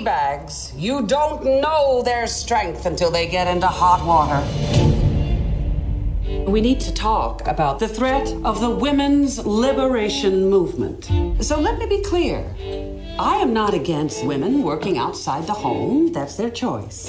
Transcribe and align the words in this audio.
Bags. 0.00 0.72
You 0.76 1.06
don't 1.06 1.44
know 1.44 2.02
their 2.02 2.26
strength 2.26 2.86
until 2.86 3.10
they 3.10 3.26
get 3.28 3.48
into 3.48 3.66
hot 3.66 4.04
water. 4.04 4.42
We 6.50 6.60
need 6.60 6.80
to 6.80 6.92
talk 6.92 7.46
about 7.46 7.78
the 7.78 7.88
threat 7.88 8.28
of 8.44 8.60
the 8.60 8.70
women's 8.70 9.44
liberation 9.44 10.48
movement. 10.48 11.10
So 11.44 11.60
let 11.60 11.78
me 11.78 11.86
be 11.86 12.02
clear. 12.02 12.44
I 13.18 13.36
am 13.36 13.54
not 13.54 13.74
against 13.74 14.24
women 14.24 14.62
working 14.62 14.98
outside 14.98 15.46
the 15.46 15.54
home. 15.54 16.12
That's 16.12 16.36
their 16.36 16.50
choice. 16.50 17.08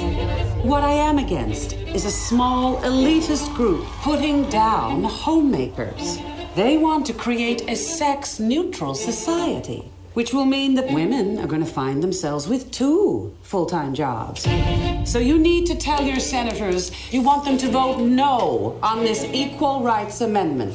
What 0.64 0.84
I 0.84 0.94
am 0.94 1.18
against 1.18 1.74
is 1.74 2.06
a 2.06 2.12
small 2.12 2.78
elitist 2.78 3.54
group 3.56 3.86
putting 4.02 4.50
down 4.50 5.04
homemakers. 5.04 6.18
They 6.56 6.78
want 6.78 7.06
to 7.08 7.14
create 7.14 7.70
a 7.70 7.76
sex 7.76 8.40
neutral 8.40 8.96
society, 8.96 9.92
which 10.18 10.34
will 10.34 10.46
mean 10.46 10.74
that 10.74 10.92
women 10.92 11.38
are 11.38 11.46
going 11.46 11.64
to 11.64 11.72
find 11.72 12.02
themselves 12.02 12.48
with 12.48 12.72
two 12.72 13.32
full 13.44 13.68
time 13.68 13.94
jobs. 13.94 14.48
So 15.06 15.20
you 15.20 15.38
need 15.38 15.68
to 15.68 15.76
tell 15.76 16.04
your 16.04 16.20
senators 16.20 16.92
you 17.14 17.22
want 17.22 17.46
them 17.46 17.56
to 17.60 17.70
vote 17.70 18.00
no 18.00 18.80
on 18.82 19.04
this 19.04 19.24
Equal 19.26 19.84
Rights 19.84 20.22
Amendment 20.22 20.74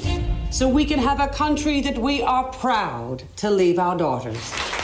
so 0.52 0.68
we 0.68 0.84
can 0.84 1.00
have 1.00 1.18
a 1.18 1.26
country 1.26 1.80
that 1.80 1.98
we 1.98 2.22
are 2.22 2.44
proud 2.52 3.24
to 3.38 3.50
leave 3.50 3.80
our 3.80 3.98
daughters. 3.98 4.81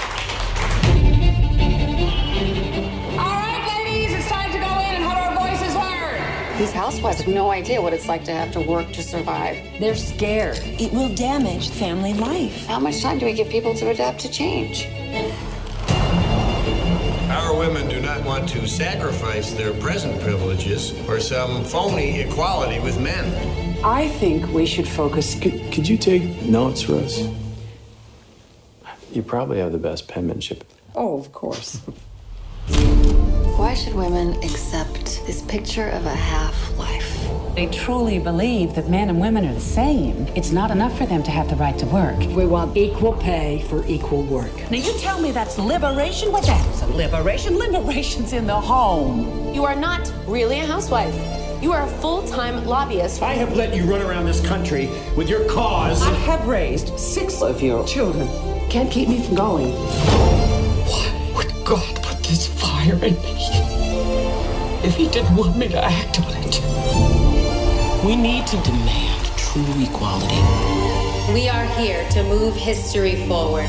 These 6.59 6.73
housewives 6.73 7.19
have 7.19 7.33
no 7.33 7.53
idea 7.53 7.81
what 7.81 7.93
it's 7.93 8.09
like 8.09 8.25
to 8.25 8.33
have 8.33 8.51
to 8.51 8.61
work 8.61 8.91
to 8.95 9.01
survive. 9.01 9.59
They're 9.79 9.95
scared. 9.95 10.59
It 10.65 10.93
will 10.93 11.09
damage 11.15 11.69
family 11.71 12.15
life. 12.15 12.67
How 12.67 12.81
much 12.81 13.01
time 13.01 13.21
do 13.21 13.27
we 13.27 13.33
give 13.33 13.49
people 13.49 13.77
to 13.77 13.91
adapt 13.91 14.19
to 14.23 14.29
change? 14.29 14.89
Our 17.31 17.57
women 17.57 17.89
do 17.89 18.01
not 18.01 18.25
want 18.25 18.49
to 18.49 18.67
sacrifice 18.67 19.53
their 19.53 19.73
present 19.75 20.21
privileges 20.21 20.91
for 21.07 21.21
some 21.21 21.63
phony 21.63 22.23
equality 22.23 22.81
with 22.81 22.99
men. 23.01 23.79
I 23.85 24.09
think 24.09 24.49
we 24.49 24.67
should 24.67 24.89
focus. 24.89 25.39
Could, 25.39 25.73
could 25.73 25.89
you 25.89 25.97
take 25.97 26.43
notes 26.43 26.83
for 26.83 26.97
us? 26.97 27.23
You 29.13 29.23
probably 29.23 29.61
have 29.61 29.71
the 29.71 29.79
best 29.79 30.09
penmanship. 30.09 30.65
Oh, 30.97 31.21
of 31.21 31.31
course. 31.31 31.81
Why 33.59 33.75
should 33.75 33.95
women 33.95 34.35
accept 34.45 35.27
this 35.27 35.43
picture 35.43 35.89
of 35.89 36.07
a 36.07 36.15
half 36.15 36.79
life? 36.79 37.29
They 37.57 37.67
truly 37.67 38.21
believe 38.21 38.77
that 38.77 38.89
men 38.89 39.11
and 39.11 39.21
women 39.21 39.45
are 39.45 39.53
the 39.53 39.61
same. 39.61 40.29
It's 40.37 40.53
not 40.53 40.71
enough 40.71 40.97
for 40.97 41.07
them 41.07 41.25
to 41.25 41.33
have 41.33 41.51
the 41.51 41.57
right 41.57 41.77
to 41.81 41.87
work. 41.87 42.17
We 42.21 42.47
want 42.47 42.77
equal 42.77 43.15
pay 43.15 43.63
for 43.63 43.85
equal 43.87 44.23
work. 44.23 44.55
Now, 44.71 44.77
you 44.77 44.97
tell 44.99 45.21
me 45.21 45.33
that's 45.33 45.59
liberation? 45.59 46.31
What 46.31 46.45
that 46.45 46.65
is 46.73 46.83
a 46.83 46.87
liberation? 46.87 47.59
Liberation's 47.59 48.33
in 48.33 48.47
the 48.47 48.61
home. 48.61 49.53
You 49.53 49.65
are 49.65 49.75
not 49.75 50.09
really 50.29 50.61
a 50.61 50.65
housewife. 50.65 51.17
You 51.61 51.73
are 51.73 51.83
a 51.83 51.91
full 51.99 52.23
time 52.29 52.65
lobbyist. 52.65 53.23
I 53.23 53.33
have 53.33 53.57
let 53.57 53.75
you 53.75 53.83
run 53.91 54.03
around 54.03 54.27
this 54.27 54.41
country 54.47 54.89
with 55.17 55.29
your 55.29 55.45
cause. 55.49 56.01
I 56.01 56.15
have 56.31 56.47
raised 56.47 56.97
six 56.97 57.43
of 57.43 57.61
your 57.61 57.85
children. 57.89 58.29
Can't 58.71 58.89
keep 58.89 59.09
me 59.09 59.21
from 59.21 59.35
going. 59.35 59.73
What 61.35 61.45
would 61.45 61.65
God 61.65 62.03
put 62.05 62.08
this 62.29 62.47
fire 62.47 62.95
in 62.95 63.15
me 63.15 63.49
if 64.85 64.95
He 64.97 65.09
didn't 65.09 65.35
want 65.35 65.57
me 65.57 65.69
to 65.69 65.83
act 65.83 66.21
on 66.21 66.33
it? 66.37 68.05
We 68.05 68.17
need 68.17 68.47
to 68.49 68.57
demand 68.59 69.25
true 69.37 69.65
equality. 69.79 70.37
We 71.33 71.49
are 71.49 71.65
here 71.81 72.07
to 72.11 72.23
move 72.25 72.55
history 72.55 73.27
forward. 73.27 73.69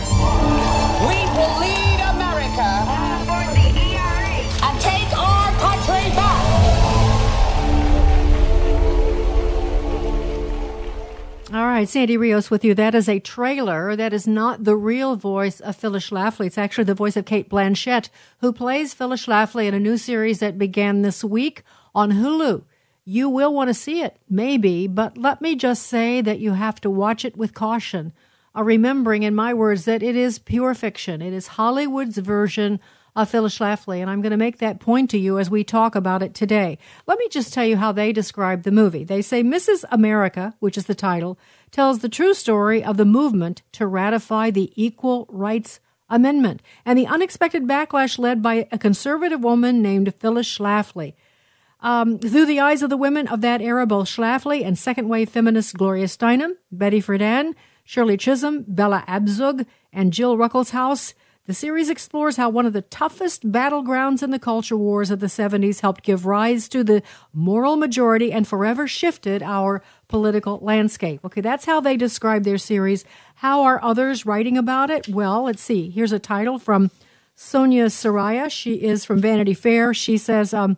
All 11.52 11.66
right, 11.66 11.90
Sandy 11.90 12.16
Rios 12.16 12.52
with 12.52 12.64
you. 12.64 12.76
That 12.76 12.94
is 12.94 13.10
a 13.10 13.20
trailer. 13.20 13.96
That 13.96 14.14
is 14.14 14.28
not 14.28 14.66
the 14.66 14.76
real 14.76 15.16
voice 15.16 15.60
of 15.60 15.76
Phyllis 15.76 16.08
Schlafly. 16.08 16.46
It's 16.46 16.60
actually 16.60 16.84
the 16.84 16.94
voice 16.94 17.18
of 17.18 17.26
Cate 17.26 17.50
Blanchett, 17.50 18.10
who 18.42 18.54
plays 18.54 18.94
Phyllis 18.94 19.26
Schlafly 19.26 19.66
in 19.66 19.74
a 19.74 19.80
new 19.80 19.98
series 19.98 20.42
that 20.42 20.60
began 20.60 21.02
this 21.02 21.24
week 21.24 21.64
on 21.96 22.12
Hulu. 22.12 22.66
You 23.04 23.30
will 23.30 23.52
want 23.52 23.70
to 23.70 23.74
see 23.74 24.04
it, 24.04 24.18
maybe, 24.30 24.86
but 24.86 25.18
let 25.18 25.42
me 25.42 25.56
just 25.56 25.88
say 25.88 26.22
that 26.22 26.38
you 26.38 26.52
have 26.52 26.80
to 26.82 26.90
watch 26.92 27.26
it 27.26 27.36
with 27.36 27.56
caution, 27.56 28.14
uh, 28.56 28.62
remembering, 28.62 29.24
in 29.24 29.34
my 29.34 29.52
words, 29.52 29.86
that 29.86 30.04
it 30.04 30.16
is 30.16 30.38
pure 30.38 30.76
fiction. 30.76 31.20
It 31.20 31.34
is 31.34 31.48
Hollywood's 31.48 32.20
version 32.20 32.80
Phyllis 33.25 33.58
Schlafly, 33.58 34.02
and 34.02 34.09
I'm 34.09 34.22
going 34.22 34.31
to 34.31 34.38
make 34.38 34.59
that 34.59 34.80
point 34.80 35.09
to 35.12 35.18
you 35.18 35.40
as 35.40 35.50
we 35.50 35.64
talk 35.64 35.96
about 35.96 36.24
it 36.24 36.34
today. 36.34 36.78
Let 37.08 37.20
me 37.20 37.28
just 37.30 37.53
tell 37.53 37.66
you 37.66 37.78
how 37.78 37.92
they 37.92 38.14
describe 38.14 38.64
the 38.64 38.72
movie. 38.72 39.03
They 39.03 39.22
say 39.22 39.44
Mrs. 39.44 39.84
America, 39.92 40.53
which 40.59 40.78
is 40.78 40.86
the 40.86 40.96
title, 40.96 41.38
tells 41.72 42.00
the 42.00 42.09
true 42.09 42.34
story 42.34 42.84
of 42.84 42.98
the 42.98 43.06
movement 43.06 43.62
to 43.74 43.88
ratify 43.88 44.52
the 44.52 44.72
Equal 44.75 45.25
Rights 45.30 45.80
Amendment 46.09 46.62
and 46.86 46.98
the 46.98 47.08
unexpected 47.08 47.68
backlash 47.68 48.18
led 48.18 48.42
by 48.42 48.68
a 48.72 48.78
conservative 48.78 49.42
woman 49.42 49.81
named 49.81 50.14
Phyllis 50.16 50.58
Schlafly. 50.58 51.14
Um, 51.81 52.19
through 52.19 52.46
the 52.46 52.59
eyes 52.59 52.81
of 52.81 52.90
the 52.90 52.98
women 52.98 53.28
of 53.28 53.42
that 53.42 53.62
era, 53.62 53.86
both 53.86 54.08
Schlafly 54.08 54.66
and 54.66 54.78
second 54.78 55.08
wave 55.08 55.30
feminists 55.30 55.72
Gloria 55.72 56.08
Steinem, 56.08 56.56
Betty 56.72 57.02
Friedan, 57.02 57.53
Shirley 57.86 58.18
Chisholm, 58.18 58.66
Bella 58.68 59.03
Abzug, 59.08 59.66
and 59.94 60.12
Jill 60.12 60.36
Ruckelshaus, 60.36 61.14
the 61.50 61.56
series 61.56 61.90
explores 61.90 62.38
how 62.38 62.48
one 62.48 62.68
of 62.68 62.74
the 62.74 62.84
toughest 62.84 63.52
battlegrounds 63.52 64.22
in 64.22 64.30
the 64.30 64.38
culture 64.38 64.78
wars 64.78 65.10
of 65.10 65.20
the 65.20 65.26
70s 65.26 65.80
helped 65.80 66.04
give 66.04 66.28
rise 66.28 66.69
to 66.69 66.84
the 66.84 67.01
moral 67.34 67.75
majority 67.75 68.31
and 68.31 68.48
forever 68.48 68.88
shifted 68.88 69.42
our 69.42 69.81
political 70.07 70.60
landscape. 70.62 71.25
Okay, 71.25 71.42
that's 71.42 71.66
how 71.66 71.81
they 71.81 71.98
describe 71.98 72.44
their 72.44 72.60
series. 72.60 73.04
How 73.34 73.63
are 73.63 73.84
others 73.84 74.28
writing 74.28 74.60
about 74.60 74.92
it? 74.92 75.07
Well, 75.07 75.46
let's 75.46 75.63
see. 75.63 75.90
Here's 75.90 76.12
a 76.12 76.19
title 76.19 76.60
from 76.60 76.92
Sonia 77.34 77.88
Saraiya. 77.88 78.52
She 78.52 78.75
is 78.75 79.04
from 79.04 79.19
Vanity 79.19 79.56
Fair. 79.56 79.92
She 79.92 80.19
says, 80.19 80.54
um, 80.54 80.78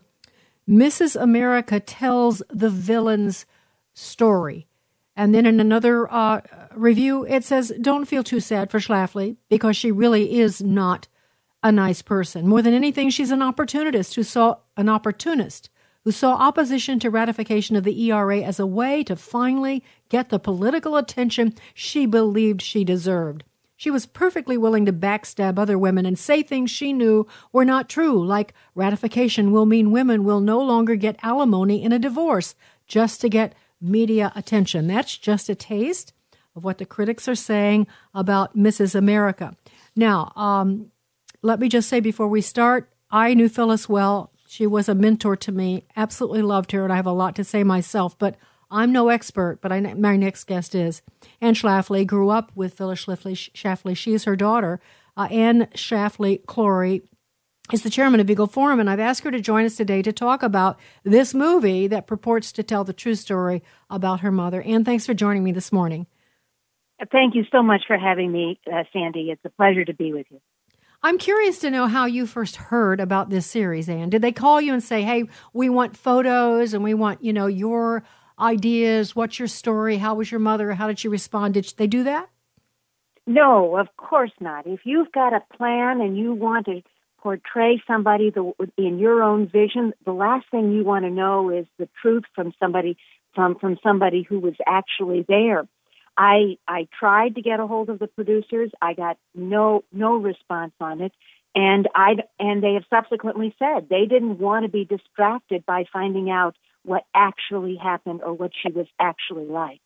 Mrs. 0.69 1.21
America 1.21 1.81
tells 1.81 2.41
the 2.49 2.69
villain's 2.69 3.45
story. 3.93 4.67
And 5.15 5.35
then 5.35 5.45
in 5.45 5.59
another 5.59 6.11
uh, 6.11 6.41
review, 6.73 7.25
it 7.25 7.43
says, 7.43 7.73
Don't 7.81 8.05
feel 8.05 8.23
too 8.23 8.39
sad 8.39 8.71
for 8.71 8.79
Schlafly 8.79 9.37
because 9.49 9.75
she 9.75 9.91
really 9.91 10.39
is 10.39 10.61
not 10.61 11.07
a 11.61 11.71
nice 11.71 12.01
person. 12.01 12.47
More 12.47 12.61
than 12.61 12.73
anything, 12.73 13.09
she's 13.09 13.31
an 13.31 13.41
opportunist 13.41 14.15
who 14.15 14.23
saw 14.23 14.57
an 14.77 14.89
opportunist 14.89 15.69
who 16.03 16.11
saw 16.11 16.33
opposition 16.33 16.99
to 16.99 17.09
ratification 17.09 17.75
of 17.75 17.83
the 17.83 18.09
ERA 18.09 18.41
as 18.41 18.59
a 18.59 18.65
way 18.65 19.03
to 19.03 19.15
finally 19.15 19.83
get 20.09 20.29
the 20.29 20.39
political 20.39 20.97
attention 20.97 21.53
she 21.73 22.05
believed 22.05 22.61
she 22.61 22.83
deserved. 22.83 23.43
She 23.77 23.91
was 23.91 24.05
perfectly 24.05 24.57
willing 24.57 24.85
to 24.85 24.93
backstab 24.93 25.57
other 25.57 25.77
women 25.77 26.05
and 26.05 26.17
say 26.17 26.43
things 26.43 26.69
she 26.69 26.93
knew 26.93 27.27
were 27.51 27.65
not 27.65 27.89
true, 27.89 28.23
like 28.23 28.53
ratification 28.75 29.51
will 29.51 29.65
mean 29.65 29.91
women 29.91 30.23
will 30.23 30.39
no 30.39 30.59
longer 30.59 30.95
get 30.95 31.19
alimony 31.23 31.83
in 31.83 31.91
a 31.91 31.99
divorce 31.99 32.55
just 32.87 33.21
to 33.21 33.29
get 33.29 33.55
media 33.81 34.31
attention. 34.35 34.87
That's 34.87 35.17
just 35.17 35.49
a 35.49 35.55
taste 35.55 36.13
of 36.55 36.63
what 36.63 36.77
the 36.77 36.85
critics 36.85 37.27
are 37.27 37.35
saying 37.35 37.87
about 38.13 38.55
Mrs. 38.55 38.95
America. 38.95 39.55
Now, 39.95 40.31
um, 40.35 40.91
let 41.41 41.59
me 41.59 41.69
just 41.69 41.89
say 41.89 41.99
before 41.99 42.27
we 42.27 42.41
start, 42.41 42.89
I 43.09 43.33
knew 43.33 43.49
Phyllis 43.49 43.89
well. 43.89 44.31
She 44.47 44.67
was 44.67 44.89
a 44.89 44.95
mentor 44.95 45.35
to 45.37 45.51
me. 45.51 45.85
Absolutely 45.95 46.41
loved 46.41 46.71
her, 46.73 46.83
and 46.83 46.91
I 46.91 46.97
have 46.97 47.05
a 47.05 47.11
lot 47.11 47.35
to 47.35 47.43
say 47.43 47.63
myself, 47.63 48.17
but 48.19 48.35
I'm 48.69 48.91
no 48.91 49.09
expert, 49.09 49.59
but 49.61 49.71
I, 49.71 49.79
my 49.79 50.15
next 50.15 50.45
guest 50.45 50.75
is. 50.75 51.01
Anne 51.41 51.55
Schlafly 51.55 52.05
grew 52.05 52.29
up 52.29 52.51
with 52.55 52.73
Phyllis 52.73 53.05
Schlafly. 53.05 53.97
She 53.97 54.13
is 54.13 54.23
her 54.23 54.35
daughter. 54.35 54.79
Uh, 55.17 55.27
Anne 55.29 55.67
Schlafly 55.75 56.45
Cori 56.45 57.01
is 57.71 57.83
the 57.83 57.89
chairman 57.89 58.19
of 58.19 58.29
Eagle 58.29 58.47
Forum, 58.47 58.79
and 58.79 58.89
I've 58.89 58.99
asked 58.99 59.23
her 59.23 59.31
to 59.31 59.39
join 59.39 59.65
us 59.65 59.75
today 59.75 60.01
to 60.01 60.11
talk 60.11 60.43
about 60.43 60.77
this 61.03 61.33
movie 61.33 61.87
that 61.87 62.07
purports 62.07 62.51
to 62.53 62.63
tell 62.63 62.83
the 62.83 62.93
true 62.93 63.15
story 63.15 63.63
about 63.89 64.21
her 64.21 64.31
mother. 64.31 64.61
Anne, 64.61 64.83
thanks 64.83 65.05
for 65.05 65.13
joining 65.13 65.43
me 65.43 65.51
this 65.51 65.71
morning. 65.71 66.07
Thank 67.11 67.33
you 67.33 67.45
so 67.51 67.63
much 67.63 67.83
for 67.87 67.97
having 67.97 68.31
me, 68.31 68.59
uh, 68.71 68.83
Sandy. 68.91 69.31
It's 69.31 69.43
a 69.45 69.49
pleasure 69.49 69.85
to 69.85 69.93
be 69.93 70.13
with 70.13 70.27
you. 70.29 70.41
I'm 71.01 71.17
curious 71.17 71.59
to 71.59 71.71
know 71.71 71.87
how 71.87 72.05
you 72.05 72.27
first 72.27 72.57
heard 72.57 72.99
about 72.99 73.29
this 73.29 73.47
series, 73.47 73.89
Anne. 73.89 74.11
Did 74.11 74.21
they 74.21 74.31
call 74.31 74.61
you 74.61 74.73
and 74.73 74.83
say, 74.83 75.01
"Hey, 75.01 75.23
we 75.51 75.67
want 75.67 75.97
photos 75.97 76.75
and 76.75 76.83
we 76.83 76.93
want, 76.93 77.23
you 77.23 77.33
know, 77.33 77.47
your 77.47 78.03
ideas. 78.39 79.15
What's 79.15 79.39
your 79.39 79.47
story? 79.47 79.97
How 79.97 80.13
was 80.13 80.29
your 80.29 80.39
mother? 80.39 80.73
How 80.73 80.87
did 80.87 80.99
she 80.99 81.07
respond? 81.07 81.55
Did 81.55 81.73
they 81.77 81.87
do 81.87 82.03
that?" 82.03 82.29
No, 83.25 83.77
of 83.77 83.87
course 83.97 84.33
not. 84.39 84.67
If 84.67 84.81
you've 84.83 85.11
got 85.11 85.33
a 85.33 85.41
plan 85.57 86.01
and 86.01 86.17
you 86.17 86.33
want 86.33 86.65
to 86.67 86.83
portray 87.21 87.81
somebody 87.87 88.31
the, 88.31 88.51
in 88.77 88.99
your 88.99 89.23
own 89.23 89.47
vision, 89.47 89.93
the 90.05 90.11
last 90.11 90.45
thing 90.51 90.71
you 90.71 90.83
want 90.83 91.05
to 91.05 91.11
know 91.11 91.49
is 91.49 91.65
the 91.77 91.87
truth 92.01 92.23
from 92.35 92.53
somebody 92.59 92.97
from 93.33 93.57
from 93.59 93.77
somebody 93.81 94.23
who 94.27 94.39
was 94.39 94.55
actually 94.67 95.25
there. 95.27 95.67
I 96.17 96.57
I 96.67 96.87
tried 96.99 97.35
to 97.35 97.41
get 97.41 97.59
a 97.59 97.67
hold 97.67 97.89
of 97.89 97.99
the 97.99 98.07
producers. 98.07 98.71
I 98.81 98.93
got 98.93 99.17
no 99.33 99.83
no 99.91 100.17
response 100.17 100.73
on 100.79 101.01
it, 101.01 101.13
and 101.55 101.87
I 101.95 102.15
and 102.39 102.61
they 102.61 102.73
have 102.73 102.83
subsequently 102.89 103.55
said 103.57 103.87
they 103.89 104.05
didn't 104.05 104.39
want 104.39 104.65
to 104.65 104.69
be 104.69 104.85
distracted 104.85 105.65
by 105.65 105.85
finding 105.91 106.29
out 106.29 106.55
what 106.83 107.03
actually 107.13 107.75
happened 107.75 108.21
or 108.23 108.33
what 108.33 108.51
she 108.61 108.71
was 108.71 108.87
actually 108.99 109.45
like. 109.45 109.81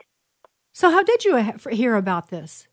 So, 0.73 0.89
how 0.89 1.03
did 1.03 1.23
you 1.23 1.55
hear 1.71 1.95
about 1.95 2.29
this? 2.29 2.67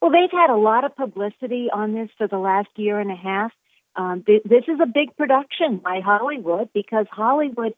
Well, 0.00 0.10
they've 0.10 0.30
had 0.30 0.50
a 0.50 0.56
lot 0.56 0.84
of 0.84 0.96
publicity 0.96 1.68
on 1.72 1.92
this 1.92 2.08
for 2.16 2.26
the 2.26 2.38
last 2.38 2.68
year 2.76 2.98
and 2.98 3.10
a 3.10 3.16
half. 3.16 3.52
Um, 3.96 4.22
th- 4.24 4.42
this 4.44 4.64
is 4.66 4.80
a 4.80 4.86
big 4.86 5.16
production 5.16 5.78
by 5.78 6.00
Hollywood 6.00 6.70
because 6.72 7.06
Hollywood 7.10 7.74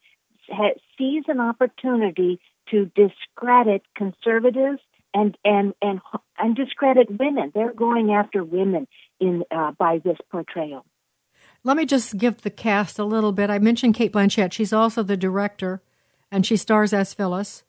ha- 0.49 0.79
sees 0.97 1.25
an 1.27 1.41
opportunity 1.41 2.41
to 2.71 2.91
discredit 2.95 3.83
conservatives 3.97 4.79
and 5.15 5.37
and 5.45 5.75
and 5.83 6.01
and 6.39 6.57
discredit 6.57 7.09
women. 7.11 7.51
They're 7.55 7.73
going 7.73 8.13
after 8.13 8.45
women 8.45 8.87
in 9.21 9.45
uh, 9.51 9.73
by 9.73 9.99
this 9.99 10.19
portrayal. 10.31 10.85
Let 11.65 11.77
me 11.77 11.87
just 11.87 12.19
give 12.19 12.43
the 12.43 12.51
cast 12.51 12.99
a 12.99 13.05
little 13.05 13.33
bit. 13.33 13.51
I 13.51 13.59
mentioned 13.59 13.95
Cate 13.95 14.13
Blanchett. 14.13 14.53
She's 14.53 14.73
also 14.73 15.03
the 15.03 15.17
director, 15.17 15.83
and 16.31 16.45
she 16.47 16.57
stars 16.57 16.93
as 16.93 17.15
Phyllis. 17.15 17.65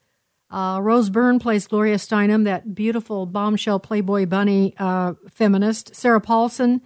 Uh, 0.54 0.80
Rose 0.82 1.10
Byrne 1.10 1.40
plays 1.40 1.66
Gloria 1.66 1.96
Steinem, 1.96 2.44
that 2.44 2.76
beautiful 2.76 3.26
bombshell 3.26 3.80
Playboy 3.80 4.28
bunny 4.28 4.76
uh, 4.78 5.14
feminist. 5.32 5.96
Sarah 5.96 6.22
Paulson 6.22 6.82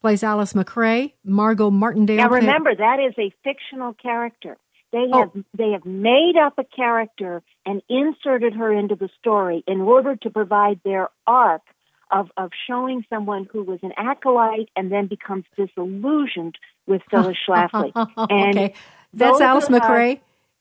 plays 0.00 0.24
Alice 0.24 0.54
Macray. 0.54 1.14
Margo 1.24 1.70
Martindale. 1.70 2.16
Now 2.16 2.28
remember, 2.28 2.74
that 2.74 2.98
is 2.98 3.14
a 3.18 3.32
fictional 3.44 3.92
character. 3.94 4.56
They 4.92 5.06
Oh. 5.12 5.18
have 5.20 5.44
they 5.56 5.70
have 5.72 5.84
made 5.84 6.34
up 6.36 6.54
a 6.58 6.64
character 6.64 7.42
and 7.64 7.82
inserted 7.88 8.54
her 8.54 8.72
into 8.72 8.96
the 8.96 9.08
story 9.20 9.62
in 9.66 9.80
order 9.80 10.16
to 10.16 10.30
provide 10.30 10.80
their 10.84 11.08
arc 11.26 11.62
of 12.10 12.30
of 12.36 12.50
showing 12.66 13.04
someone 13.10 13.46
who 13.52 13.62
was 13.62 13.78
an 13.82 13.92
acolyte 13.96 14.68
and 14.76 14.90
then 14.92 15.06
becomes 15.06 15.44
disillusioned 15.56 16.56
with 16.86 17.02
Phyllis 17.10 17.36
Schlafly. 17.48 17.92
And 18.30 18.56
okay, 18.58 18.74
that's 19.12 19.40
Alice 19.40 19.68
are- 19.68 19.72
Macray. 19.72 20.20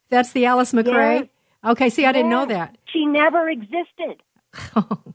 That's 0.09 0.31
the 0.31 0.45
Alice 0.45 0.73
Macray. 0.73 1.29
Okay, 1.65 1.89
see, 1.89 2.05
I 2.05 2.11
didn't 2.11 2.29
know 2.29 2.45
that. 2.45 2.77
She 2.91 3.05
never 3.05 3.49
existed. 3.49 4.21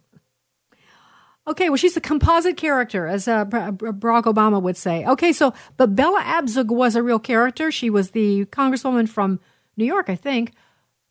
Okay, 1.46 1.70
well, 1.70 1.78
she's 1.78 1.96
a 1.96 2.00
composite 2.02 2.58
character, 2.58 3.06
as 3.06 3.26
uh, 3.26 3.46
Barack 3.46 4.24
Obama 4.24 4.60
would 4.60 4.76
say. 4.76 5.06
Okay, 5.06 5.32
so, 5.32 5.54
but 5.78 5.96
Bella 5.96 6.20
Abzug 6.20 6.66
was 6.66 6.94
a 6.94 7.02
real 7.02 7.18
character. 7.18 7.72
She 7.72 7.88
was 7.88 8.10
the 8.10 8.44
congresswoman 8.46 9.08
from 9.08 9.40
New 9.74 9.86
York, 9.86 10.10
I 10.10 10.14
think, 10.14 10.52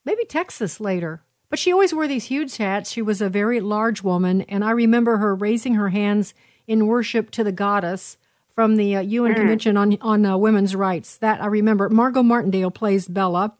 maybe 0.06 0.26
Texas 0.26 0.80
later. 0.80 1.24
But 1.50 1.58
she 1.58 1.72
always 1.74 1.92
wore 1.92 2.08
these 2.08 2.26
huge 2.26 2.58
hats. 2.58 2.92
She 2.92 3.02
was 3.02 3.20
a 3.20 3.30
very 3.30 3.60
large 3.62 4.04
woman, 4.04 4.42
and 4.44 4.64
I 4.64 4.72
remember 4.72 5.18
her 5.18 5.34
raising 5.34 5.74
her 5.74 5.90
hands 5.90 6.36
in 6.68 6.86
worship 6.86 7.32
to 7.32 7.44
the 7.44 7.52
goddess 7.52 8.18
from 8.54 8.76
the 8.76 8.96
uh, 8.98 9.02
UN 9.02 9.32
Mm. 9.32 9.38
Convention 9.38 9.76
on 9.76 9.98
on 10.02 10.24
uh, 10.24 10.38
Women's 10.38 10.76
Rights. 10.76 11.18
That 11.18 11.42
I 11.42 11.48
remember. 11.48 11.90
Margo 11.90 12.22
Martindale 12.22 12.70
plays 12.70 13.08
Bella. 13.08 13.56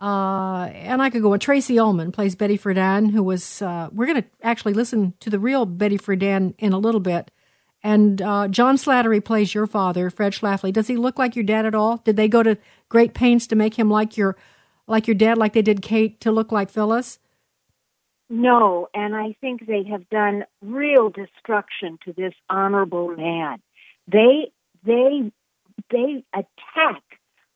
Uh, 0.00 0.70
and 0.72 1.02
I 1.02 1.10
could 1.10 1.22
go 1.22 1.32
on. 1.34 1.38
Tracey 1.38 1.78
Ullman 1.78 2.10
plays 2.10 2.34
Betty 2.34 2.56
Friedan, 2.56 3.10
who 3.10 3.22
was. 3.22 3.60
Uh, 3.60 3.88
we're 3.92 4.06
going 4.06 4.22
to 4.22 4.28
actually 4.42 4.72
listen 4.72 5.14
to 5.20 5.30
the 5.30 5.38
real 5.38 5.66
Betty 5.66 5.98
Friedan 5.98 6.54
in 6.58 6.72
a 6.72 6.78
little 6.78 7.00
bit. 7.00 7.30
And 7.82 8.20
uh, 8.20 8.48
John 8.48 8.76
Slattery 8.76 9.24
plays 9.24 9.54
your 9.54 9.66
father, 9.66 10.10
Fred 10.10 10.32
Schlafly. 10.32 10.72
Does 10.72 10.86
he 10.86 10.96
look 10.96 11.18
like 11.18 11.34
your 11.34 11.44
dad 11.44 11.64
at 11.64 11.74
all? 11.74 11.98
Did 11.98 12.16
they 12.16 12.28
go 12.28 12.42
to 12.42 12.58
great 12.88 13.14
pains 13.14 13.46
to 13.48 13.56
make 13.56 13.78
him 13.78 13.90
like 13.90 14.16
your, 14.16 14.36
like 14.86 15.06
your 15.06 15.14
dad, 15.14 15.38
like 15.38 15.54
they 15.54 15.62
did 15.62 15.80
Cate 15.80 16.20
to 16.20 16.30
look 16.30 16.52
like 16.52 16.70
Phyllis? 16.70 17.18
No, 18.28 18.86
and 18.94 19.16
I 19.16 19.34
think 19.40 19.66
they 19.66 19.82
have 19.90 20.08
done 20.08 20.44
real 20.62 21.10
destruction 21.10 21.98
to 22.04 22.12
this 22.12 22.32
honorable 22.48 23.08
man. 23.08 23.60
They 24.06 24.52
they 24.84 25.32
they 25.90 26.24
attack 26.32 27.02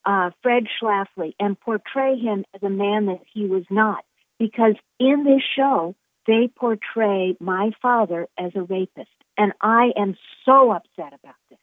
uh, 0.07 0.31
Fred 0.43 0.65
Schlafly 0.81 1.35
and 1.39 1.59
portray 1.59 2.19
him 2.19 2.45
as 2.55 2.63
a 2.63 2.71
man 2.71 3.07
that 3.07 3.21
he 3.33 3.47
was 3.47 3.65
not, 3.71 4.05
because 4.39 4.75
in 4.99 5.25
this 5.25 5.43
show 5.57 5.95
they 6.27 6.49
portray 6.55 7.37
my 7.41 7.73
father 7.83 8.29
as 8.39 8.53
a 8.55 8.63
rapist, 8.63 9.11
and 9.37 9.53
I 9.61 9.91
am 9.97 10.17
so 10.45 10.73
upset 10.73 11.13
about 11.13 11.35
this. 11.51 11.59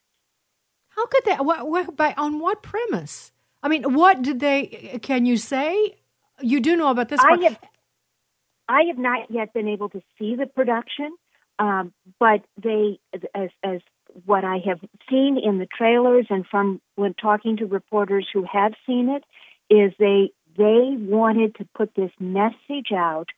How 0.90 1.06
could 1.08 1.24
that? 1.26 1.46
What, 1.46 1.68
what, 1.68 1.96
by 1.96 2.14
on 2.18 2.40
what 2.40 2.62
premise? 2.62 3.32
I 3.64 3.70
mean, 3.70 3.94
what 3.94 4.22
did 4.22 4.40
they? 4.40 5.00
Can 5.02 5.26
you 5.26 5.38
say? 5.38 5.98
You 6.42 6.60
do 6.60 6.76
know 6.76 6.90
about 6.90 7.10
this. 7.10 7.20
I 7.20 7.30
part. 7.30 7.44
have 7.44 7.60
I 8.68 8.84
have 8.88 8.98
not 8.98 9.30
yet 9.30 9.54
been 9.54 9.68
able 9.68 9.90
to 9.90 10.02
see 10.18 10.36
the 10.36 10.46
production, 10.46 11.16
um, 11.60 11.94
but 12.20 12.46
they, 12.62 13.00
as, 13.36 13.50
as 13.64 13.82
what 14.26 14.44
I 14.44 14.58
have 14.66 14.80
seen 15.10 15.38
in 15.38 15.60
the 15.60 15.68
trailers 15.68 16.28
and 16.30 16.46
from 16.46 16.82
when 16.96 17.14
talking 17.14 17.58
to 17.58 17.66
reporters 17.66 18.28
who 18.32 18.46
have 18.52 18.74
seen 18.86 19.10
it, 19.10 19.24
is 19.74 19.94
they 20.00 20.32
they 20.58 20.96
wanted 20.98 21.56
to 21.56 21.68
put 21.76 21.96
this 21.96 22.12
message 22.20 22.92
out 22.94 23.30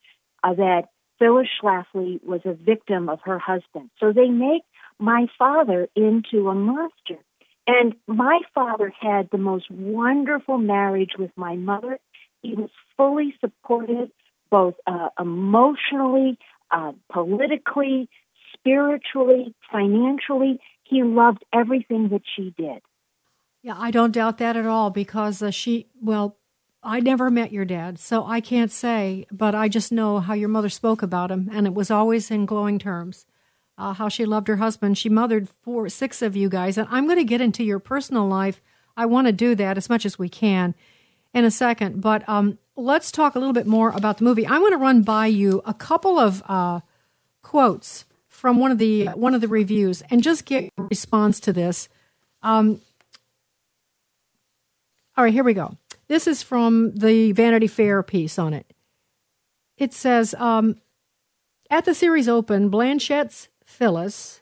uh, 0.44 0.54
that 0.56 0.86
Phyllis 1.20 1.48
Schlafly 1.62 2.24
was 2.24 2.42
a 2.44 2.54
victim 2.54 3.08
of 3.08 3.20
her 3.24 3.38
husband. 3.38 3.92
So 4.00 4.12
they 4.12 4.28
make 4.30 4.64
my 5.00 5.28
father 5.38 5.88
into 5.96 6.50
a 6.50 6.56
monster. 6.56 7.20
And 7.66 7.96
my 8.08 8.42
father 8.54 8.92
had 9.00 9.30
the 9.32 9.38
most 9.38 9.70
wonderful 9.72 10.58
marriage 10.58 11.12
with 11.18 11.32
my 11.36 11.56
mother. 11.56 12.00
He 12.42 12.56
was 12.56 12.70
fully 12.98 13.34
supported, 13.40 14.12
both 14.50 14.74
uh, 14.86 15.10
emotionally, 15.20 16.38
uh, 16.72 16.92
politically, 17.12 18.10
spiritually, 18.54 19.54
financially. 19.72 20.60
He 20.84 21.04
loved 21.04 21.44
everything 21.54 22.10
that 22.10 22.22
she 22.36 22.54
did. 22.58 22.82
Yeah, 23.62 23.76
I 23.78 23.92
don't 23.92 24.12
doubt 24.12 24.40
that 24.40 24.58
at 24.58 24.66
all 24.66 24.90
because 24.90 25.42
uh, 25.42 25.50
she, 25.50 25.88
well, 26.02 26.38
I 26.84 27.00
never 27.00 27.32
met 27.32 27.54
your 27.54 27.64
dad, 27.64 27.98
so 27.98 28.26
I 28.26 28.42
can't 28.42 28.72
say, 28.72 29.26
but 29.32 29.56
I 29.56 29.70
just 29.70 29.92
know 29.92 30.20
how 30.20 30.34
your 30.34 30.50
mother 30.50 30.68
spoke 30.68 31.02
about 31.02 31.32
him, 31.32 31.50
and 31.52 31.66
it 31.66 31.74
was 31.74 31.90
always 31.90 32.30
in 32.30 32.46
glowing 32.46 32.78
terms. 32.78 33.26
Uh, 33.78 33.94
how 33.94 34.08
she 34.10 34.26
loved 34.26 34.50
her 34.50 34.58
husband. 34.58 34.98
She 34.98 35.10
mothered 35.10 35.50
four, 35.64 35.90
six 35.90 36.22
of 36.22 36.36
you 36.36 36.50
guys, 36.50 36.78
and 36.78 36.88
I'm 36.92 37.06
going 37.06 37.18
to 37.18 37.24
get 37.24 37.42
into 37.42 37.64
your 37.64 37.80
personal 37.80 38.28
life. 38.28 38.62
I 38.96 39.06
want 39.06 39.28
to 39.28 39.34
do 39.34 39.56
that 39.56 39.78
as 39.78 39.90
much 39.90 40.06
as 40.06 40.20
we 40.20 40.30
can 40.30 40.76
in 41.34 41.46
a 41.46 41.50
second, 41.50 42.02
but 42.02 42.28
um, 42.30 42.60
let's 42.76 43.12
talk 43.12 43.34
a 43.34 43.40
little 43.40 43.54
bit 43.54 43.66
more 43.66 43.90
about 43.92 44.18
the 44.18 44.26
movie. 44.26 44.46
I 44.46 44.60
want 44.60 44.74
to 44.74 44.78
run 44.78 45.02
by 45.02 45.28
you 45.28 45.62
a 45.66 45.74
couple 45.74 46.20
of 46.20 46.44
uh, 46.48 46.82
quotes 47.42 48.06
from 48.44 48.60
one 48.60 48.74
of 48.74 48.78
the 48.78 49.06
one 49.16 49.34
of 49.34 49.40
the 49.40 49.48
reviews, 49.48 50.04
and 50.12 50.22
just 50.22 50.44
get 50.44 50.70
your 50.78 50.88
response 50.88 51.40
to 51.40 51.54
this. 51.54 51.88
Um, 52.42 52.82
all 55.16 55.24
right, 55.24 55.32
here 55.32 55.46
we 55.46 55.54
go. 55.54 55.78
This 56.10 56.28
is 56.28 56.44
from 56.44 56.94
the 56.94 57.32
Vanity 57.32 57.68
Fair 57.68 58.04
piece 58.04 58.38
on 58.38 58.54
it. 58.54 58.74
It 59.78 59.94
says 59.94 60.36
um, 60.38 60.76
At 61.70 61.86
the 61.86 61.96
series 61.96 62.28
open, 62.28 62.68
Blanchett's 62.68 63.48
Phyllis 63.66 64.42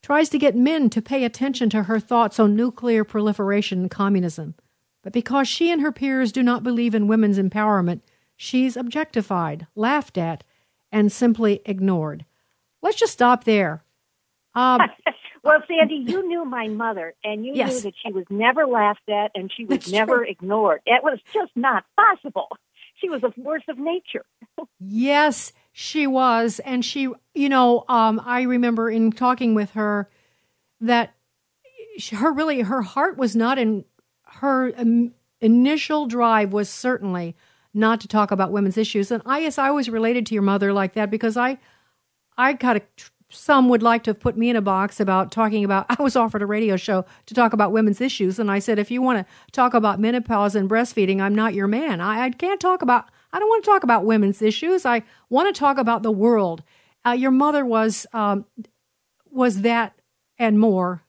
tries 0.00 0.30
to 0.30 0.38
get 0.38 0.56
men 0.56 0.88
to 0.88 1.02
pay 1.02 1.22
attention 1.22 1.68
to 1.68 1.82
her 1.82 2.00
thoughts 2.00 2.40
on 2.40 2.56
nuclear 2.56 3.04
proliferation 3.04 3.82
and 3.82 3.90
communism. 3.90 4.54
But 5.02 5.12
because 5.12 5.46
she 5.46 5.70
and 5.70 5.82
her 5.82 5.92
peers 5.92 6.32
do 6.32 6.42
not 6.42 6.62
believe 6.62 6.94
in 6.94 7.06
women's 7.06 7.38
empowerment, 7.38 8.00
she's 8.34 8.78
objectified, 8.78 9.66
laughed 9.74 10.16
at, 10.16 10.42
and 10.90 11.12
simply 11.12 11.60
ignored. 11.66 12.24
Let's 12.86 12.98
just 12.98 13.12
stop 13.12 13.42
there. 13.44 13.82
Um, 14.54 14.80
Well, 15.42 15.62
Sandy, 15.68 16.04
you 16.08 16.26
knew 16.26 16.44
my 16.44 16.66
mother, 16.66 17.14
and 17.22 17.44
you 17.46 17.54
Yes. 17.54 17.70
knew 17.70 17.80
that 17.82 17.94
she 18.04 18.12
was 18.12 18.24
never 18.30 18.66
laughed 18.66 19.08
at 19.08 19.30
and 19.36 19.48
she 19.54 19.64
was 19.64 19.78
That's 19.78 19.92
never 19.92 20.18
true. 20.18 20.28
ignored. 20.28 20.80
It 20.86 21.04
was 21.04 21.20
just 21.32 21.52
not 21.54 21.84
possible. 21.96 22.48
She 22.96 23.08
was 23.08 23.22
a 23.22 23.30
force 23.42 23.62
of 23.68 23.78
nature. 23.78 24.24
Yes, 24.80 25.52
she 25.72 26.06
was. 26.08 26.58
And 26.60 26.84
she, 26.84 27.08
you 27.34 27.48
know, 27.48 27.84
um, 27.88 28.20
I 28.24 28.42
remember 28.42 28.90
in 28.90 29.12
talking 29.12 29.54
with 29.54 29.70
her 29.72 30.08
that 30.80 31.14
her 32.12 32.32
really, 32.32 32.62
her 32.62 32.82
heart 32.82 33.16
was 33.16 33.36
not 33.36 33.56
in 33.56 33.84
her 34.26 34.72
um, 34.76 35.12
initial 35.40 36.06
drive 36.06 36.52
was 36.52 36.68
certainly 36.68 37.36
not 37.72 38.00
to 38.00 38.08
talk 38.08 38.32
about 38.32 38.50
women's 38.50 38.78
issues. 38.78 39.12
And 39.12 39.22
I 39.26 39.42
guess 39.42 39.58
I 39.58 39.70
was 39.70 39.88
related 39.88 40.26
to 40.26 40.34
your 40.34 40.42
mother 40.42 40.72
like 40.72 40.94
that 40.94 41.08
because 41.10 41.36
I, 41.36 41.58
I 42.38 42.54
kind 42.54 42.76
of, 42.76 43.10
some 43.28 43.68
would 43.68 43.82
like 43.82 44.04
to 44.04 44.10
have 44.10 44.20
put 44.20 44.36
me 44.36 44.50
in 44.50 44.56
a 44.56 44.62
box 44.62 45.00
about 45.00 45.32
talking 45.32 45.64
about, 45.64 45.86
I 45.98 46.02
was 46.02 46.16
offered 46.16 46.42
a 46.42 46.46
radio 46.46 46.76
show 46.76 47.04
to 47.26 47.34
talk 47.34 47.52
about 47.52 47.72
women's 47.72 48.00
issues. 48.00 48.38
And 48.38 48.50
I 48.50 48.58
said, 48.58 48.78
if 48.78 48.90
you 48.90 49.02
want 49.02 49.18
to 49.26 49.52
talk 49.52 49.74
about 49.74 50.00
menopause 50.00 50.54
and 50.54 50.68
breastfeeding, 50.68 51.20
I'm 51.20 51.34
not 51.34 51.54
your 51.54 51.66
man. 51.66 52.00
I, 52.00 52.24
I 52.24 52.30
can't 52.30 52.60
talk 52.60 52.82
about, 52.82 53.06
I 53.32 53.38
don't 53.38 53.48
want 53.48 53.64
to 53.64 53.70
talk 53.70 53.82
about 53.82 54.04
women's 54.04 54.42
issues. 54.42 54.86
I 54.86 55.02
want 55.28 55.54
to 55.54 55.58
talk 55.58 55.78
about 55.78 56.02
the 56.02 56.12
world. 56.12 56.62
Uh, 57.04 57.12
your 57.12 57.30
mother 57.30 57.64
was, 57.64 58.06
um, 58.12 58.44
was 59.30 59.62
that 59.62 59.94
and 60.38 60.58
more. 60.58 61.02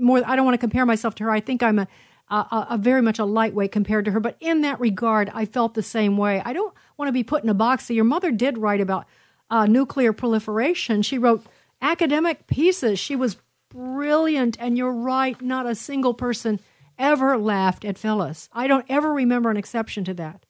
More, 0.00 0.22
I 0.26 0.36
don't 0.36 0.44
want 0.44 0.54
to 0.54 0.58
compare 0.58 0.86
myself 0.86 1.14
to 1.16 1.24
her. 1.24 1.30
I 1.30 1.40
think 1.40 1.62
I'm 1.62 1.78
a, 1.78 1.88
a, 2.30 2.66
a 2.70 2.78
very 2.78 3.02
much 3.02 3.18
a 3.18 3.24
lightweight 3.24 3.72
compared 3.72 4.04
to 4.06 4.10
her. 4.12 4.20
But 4.20 4.36
in 4.40 4.62
that 4.62 4.80
regard, 4.80 5.30
I 5.34 5.44
felt 5.44 5.74
the 5.74 5.82
same 5.82 6.16
way. 6.16 6.40
I 6.44 6.52
don't 6.52 6.74
want 6.96 7.08
to 7.08 7.12
be 7.12 7.22
put 7.24 7.42
in 7.42 7.50
a 7.50 7.54
box. 7.54 7.86
So 7.86 7.94
your 7.94 8.04
mother 8.04 8.30
did 8.30 8.58
write 8.58 8.80
about 8.80 9.06
uh, 9.50 9.66
nuclear 9.66 10.12
proliferation. 10.12 11.02
She 11.02 11.18
wrote 11.18 11.44
academic 11.80 12.46
pieces. 12.46 12.98
She 12.98 13.16
was 13.16 13.36
brilliant. 13.70 14.56
And 14.60 14.76
you're 14.76 14.92
right, 14.92 15.40
not 15.40 15.66
a 15.66 15.74
single 15.74 16.14
person 16.14 16.60
ever 16.98 17.36
laughed 17.36 17.84
at 17.84 17.98
Phyllis. 17.98 18.48
I 18.52 18.66
don't 18.66 18.86
ever 18.88 19.12
remember 19.12 19.50
an 19.50 19.56
exception 19.56 20.04
to 20.04 20.14
that. 20.14 20.46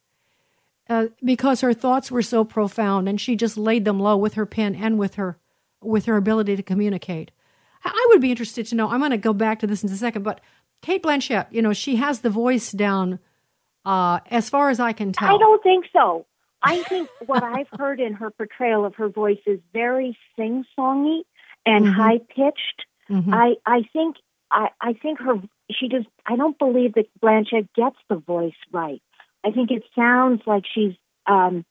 Uh, 0.88 1.06
because 1.24 1.62
her 1.62 1.72
thoughts 1.72 2.10
were 2.10 2.22
so 2.22 2.44
profound 2.44 3.08
and 3.08 3.18
she 3.18 3.36
just 3.36 3.56
laid 3.56 3.86
them 3.86 3.98
low 3.98 4.18
with 4.18 4.34
her 4.34 4.44
pen 4.44 4.74
and 4.74 4.98
with 4.98 5.14
her 5.14 5.38
with 5.80 6.04
her 6.04 6.16
ability 6.16 6.56
to 6.56 6.62
communicate. 6.62 7.30
I- 7.84 8.06
would 8.10 8.20
be 8.20 8.30
interested 8.30 8.66
to 8.66 8.74
know. 8.74 8.88
I'm 8.88 9.00
going 9.00 9.10
to 9.10 9.16
go 9.16 9.32
back 9.32 9.60
to 9.60 9.66
this 9.66 9.82
in 9.82 9.90
a 9.90 9.96
second, 9.96 10.22
but 10.22 10.40
Cate 10.82 11.02
Blanchett, 11.02 11.46
you 11.50 11.62
know, 11.62 11.72
she 11.72 11.96
has 11.96 12.20
the 12.20 12.30
voice 12.30 12.70
down 12.70 13.18
uh, 13.84 14.20
as 14.30 14.48
far 14.48 14.70
as 14.70 14.78
I 14.78 14.92
can 14.92 15.12
tell. 15.12 15.34
I 15.34 15.38
don't 15.38 15.62
think 15.62 15.86
so. 15.92 16.26
I 16.64 16.82
think 16.84 17.08
what 17.26 17.42
I've 17.42 17.68
heard 17.78 18.00
in 18.00 18.14
her 18.14 18.30
portrayal 18.30 18.84
of 18.84 18.94
her 18.96 19.08
voice 19.08 19.38
is 19.46 19.60
very 19.72 20.16
sing-songy 20.36 21.22
and 21.66 21.86
Mhm. 21.86 21.92
high-pitched. 21.94 22.86
Mhm. 23.10 23.32
I 23.34 23.56
I 23.66 23.82
think 23.92 24.16
I 24.50 24.70
I 24.80 24.92
think 24.94 25.20
her 25.20 25.34
she 25.70 25.88
just 25.88 26.06
I 26.26 26.36
don't 26.36 26.58
believe 26.58 26.94
that 26.94 27.06
Blanchett 27.20 27.68
gets 27.74 27.96
the 28.08 28.16
voice 28.16 28.56
right. 28.72 29.02
I 29.44 29.50
think 29.50 29.70
it 29.70 29.84
sounds 29.94 30.42
like 30.46 30.64
she's 30.66 30.94
um 31.26 31.64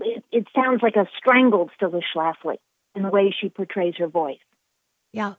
it, 0.00 0.24
it 0.32 0.46
sounds 0.54 0.82
like 0.82 0.96
a 0.96 1.06
strangled 1.16 1.70
Phyllis 1.78 2.04
Schlafly 2.14 2.56
in 2.94 3.02
the 3.02 3.08
way 3.10 3.30
she 3.38 3.48
portrays 3.48 3.94
her 3.98 4.06
voice. 4.08 4.38
Yeah. 5.12 5.34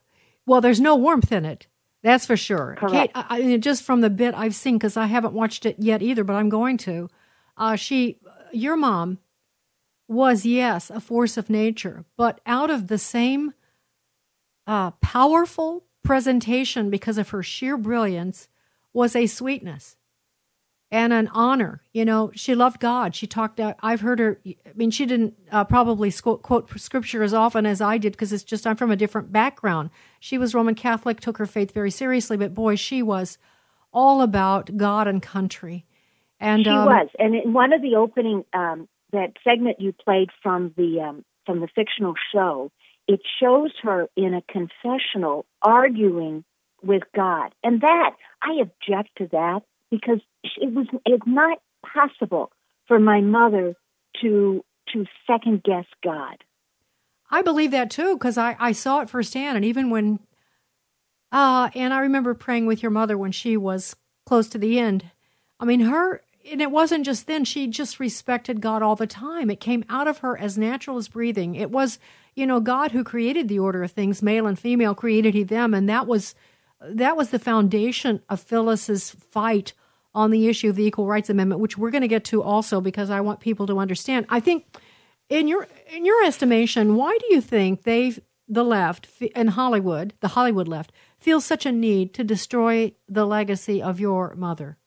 Well, 0.45 0.61
there's 0.61 0.79
no 0.81 0.95
warmth 0.95 1.31
in 1.31 1.45
it. 1.45 1.67
That's 2.03 2.25
for 2.25 2.37
sure. 2.37 2.75
Correct. 2.79 3.13
Kate, 3.13 3.25
I, 3.29 3.53
I 3.53 3.57
just 3.57 3.83
from 3.83 4.01
the 4.01 4.09
bit 4.09 4.33
I've 4.35 4.55
seen, 4.55 4.75
because 4.77 4.97
I 4.97 5.07
haven't 5.07 5.33
watched 5.33 5.65
it 5.65 5.75
yet 5.79 6.01
either, 6.01 6.23
but 6.23 6.35
I'm 6.35 6.49
going 6.49 6.77
to. 6.77 7.09
Uh, 7.57 7.75
she, 7.75 8.19
your 8.51 8.75
mom, 8.75 9.19
was 10.07 10.45
yes 10.45 10.89
a 10.89 10.99
force 10.99 11.37
of 11.37 11.49
nature, 11.49 12.05
but 12.15 12.39
out 12.45 12.69
of 12.69 12.87
the 12.87 12.97
same 12.97 13.53
uh, 14.65 14.91
powerful 14.91 15.83
presentation 16.03 16.89
because 16.89 17.17
of 17.17 17.29
her 17.29 17.43
sheer 17.43 17.77
brilliance 17.77 18.47
was 18.93 19.15
a 19.15 19.27
sweetness 19.27 19.97
and 20.89 21.11
an 21.11 21.27
honor. 21.33 21.81
You 21.91 22.05
know, 22.05 22.31
she 22.33 22.55
loved 22.55 22.79
God. 22.79 23.15
She 23.15 23.27
talked 23.27 23.59
out. 23.59 23.75
I've 23.81 24.01
heard 24.01 24.19
her. 24.19 24.39
I 24.45 24.55
mean, 24.75 24.91
she 24.91 25.05
didn't 25.05 25.35
uh, 25.51 25.65
probably 25.65 26.11
quote 26.11 26.79
scripture 26.79 27.23
as 27.23 27.33
often 27.33 27.65
as 27.65 27.81
I 27.81 27.97
did 27.97 28.13
because 28.13 28.31
it's 28.31 28.43
just 28.43 28.65
I'm 28.65 28.77
from 28.77 28.91
a 28.91 28.95
different 28.95 29.31
background. 29.31 29.89
She 30.19 30.37
was 30.37 30.55
Roman 30.55 30.75
Catholic, 30.75 31.19
took 31.19 31.37
her 31.37 31.45
faith 31.45 31.73
very 31.73 31.91
seriously, 31.91 32.37
but 32.37 32.53
boy, 32.53 32.75
she 32.75 33.01
was 33.03 33.37
all 33.91 34.21
about 34.21 34.77
God 34.77 35.07
and 35.07 35.21
country. 35.21 35.85
And 36.39 36.63
she 36.63 36.69
um, 36.69 36.85
was, 36.85 37.07
and 37.17 37.35
in 37.35 37.53
one 37.53 37.73
of 37.73 37.81
the 37.81 37.95
opening 37.95 38.45
um, 38.53 38.87
that 39.11 39.33
segment 39.43 39.81
you 39.81 39.93
played 39.93 40.29
from 40.43 40.73
the 40.77 41.01
um, 41.01 41.25
from 41.45 41.61
the 41.61 41.67
fictional 41.73 42.13
show, 42.33 42.71
it 43.07 43.21
shows 43.41 43.71
her 43.81 44.07
in 44.15 44.33
a 44.33 44.41
confessional 44.41 45.45
arguing 45.61 46.43
with 46.83 47.03
God, 47.15 47.53
and 47.63 47.81
that 47.81 48.11
I 48.41 48.61
object 48.61 49.09
to 49.17 49.27
that 49.31 49.61
because 49.89 50.19
it 50.43 50.71
was 50.71 50.87
it's 51.05 51.25
not 51.25 51.59
possible 51.83 52.51
for 52.87 52.99
my 52.99 53.21
mother 53.21 53.73
to 54.21 54.63
to 54.93 55.05
second 55.25 55.63
guess 55.63 55.85
God. 56.03 56.43
I 57.29 57.41
believe 57.41 57.71
that 57.71 57.91
too 57.91 58.15
because 58.15 58.37
I, 58.37 58.55
I 58.59 58.71
saw 58.71 59.01
it 59.01 59.09
firsthand. 59.09 59.57
And 59.57 59.65
even 59.65 59.89
when, 59.89 60.19
uh, 61.31 61.69
and 61.75 61.93
I 61.93 61.99
remember 61.99 62.33
praying 62.33 62.65
with 62.65 62.81
your 62.81 62.91
mother 62.91 63.17
when 63.17 63.31
she 63.31 63.57
was 63.57 63.95
close 64.25 64.47
to 64.49 64.57
the 64.57 64.79
end. 64.79 65.11
I 65.59 65.65
mean, 65.65 65.81
her, 65.81 66.21
and 66.51 66.61
it 66.61 66.71
wasn't 66.71 67.05
just 67.05 67.27
then, 67.27 67.45
she 67.45 67.67
just 67.67 67.99
respected 67.99 68.61
God 68.61 68.81
all 68.81 68.95
the 68.95 69.07
time. 69.07 69.49
It 69.49 69.59
came 69.59 69.83
out 69.89 70.07
of 70.07 70.19
her 70.19 70.37
as 70.37 70.57
natural 70.57 70.97
as 70.97 71.07
breathing. 71.07 71.55
It 71.55 71.71
was, 71.71 71.99
you 72.35 72.45
know, 72.45 72.59
God 72.59 72.91
who 72.91 73.03
created 73.03 73.47
the 73.47 73.59
order 73.59 73.83
of 73.83 73.91
things, 73.91 74.21
male 74.21 74.47
and 74.47 74.57
female 74.57 74.95
created 74.95 75.33
he 75.33 75.43
them. 75.43 75.73
And 75.73 75.89
that 75.89 76.07
was, 76.07 76.35
that 76.81 77.17
was 77.17 77.29
the 77.29 77.39
foundation 77.39 78.21
of 78.29 78.39
Phyllis's 78.39 79.11
fight 79.11 79.73
on 80.13 80.31
the 80.31 80.47
issue 80.47 80.69
of 80.69 80.75
the 80.75 80.85
Equal 80.85 81.05
Rights 81.07 81.29
Amendment, 81.29 81.61
which 81.61 81.77
we're 81.77 81.91
going 81.91 82.01
to 82.01 82.07
get 82.07 82.23
to 82.25 82.41
also 82.41 82.81
because 82.81 83.09
I 83.09 83.21
want 83.21 83.39
people 83.39 83.67
to 83.67 83.79
understand. 83.79 84.25
I 84.29 84.39
think, 84.39 84.65
in 85.29 85.47
your 85.47 85.67
in 85.93 86.05
your 86.05 86.23
estimation, 86.23 86.95
why 86.95 87.17
do 87.19 87.35
you 87.35 87.41
think 87.41 87.83
they, 87.83 88.15
the 88.47 88.63
left 88.63 89.07
and 89.35 89.51
Hollywood, 89.51 90.13
the 90.21 90.29
Hollywood 90.29 90.67
left, 90.67 90.91
feel 91.19 91.41
such 91.41 91.65
a 91.65 91.71
need 91.71 92.13
to 92.15 92.23
destroy 92.23 92.93
the 93.07 93.25
legacy 93.25 93.81
of 93.81 93.99
your 93.99 94.33
mother? 94.35 94.77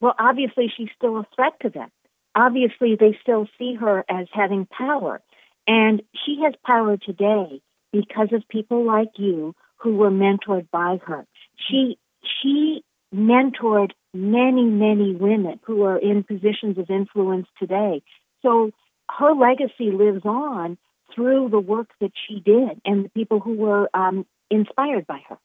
Well, 0.00 0.14
obviously, 0.18 0.72
she's 0.74 0.88
still 0.96 1.18
a 1.18 1.26
threat 1.34 1.54
to 1.62 1.70
them. 1.70 1.90
Obviously, 2.34 2.96
they 2.98 3.16
still 3.20 3.46
see 3.58 3.74
her 3.74 4.04
as 4.08 4.26
having 4.32 4.66
power. 4.66 5.20
And 5.66 6.02
she 6.24 6.38
has 6.44 6.54
power 6.64 6.96
today 6.96 7.60
because 7.92 8.28
of 8.32 8.48
people 8.48 8.86
like 8.86 9.10
you 9.16 9.54
who 9.76 9.96
were 9.96 10.10
mentored 10.10 10.68
by 10.70 10.98
her. 11.06 11.26
She, 11.68 11.98
she 12.22 12.82
mentored 13.14 13.90
many, 14.14 14.64
many 14.64 15.14
women 15.14 15.60
who 15.64 15.82
are 15.82 15.98
in 15.98 16.22
positions 16.22 16.78
of 16.78 16.90
influence 16.90 17.46
today. 17.58 18.02
So 18.42 18.70
her 19.18 19.34
legacy 19.34 19.90
lives 19.90 20.24
on 20.24 20.78
through 21.14 21.48
the 21.50 21.58
work 21.58 21.90
that 22.00 22.12
she 22.26 22.40
did 22.40 22.80
and 22.84 23.04
the 23.04 23.08
people 23.10 23.40
who 23.40 23.54
were 23.54 23.90
um, 23.94 24.26
inspired 24.50 25.06
by 25.06 25.20
her. 25.28 25.38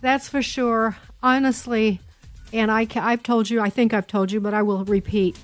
That's 0.00 0.28
for 0.28 0.42
sure. 0.42 0.96
Honestly, 1.22 2.00
and 2.52 2.70
I, 2.70 2.86
I've 2.96 3.22
told 3.22 3.48
you, 3.50 3.60
I 3.60 3.70
think 3.70 3.94
I've 3.94 4.06
told 4.06 4.30
you, 4.30 4.40
but 4.40 4.54
I 4.54 4.62
will 4.62 4.84
repeat 4.84 5.38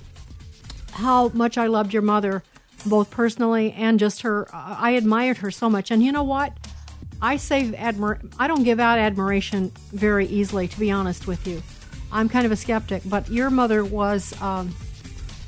how 0.91 1.29
much 1.29 1.57
I 1.57 1.67
loved 1.67 1.93
your 1.93 2.01
mother, 2.01 2.43
both 2.85 3.09
personally 3.09 3.71
and 3.73 3.99
just 3.99 4.21
her. 4.21 4.47
I 4.53 4.91
admired 4.91 5.37
her 5.37 5.51
so 5.51 5.69
much. 5.69 5.91
And 5.91 6.03
you 6.03 6.11
know 6.11 6.23
what? 6.23 6.53
I 7.21 7.37
say 7.37 7.63
admir- 7.71 8.33
I 8.39 8.47
don't 8.47 8.63
give 8.63 8.79
out 8.79 8.97
admiration 8.97 9.71
very 9.91 10.25
easily, 10.27 10.67
to 10.67 10.79
be 10.79 10.91
honest 10.91 11.27
with 11.27 11.45
you. 11.47 11.61
I'm 12.11 12.29
kind 12.29 12.45
of 12.45 12.51
a 12.51 12.55
skeptic, 12.55 13.03
but 13.05 13.29
your 13.29 13.49
mother 13.49 13.83
was. 13.83 14.39
Um, 14.41 14.73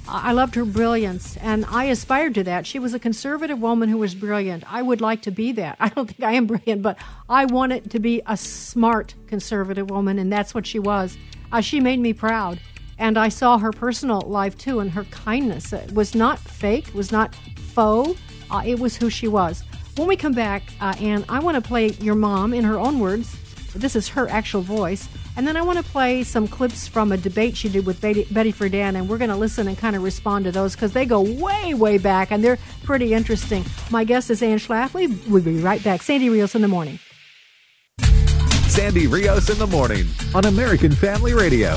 I 0.07 0.33
loved 0.33 0.55
her 0.55 0.65
brilliance, 0.65 1.37
and 1.37 1.63
I 1.65 1.85
aspired 1.85 2.35
to 2.35 2.43
that. 2.43 2.67
She 2.67 2.79
was 2.79 2.93
a 2.93 2.99
conservative 2.99 3.61
woman 3.61 3.87
who 3.87 3.97
was 3.97 4.13
brilliant. 4.13 4.63
I 4.71 4.81
would 4.81 4.99
like 4.99 5.21
to 5.23 5.31
be 5.31 5.53
that. 5.53 5.77
I 5.79 5.89
don't 5.89 6.07
think 6.07 6.23
I 6.23 6.33
am 6.33 6.47
brilliant, 6.47 6.81
but 6.81 6.97
I 7.29 7.45
wanted 7.45 7.91
to 7.91 7.99
be 7.99 8.21
a 8.25 8.35
smart 8.35 9.15
conservative 9.27 9.89
woman, 9.89 10.19
and 10.19 10.31
that's 10.31 10.53
what 10.53 10.67
she 10.67 10.79
was. 10.79 11.17
Uh, 11.51 11.61
she 11.61 11.79
made 11.79 11.99
me 11.99 12.13
proud, 12.13 12.59
and 12.97 13.17
I 13.17 13.29
saw 13.29 13.57
her 13.57 13.71
personal 13.71 14.21
life 14.21 14.57
too, 14.57 14.79
and 14.79 14.91
her 14.91 15.03
kindness. 15.05 15.73
It 15.73 15.93
was 15.93 16.15
not 16.15 16.39
fake, 16.39 16.93
was 16.93 17.11
not 17.11 17.35
faux. 17.73 18.19
Uh, 18.49 18.61
it 18.65 18.79
was 18.79 18.95
who 18.95 19.09
she 19.09 19.27
was. 19.27 19.63
When 19.97 20.07
we 20.07 20.15
come 20.15 20.33
back, 20.33 20.63
uh, 20.79 20.95
Anne, 20.99 21.25
I 21.27 21.39
want 21.39 21.55
to 21.55 21.61
play 21.61 21.89
your 21.99 22.15
mom 22.15 22.53
in 22.53 22.63
her 22.63 22.79
own 22.79 22.99
words. 22.99 23.37
This 23.73 23.95
is 23.95 24.07
her 24.09 24.27
actual 24.29 24.61
voice. 24.61 25.07
And 25.37 25.47
then 25.47 25.55
I 25.55 25.61
want 25.61 25.77
to 25.77 25.83
play 25.83 26.23
some 26.23 26.47
clips 26.47 26.87
from 26.87 27.11
a 27.11 27.17
debate 27.17 27.55
she 27.55 27.69
did 27.69 27.85
with 27.85 28.01
Betty, 28.01 28.25
Betty 28.31 28.51
Friedan, 28.51 28.95
and 28.95 29.07
we're 29.07 29.17
going 29.17 29.29
to 29.29 29.35
listen 29.35 29.67
and 29.67 29.77
kind 29.77 29.95
of 29.95 30.03
respond 30.03 30.45
to 30.45 30.51
those 30.51 30.75
because 30.75 30.91
they 30.91 31.05
go 31.05 31.21
way, 31.21 31.73
way 31.73 31.97
back 31.97 32.31
and 32.31 32.43
they're 32.43 32.57
pretty 32.83 33.13
interesting. 33.13 33.63
My 33.89 34.03
guest 34.03 34.29
is 34.29 34.43
Anne 34.43 34.57
Schlafly. 34.57 35.27
We'll 35.27 35.41
be 35.41 35.59
right 35.59 35.81
back. 35.83 36.01
Sandy 36.01 36.29
Rios 36.29 36.53
in 36.53 36.61
the 36.61 36.67
morning. 36.67 36.99
Sandy 38.71 39.05
Rios 39.05 39.49
in 39.49 39.59
the 39.59 39.67
morning 39.67 40.07
on 40.33 40.45
American 40.45 40.93
Family 40.93 41.33
Radio. 41.33 41.75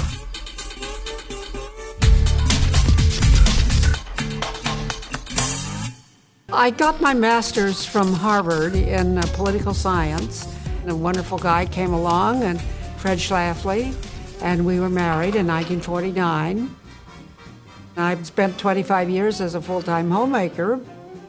I 6.53 6.71
got 6.71 7.01
my 7.01 7.13
master's 7.13 7.85
from 7.85 8.13
Harvard 8.13 8.77
in 8.77 9.19
uh, 9.19 9.23
political 9.35 9.75
science. 9.75 10.47
And 10.83 10.93
A 10.93 10.95
wonderful 10.95 11.37
guy 11.37 11.67
came 11.67 11.93
along, 11.93 12.45
and 12.45 12.61
Fred 12.99 13.19
Schlafly, 13.19 13.93
and 14.41 14.65
we 14.65 14.79
were 14.79 14.89
married 14.89 15.35
in 15.35 15.49
1949. 15.49 16.77
I 17.97 18.23
spent 18.23 18.57
25 18.57 19.11
years 19.11 19.41
as 19.41 19.57
a 19.57 19.61
full 19.61 19.83
time 19.83 20.13
homemaker, 20.13 20.79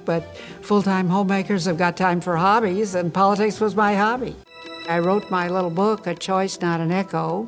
but 0.06 0.38
full 0.62 0.84
time 0.84 1.10
homemakers 1.10 1.66
have 1.66 1.80
got 1.80 1.98
time 1.98 2.22
for 2.22 2.38
hobbies, 2.38 2.94
and 2.94 3.12
politics 3.12 3.60
was 3.60 3.76
my 3.76 3.96
hobby. 3.96 4.36
I 4.88 5.00
wrote 5.00 5.32
my 5.32 5.50
little 5.50 5.72
book, 5.72 6.06
A 6.06 6.14
Choice, 6.14 6.62
Not 6.62 6.80
an 6.80 6.92
Echo, 6.92 7.48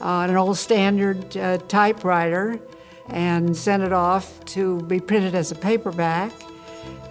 on 0.00 0.30
an 0.30 0.36
old 0.36 0.58
standard 0.58 1.36
uh, 1.36 1.58
typewriter 1.58 2.60
and 3.08 3.56
sent 3.56 3.82
it 3.82 3.92
off 3.92 4.44
to 4.46 4.80
be 4.82 5.00
printed 5.00 5.34
as 5.34 5.50
a 5.50 5.54
paperback 5.54 6.32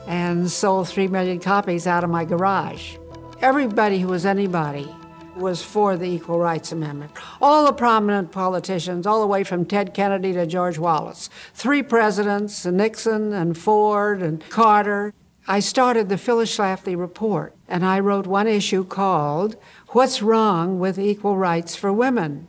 and 0.08 0.50
sold 0.50 0.88
three 0.88 1.08
million 1.08 1.40
copies 1.40 1.88
out 1.88 2.04
of 2.04 2.10
my 2.10 2.26
garage. 2.26 2.98
Everybody 3.42 4.00
who 4.00 4.10
was 4.10 4.26
anybody 4.26 4.94
was 5.36 5.64
for 5.64 5.98
the 5.98 6.06
Equal 6.06 6.38
Rights 6.38 6.72
Amendment. 6.72 7.12
All 7.42 7.66
the 7.66 7.74
prominent 7.74 8.32
politicians, 8.32 9.08
all 9.08 9.22
the 9.22 9.28
way 9.28 9.44
from 9.44 9.66
Ted 9.66 9.94
Kennedy 9.94 10.34
to 10.34 10.46
George 10.46 10.78
Wallace, 10.78 11.30
three 11.54 11.82
presidents, 11.82 12.66
Nixon 12.66 13.34
and 13.34 13.58
Ford 13.58 14.22
and 14.22 14.48
Carter. 14.50 15.14
I 15.48 15.60
started 15.60 16.08
the 16.08 16.18
Phyllis 16.18 16.56
Schlafly 16.56 16.96
Report, 16.96 17.56
and 17.68 17.84
I 17.84 18.00
wrote 18.00 18.28
one 18.28 18.48
issue 18.48 18.86
called 18.86 19.56
What's 19.90 20.22
Wrong 20.22 20.80
with 20.80 21.00
Equal 21.00 21.36
Rights 21.36 21.76
for 21.76 21.92
Women? 21.92 22.48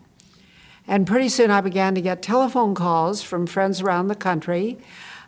And 0.86 1.06
pretty 1.06 1.30
soon 1.30 1.50
I 1.50 1.62
began 1.62 1.94
to 1.94 2.02
get 2.02 2.22
telephone 2.22 2.74
calls 2.74 3.22
from 3.22 3.46
friends 3.46 3.80
around 3.80 4.08
the 4.08 4.14
country 4.14 4.78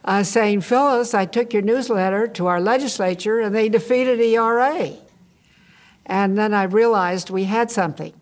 uh, 0.05 0.23
saying, 0.23 0.61
Phyllis, 0.61 1.15
I 1.15 1.25
took 1.25 1.55
your 1.55 1.63
newsletter 1.63 2.29
to 2.29 2.47
our 2.47 2.61
legislature 2.61 3.41
and 3.41 3.55
they 3.55 3.71
defeated 3.71 4.21
ERA. 4.21 4.93
And 6.05 6.37
then 6.37 6.53
I 6.53 6.65
realized 6.65 7.31
we 7.31 7.45
had 7.45 7.71
something. 7.71 8.13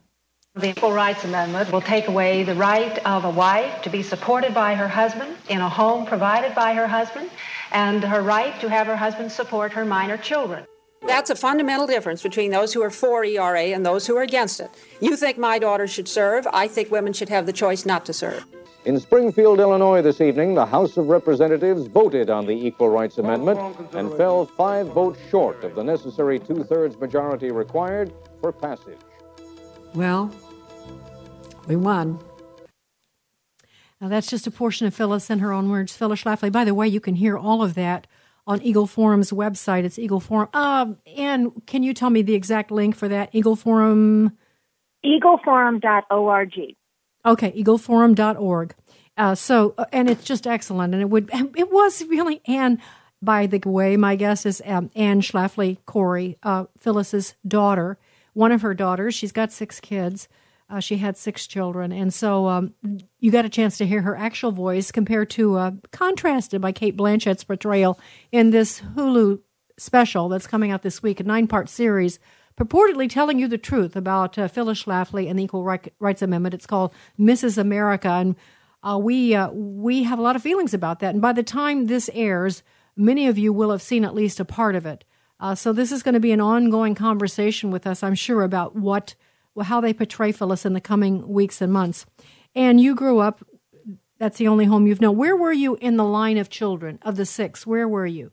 The 0.54 0.68
Equal 0.68 0.92
Rights 0.92 1.24
Amendment 1.24 1.72
will 1.72 1.80
take 1.80 2.08
away 2.08 2.44
the 2.44 2.54
right 2.54 2.98
of 3.06 3.24
a 3.24 3.30
wife 3.30 3.82
to 3.82 3.90
be 3.90 4.02
supported 4.02 4.52
by 4.54 4.74
her 4.74 4.86
husband 4.86 5.34
in 5.48 5.62
a 5.62 5.68
home 5.68 6.06
provided 6.06 6.54
by 6.54 6.74
her 6.74 6.86
husband 6.86 7.30
and 7.72 8.04
her 8.04 8.22
right 8.22 8.58
to 8.60 8.68
have 8.68 8.86
her 8.86 8.96
husband 8.96 9.32
support 9.32 9.72
her 9.72 9.84
minor 9.84 10.16
children. 10.16 10.64
That's 11.04 11.30
a 11.30 11.34
fundamental 11.34 11.86
difference 11.86 12.22
between 12.22 12.52
those 12.52 12.72
who 12.72 12.82
are 12.82 12.90
for 12.90 13.24
ERA 13.24 13.60
and 13.60 13.84
those 13.84 14.06
who 14.06 14.16
are 14.16 14.22
against 14.22 14.60
it. 14.60 14.70
You 15.00 15.16
think 15.16 15.36
my 15.36 15.58
daughter 15.58 15.88
should 15.88 16.06
serve. 16.06 16.46
I 16.52 16.68
think 16.68 16.90
women 16.90 17.12
should 17.12 17.28
have 17.28 17.46
the 17.46 17.52
choice 17.52 17.84
not 17.84 18.06
to 18.06 18.12
serve. 18.12 18.46
In 18.84 18.98
Springfield, 18.98 19.60
Illinois, 19.60 20.02
this 20.02 20.20
evening, 20.20 20.54
the 20.54 20.66
House 20.66 20.96
of 20.96 21.06
Representatives 21.06 21.86
voted 21.86 22.30
on 22.30 22.46
the 22.46 22.52
Equal 22.52 22.88
Rights 22.88 23.18
Amendment 23.18 23.60
and 23.94 24.12
fell 24.14 24.44
five 24.44 24.88
votes 24.88 25.20
short 25.30 25.62
of 25.64 25.74
the 25.74 25.84
necessary 25.84 26.38
two 26.38 26.64
thirds 26.64 26.98
majority 26.98 27.50
required 27.52 28.12
for 28.40 28.52
passage. 28.52 28.98
Well, 29.94 30.34
we 31.68 31.76
won. 31.76 32.18
Now, 34.02 34.08
that's 34.08 34.26
just 34.26 34.48
a 34.48 34.50
portion 34.50 34.88
of 34.88 34.94
Phyllis 34.94 35.30
in 35.30 35.38
her 35.38 35.52
own 35.52 35.70
words. 35.70 35.96
Phyllis 35.96 36.24
Schlafly. 36.24 36.50
By 36.50 36.64
the 36.64 36.74
way, 36.74 36.88
you 36.88 36.98
can 36.98 37.14
hear 37.14 37.38
all 37.38 37.62
of 37.62 37.74
that 37.74 38.08
on 38.48 38.60
Eagle 38.60 38.88
Forum's 38.88 39.30
website. 39.30 39.84
It's 39.84 39.96
Eagle 39.96 40.18
Forum. 40.18 40.48
Uh, 40.52 40.86
and 41.16 41.64
can 41.66 41.84
you 41.84 41.94
tell 41.94 42.10
me 42.10 42.20
the 42.22 42.34
exact 42.34 42.72
link 42.72 42.96
for 42.96 43.06
that? 43.06 43.30
Eagle 43.32 43.54
Forum? 43.54 44.36
EagleForum.org. 45.06 46.74
Okay, 47.24 47.52
eagleforum.org. 47.52 48.74
Uh, 49.16 49.34
so, 49.36 49.74
uh, 49.78 49.84
and 49.92 50.10
it's 50.10 50.24
just 50.24 50.48
excellent. 50.48 50.94
And 50.94 51.00
it 51.00 51.08
would, 51.08 51.30
it 51.56 51.70
was 51.70 52.04
really, 52.06 52.40
and 52.46 52.78
by 53.22 53.46
the 53.46 53.60
way, 53.64 53.96
my 53.96 54.16
guess 54.16 54.44
is 54.44 54.60
um, 54.66 54.90
Anne 54.96 55.20
Schlafly 55.20 55.78
Cori, 55.86 56.38
uh, 56.42 56.64
Phyllis's 56.76 57.36
daughter, 57.46 57.98
one 58.32 58.50
of 58.50 58.62
her 58.62 58.74
daughters. 58.74 59.14
She's 59.14 59.30
got 59.30 59.52
six 59.52 59.78
kids. 59.78 60.26
Uh, 60.72 60.80
she 60.80 60.96
had 60.96 61.18
six 61.18 61.46
children. 61.46 61.92
And 61.92 62.14
so 62.14 62.48
um, 62.48 62.72
you 63.20 63.30
got 63.30 63.44
a 63.44 63.50
chance 63.50 63.76
to 63.76 63.86
hear 63.86 64.00
her 64.00 64.16
actual 64.16 64.52
voice 64.52 64.90
compared 64.90 65.28
to, 65.30 65.56
uh, 65.56 65.72
contrasted 65.90 66.62
by 66.62 66.72
Cate 66.72 66.96
Blanchett's 66.96 67.44
portrayal 67.44 68.00
in 68.32 68.50
this 68.50 68.80
Hulu 68.80 69.40
special 69.78 70.30
that's 70.30 70.46
coming 70.46 70.70
out 70.70 70.82
this 70.82 71.02
week, 71.02 71.20
a 71.20 71.24
nine 71.24 71.46
part 71.46 71.68
series 71.68 72.18
purportedly 72.56 73.08
telling 73.08 73.38
you 73.38 73.48
the 73.48 73.58
truth 73.58 73.96
about 73.96 74.38
uh, 74.38 74.48
Phyllis 74.48 74.82
Schlafly 74.82 75.28
and 75.28 75.38
the 75.38 75.44
Equal 75.44 75.64
Rights 75.64 76.22
Amendment. 76.22 76.54
It's 76.54 76.66
called 76.66 76.92
Mrs. 77.18 77.58
America, 77.58 78.08
and 78.08 78.36
uh, 78.82 78.98
we 78.98 79.34
uh, 79.34 79.50
we 79.50 80.02
have 80.04 80.18
a 80.18 80.22
lot 80.22 80.36
of 80.36 80.42
feelings 80.42 80.74
about 80.74 81.00
that. 81.00 81.14
And 81.14 81.22
by 81.22 81.32
the 81.32 81.42
time 81.42 81.86
this 81.86 82.10
airs, 82.12 82.62
many 82.96 83.26
of 83.26 83.38
you 83.38 83.52
will 83.52 83.70
have 83.70 83.82
seen 83.82 84.04
at 84.04 84.14
least 84.14 84.40
a 84.40 84.44
part 84.44 84.74
of 84.74 84.86
it. 84.86 85.04
Uh, 85.40 85.54
so 85.54 85.72
this 85.72 85.90
is 85.92 86.02
going 86.02 86.14
to 86.14 86.20
be 86.20 86.32
an 86.32 86.40
ongoing 86.40 86.94
conversation 86.94 87.70
with 87.70 87.86
us, 87.86 88.02
I'm 88.02 88.14
sure, 88.14 88.42
about 88.42 88.76
what 88.76 89.14
how 89.60 89.80
they 89.80 89.92
portray 89.92 90.32
Phyllis 90.32 90.64
in 90.64 90.72
the 90.72 90.80
coming 90.80 91.28
weeks 91.28 91.60
and 91.60 91.72
months. 91.72 92.06
And 92.54 92.80
you 92.80 92.94
grew 92.94 93.18
up. 93.18 93.44
That's 94.18 94.38
the 94.38 94.48
only 94.48 94.66
home 94.66 94.86
you've 94.86 95.00
known. 95.00 95.16
Where 95.16 95.36
were 95.36 95.52
you 95.52 95.76
in 95.76 95.96
the 95.96 96.04
line 96.04 96.38
of 96.38 96.48
children 96.48 96.98
of 97.02 97.16
the 97.16 97.26
six? 97.26 97.66
Where 97.66 97.88
were 97.88 98.06
you? 98.06 98.30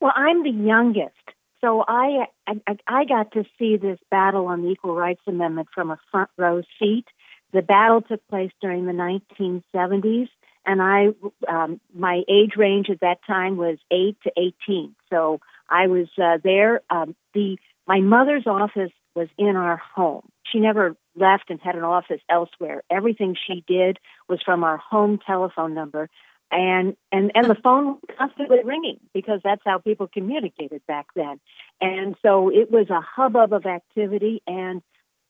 Well, 0.00 0.12
I'm 0.14 0.42
the 0.42 0.50
youngest. 0.50 1.14
So 1.60 1.84
I, 1.88 2.26
I 2.46 2.76
I 2.86 3.04
got 3.04 3.32
to 3.32 3.44
see 3.58 3.76
this 3.76 3.98
battle 4.10 4.46
on 4.46 4.62
the 4.62 4.68
Equal 4.68 4.94
Rights 4.94 5.22
Amendment 5.26 5.68
from 5.74 5.90
a 5.90 5.98
front 6.10 6.30
row 6.36 6.62
seat. 6.78 7.06
The 7.52 7.62
battle 7.62 8.02
took 8.02 8.20
place 8.28 8.52
during 8.60 8.86
the 8.86 8.92
1970s, 8.92 10.28
and 10.64 10.82
I 10.82 11.08
um, 11.48 11.80
my 11.92 12.22
age 12.28 12.52
range 12.56 12.90
at 12.90 13.00
that 13.00 13.18
time 13.26 13.56
was 13.56 13.78
eight 13.90 14.18
to 14.22 14.30
18. 14.36 14.94
So 15.10 15.40
I 15.68 15.88
was 15.88 16.06
uh, 16.22 16.38
there. 16.44 16.82
Um, 16.90 17.16
the 17.34 17.56
my 17.88 18.00
mother's 18.00 18.46
office 18.46 18.92
was 19.18 19.28
in 19.36 19.56
our 19.56 19.80
home. 19.94 20.28
She 20.50 20.60
never 20.60 20.96
left 21.16 21.50
and 21.50 21.60
had 21.60 21.74
an 21.74 21.82
office 21.82 22.20
elsewhere. 22.30 22.82
Everything 22.90 23.34
she 23.46 23.64
did 23.66 23.98
was 24.28 24.40
from 24.44 24.62
our 24.62 24.76
home 24.76 25.18
telephone 25.26 25.74
number 25.74 26.08
and 26.50 26.96
and 27.12 27.30
and 27.34 27.50
the 27.50 27.56
phone 27.62 27.98
constantly 28.16 28.58
ringing 28.64 28.98
because 29.12 29.40
that's 29.44 29.60
how 29.66 29.78
people 29.78 30.08
communicated 30.08 30.80
back 30.86 31.06
then 31.14 31.38
and 31.80 32.16
so 32.22 32.48
it 32.48 32.70
was 32.70 32.88
a 32.90 33.00
hubbub 33.00 33.52
of 33.52 33.66
activity 33.66 34.42
and 34.46 34.80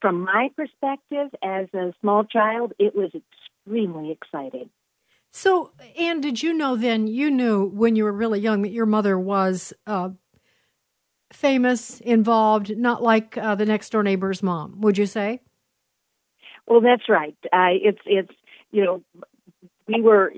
from 0.01 0.21
my 0.21 0.49
perspective 0.57 1.29
as 1.43 1.67
a 1.75 1.93
small 2.01 2.25
child 2.25 2.73
it 2.79 2.95
was 2.95 3.11
extremely 3.15 4.13
exciting 4.13 4.71
so 5.33 5.73
anne 5.99 6.21
did 6.21 6.41
you 6.41 6.53
know 6.53 6.77
then 6.77 7.09
you 7.09 7.31
knew 7.31 7.67
when 7.67 7.97
you 7.97 8.05
were 8.05 8.13
really 8.13 8.39
young 8.39 8.63
that 8.63 8.71
your 8.71 8.87
mother 8.87 9.19
was 9.19 9.73
uh, 9.89 10.11
famous 11.33 12.01
involved 12.01 12.77
not 12.77 13.03
like 13.03 13.37
uh, 13.37 13.55
the 13.55 13.67
next 13.67 13.91
door 13.91 14.03
neighbor's 14.03 14.43
mom 14.43 14.81
would 14.81 14.99
you 14.99 15.07
say? 15.07 15.41
Well 16.67 16.81
that's 16.81 17.09
right. 17.09 17.37
Uh, 17.53 17.73
it's 17.73 18.01
it's 18.07 18.33
you 18.71 18.85
know 18.85 19.03
we 19.87 20.01
were 20.01 20.33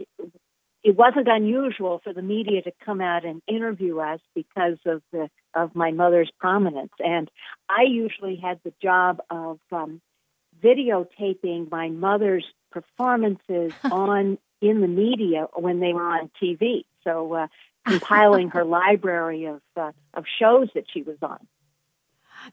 it 0.82 0.96
wasn't 0.96 1.28
unusual 1.28 2.00
for 2.02 2.12
the 2.12 2.22
media 2.22 2.62
to 2.62 2.72
come 2.84 3.00
out 3.00 3.24
and 3.24 3.42
interview 3.46 3.98
us 3.98 4.20
because 4.34 4.78
of 4.86 5.02
the 5.12 5.28
of 5.54 5.74
my 5.74 5.90
mother's 5.90 6.30
prominence. 6.38 6.92
And 6.98 7.30
i 7.68 7.82
usually 7.82 8.36
had 8.36 8.60
the 8.64 8.72
job 8.82 9.20
of 9.30 9.58
um, 9.72 10.00
videotaping 10.62 11.70
my 11.70 11.88
mother's 11.88 12.44
performances 12.70 13.72
on 13.90 14.38
in 14.60 14.80
the 14.80 14.88
media 14.88 15.46
when 15.54 15.80
they 15.80 15.92
were 15.92 16.06
on 16.06 16.30
tv 16.40 16.84
so 17.02 17.32
uh, 17.32 17.46
compiling 17.86 18.50
her 18.50 18.64
library 18.64 19.46
of 19.46 19.60
uh, 19.76 19.92
of 20.14 20.24
shows 20.38 20.68
that 20.74 20.84
she 20.92 21.02
was 21.02 21.16
on 21.22 21.38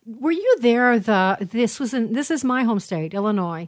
were 0.05 0.31
you 0.31 0.57
there 0.59 0.99
the 0.99 1.37
this 1.39 1.79
was 1.79 1.93
in 1.93 2.13
this 2.13 2.31
is 2.31 2.43
my 2.43 2.63
home 2.63 2.79
state 2.79 3.13
illinois 3.13 3.67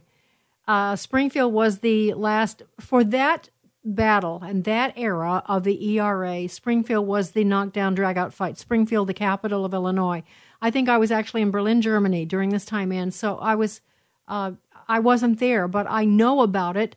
uh, 0.68 0.94
springfield 0.96 1.52
was 1.52 1.78
the 1.78 2.14
last 2.14 2.62
for 2.78 3.02
that 3.04 3.50
battle 3.84 4.42
and 4.42 4.64
that 4.64 4.92
era 4.96 5.42
of 5.46 5.64
the 5.64 5.98
ERA, 5.98 6.48
Springfield 6.48 7.06
was 7.06 7.30
the 7.30 7.44
knockdown 7.44 7.96
dragout 7.96 8.32
fight. 8.32 8.58
Springfield, 8.58 9.08
the 9.08 9.14
capital 9.14 9.64
of 9.64 9.74
Illinois. 9.74 10.22
I 10.60 10.70
think 10.70 10.88
I 10.88 10.98
was 10.98 11.10
actually 11.10 11.42
in 11.42 11.50
Berlin, 11.50 11.80
Germany 11.80 12.24
during 12.24 12.50
this 12.50 12.64
time, 12.64 12.92
and 12.92 13.12
so 13.14 13.38
I 13.38 13.54
was, 13.54 13.80
uh, 14.28 14.52
I 14.88 14.98
wasn't 14.98 15.38
there, 15.38 15.66
but 15.68 15.86
I 15.88 16.04
know 16.04 16.42
about 16.42 16.76
it. 16.76 16.96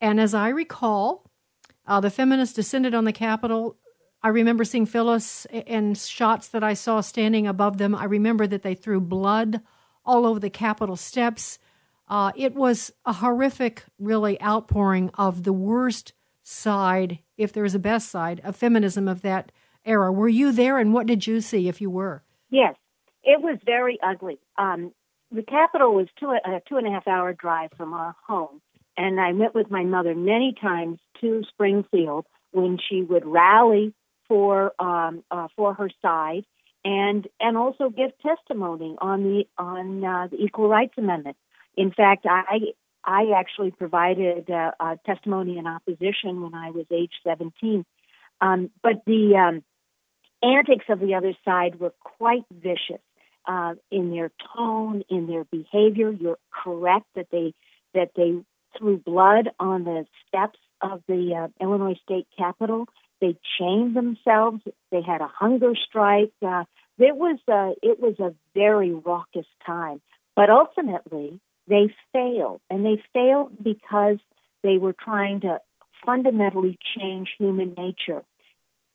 And 0.00 0.18
as 0.18 0.34
I 0.34 0.48
recall, 0.48 1.30
uh, 1.86 2.00
the 2.00 2.10
feminists 2.10 2.54
descended 2.54 2.94
on 2.94 3.04
the 3.04 3.12
Capitol. 3.12 3.76
I 4.24 4.28
remember 4.28 4.64
seeing 4.64 4.86
Phyllis 4.86 5.44
and 5.52 5.98
shots 5.98 6.48
that 6.48 6.64
I 6.64 6.72
saw 6.72 7.02
standing 7.02 7.46
above 7.46 7.76
them. 7.76 7.94
I 7.94 8.04
remember 8.04 8.46
that 8.46 8.62
they 8.62 8.74
threw 8.74 8.98
blood 8.98 9.60
all 10.02 10.24
over 10.24 10.40
the 10.40 10.48
Capitol 10.48 10.96
steps. 10.96 11.58
Uh, 12.08 12.32
it 12.34 12.54
was 12.54 12.90
a 13.04 13.12
horrific, 13.12 13.84
really, 13.98 14.40
outpouring 14.40 15.10
of 15.18 15.42
the 15.42 15.52
worst 15.52 16.14
side, 16.42 17.18
if 17.36 17.52
there 17.52 17.66
is 17.66 17.74
a 17.74 17.78
best 17.78 18.08
side, 18.08 18.40
of 18.44 18.56
feminism 18.56 19.08
of 19.08 19.20
that 19.20 19.52
era. 19.84 20.10
Were 20.10 20.26
you 20.26 20.52
there, 20.52 20.78
and 20.78 20.94
what 20.94 21.06
did 21.06 21.26
you 21.26 21.42
see 21.42 21.68
if 21.68 21.82
you 21.82 21.90
were? 21.90 22.22
Yes, 22.48 22.76
it 23.24 23.42
was 23.42 23.58
very 23.66 23.98
ugly. 24.02 24.38
Um, 24.56 24.92
the 25.32 25.42
Capitol 25.42 25.94
was 25.94 26.08
two, 26.18 26.30
a 26.30 26.62
two 26.66 26.78
and 26.78 26.86
a 26.86 26.90
half 26.90 27.06
hour 27.06 27.34
drive 27.34 27.72
from 27.76 27.92
our 27.92 28.16
home, 28.26 28.62
and 28.96 29.20
I 29.20 29.32
went 29.32 29.54
with 29.54 29.70
my 29.70 29.84
mother 29.84 30.14
many 30.14 30.54
times 30.58 30.98
to 31.20 31.42
Springfield 31.50 32.24
when 32.52 32.78
she 32.88 33.02
would 33.02 33.26
rally 33.26 33.92
for 34.28 34.72
um, 34.78 35.24
uh, 35.30 35.48
for 35.56 35.74
her 35.74 35.90
side, 36.02 36.44
and 36.84 37.26
and 37.40 37.56
also 37.56 37.88
give 37.88 38.10
testimony 38.20 38.96
on 39.00 39.22
the 39.22 39.44
on 39.58 40.04
uh, 40.04 40.28
the 40.30 40.36
Equal 40.36 40.68
Rights 40.68 40.94
Amendment. 40.96 41.36
In 41.76 41.90
fact, 41.90 42.26
I 42.28 42.72
I 43.04 43.32
actually 43.36 43.70
provided 43.70 44.50
uh, 44.50 44.72
uh, 44.80 44.96
testimony 45.04 45.58
in 45.58 45.66
opposition 45.66 46.42
when 46.42 46.54
I 46.54 46.70
was 46.70 46.86
age 46.90 47.12
17. 47.22 47.84
Um, 48.40 48.70
but 48.82 49.02
the 49.06 49.36
um, 49.36 49.64
antics 50.42 50.86
of 50.88 51.00
the 51.00 51.14
other 51.14 51.34
side 51.44 51.78
were 51.78 51.92
quite 52.00 52.44
vicious 52.50 53.02
uh, 53.46 53.74
in 53.90 54.10
their 54.10 54.30
tone, 54.56 55.02
in 55.08 55.26
their 55.26 55.44
behavior. 55.44 56.10
You're 56.10 56.38
correct 56.50 57.06
that 57.14 57.28
they 57.30 57.54
that 57.92 58.10
they 58.16 58.34
threw 58.76 58.96
blood 58.96 59.50
on 59.60 59.84
the 59.84 60.06
steps 60.26 60.58
of 60.80 61.02
the 61.06 61.34
uh, 61.34 61.64
Illinois 61.64 61.98
State 62.02 62.26
Capitol. 62.36 62.86
They 63.24 63.38
chained 63.58 63.96
themselves. 63.96 64.60
They 64.90 65.00
had 65.00 65.22
a 65.22 65.30
hunger 65.34 65.72
strike. 65.88 66.32
Uh, 66.46 66.64
it 66.98 67.16
was 67.16 67.38
a, 67.48 67.72
it 67.82 67.98
was 67.98 68.20
a 68.20 68.34
very 68.54 68.92
raucous 68.92 69.46
time. 69.64 70.02
But 70.36 70.50
ultimately, 70.50 71.40
they 71.66 71.94
failed, 72.12 72.60
and 72.68 72.84
they 72.84 73.02
failed 73.14 73.52
because 73.62 74.18
they 74.62 74.76
were 74.76 74.92
trying 74.92 75.40
to 75.40 75.58
fundamentally 76.04 76.78
change 76.98 77.30
human 77.38 77.72
nature. 77.78 78.22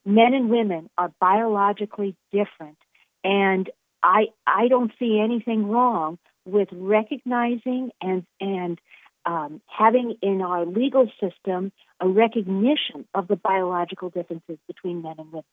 Men 0.06 0.36
and 0.36 0.52
women 0.52 0.92
are 0.96 1.12
biologically 1.20 2.16
different, 2.32 2.78
and 3.24 3.68
I 4.04 4.28
I 4.46 4.68
don't 4.68 4.92
see 5.00 5.20
anything 5.20 5.70
wrong 5.70 6.20
with 6.46 6.68
recognizing 6.72 7.90
and 8.00 8.28
and 8.40 8.80
um, 9.26 9.62
having 9.68 10.16
in 10.22 10.42
our 10.42 10.66
legal 10.66 11.10
system 11.20 11.72
a 12.00 12.08
recognition 12.08 13.06
of 13.14 13.28
the 13.28 13.36
biological 13.36 14.10
differences 14.10 14.58
between 14.68 15.02
men 15.02 15.16
and 15.18 15.28
women. 15.32 15.44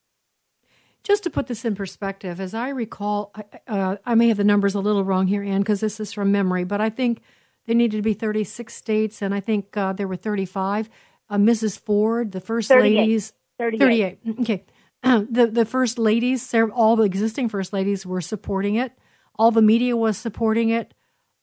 Just 1.02 1.22
to 1.22 1.30
put 1.30 1.46
this 1.46 1.64
in 1.64 1.76
perspective, 1.76 2.40
as 2.40 2.52
I 2.52 2.70
recall, 2.70 3.32
uh, 3.68 3.96
I 4.04 4.16
may 4.16 4.28
have 4.28 4.38
the 4.38 4.44
numbers 4.44 4.74
a 4.74 4.80
little 4.80 5.04
wrong 5.04 5.28
here, 5.28 5.42
Anne, 5.42 5.60
because 5.60 5.80
this 5.80 6.00
is 6.00 6.12
from 6.12 6.32
memory, 6.32 6.64
but 6.64 6.80
I 6.80 6.90
think 6.90 7.20
there 7.66 7.76
needed 7.76 7.96
to 7.96 8.02
be 8.02 8.14
36 8.14 8.74
states, 8.74 9.22
and 9.22 9.34
I 9.34 9.40
think 9.40 9.76
uh, 9.76 9.92
there 9.92 10.08
were 10.08 10.16
35. 10.16 10.88
Uh, 11.28 11.36
Mrs. 11.36 11.78
Ford, 11.78 12.32
the 12.32 12.40
first 12.40 12.68
38. 12.68 12.98
ladies, 12.98 13.32
38. 13.58 14.18
38. 14.24 14.40
Okay, 14.40 14.64
the 15.02 15.46
the 15.46 15.64
first 15.64 15.98
ladies, 15.98 16.52
all 16.54 16.96
the 16.96 17.04
existing 17.04 17.48
first 17.48 17.72
ladies 17.72 18.06
were 18.06 18.20
supporting 18.20 18.76
it. 18.76 18.92
All 19.36 19.50
the 19.50 19.62
media 19.62 19.96
was 19.96 20.16
supporting 20.16 20.70
it. 20.70 20.94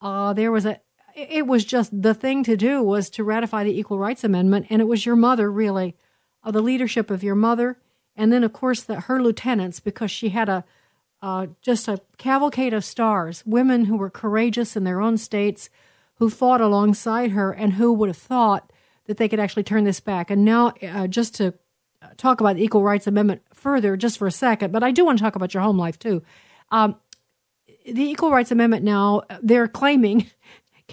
Uh, 0.01 0.33
there 0.33 0.51
was 0.51 0.65
a. 0.65 0.79
It 1.15 1.45
was 1.45 1.63
just 1.63 2.01
the 2.01 2.13
thing 2.13 2.43
to 2.43 2.57
do 2.57 2.81
was 2.81 3.09
to 3.11 3.23
ratify 3.23 3.63
the 3.63 3.77
Equal 3.77 3.99
Rights 3.99 4.23
Amendment, 4.23 4.67
and 4.69 4.81
it 4.81 4.85
was 4.85 5.05
your 5.05 5.15
mother 5.15 5.51
really, 5.51 5.95
uh, 6.43 6.51
the 6.51 6.61
leadership 6.61 7.11
of 7.11 7.23
your 7.23 7.35
mother, 7.35 7.77
and 8.15 8.33
then 8.33 8.43
of 8.43 8.53
course 8.53 8.83
the, 8.83 9.01
her 9.01 9.21
lieutenants 9.21 9.79
because 9.79 10.11
she 10.11 10.29
had 10.29 10.49
a 10.49 10.63
uh, 11.21 11.47
just 11.61 11.87
a 11.87 12.01
cavalcade 12.17 12.73
of 12.73 12.83
stars, 12.83 13.43
women 13.45 13.85
who 13.85 13.95
were 13.95 14.09
courageous 14.09 14.75
in 14.75 14.83
their 14.83 14.99
own 14.99 15.17
states, 15.17 15.69
who 16.15 16.29
fought 16.29 16.59
alongside 16.59 17.31
her, 17.31 17.53
and 17.53 17.73
who 17.73 17.93
would 17.93 18.09
have 18.09 18.17
thought 18.17 18.73
that 19.05 19.15
they 19.15 19.29
could 19.29 19.39
actually 19.39 19.63
turn 19.63 19.85
this 19.85 20.01
back. 20.01 20.29
And 20.29 20.43
now, 20.43 20.73
uh, 20.81 21.07
just 21.07 21.33
to 21.35 21.53
talk 22.17 22.41
about 22.41 22.57
the 22.57 22.63
Equal 22.63 22.83
Rights 22.83 23.07
Amendment 23.07 23.41
further, 23.53 23.95
just 23.95 24.17
for 24.17 24.27
a 24.27 24.31
second, 24.31 24.73
but 24.73 24.83
I 24.83 24.91
do 24.91 25.05
want 25.05 25.17
to 25.17 25.23
talk 25.23 25.37
about 25.37 25.53
your 25.53 25.63
home 25.63 25.77
life 25.77 25.97
too. 25.97 26.23
Um, 26.71 26.97
the 27.85 28.03
Equal 28.03 28.31
Rights 28.31 28.51
Amendment 28.51 28.83
now, 28.83 29.21
they're 29.41 29.69
claiming 29.69 30.29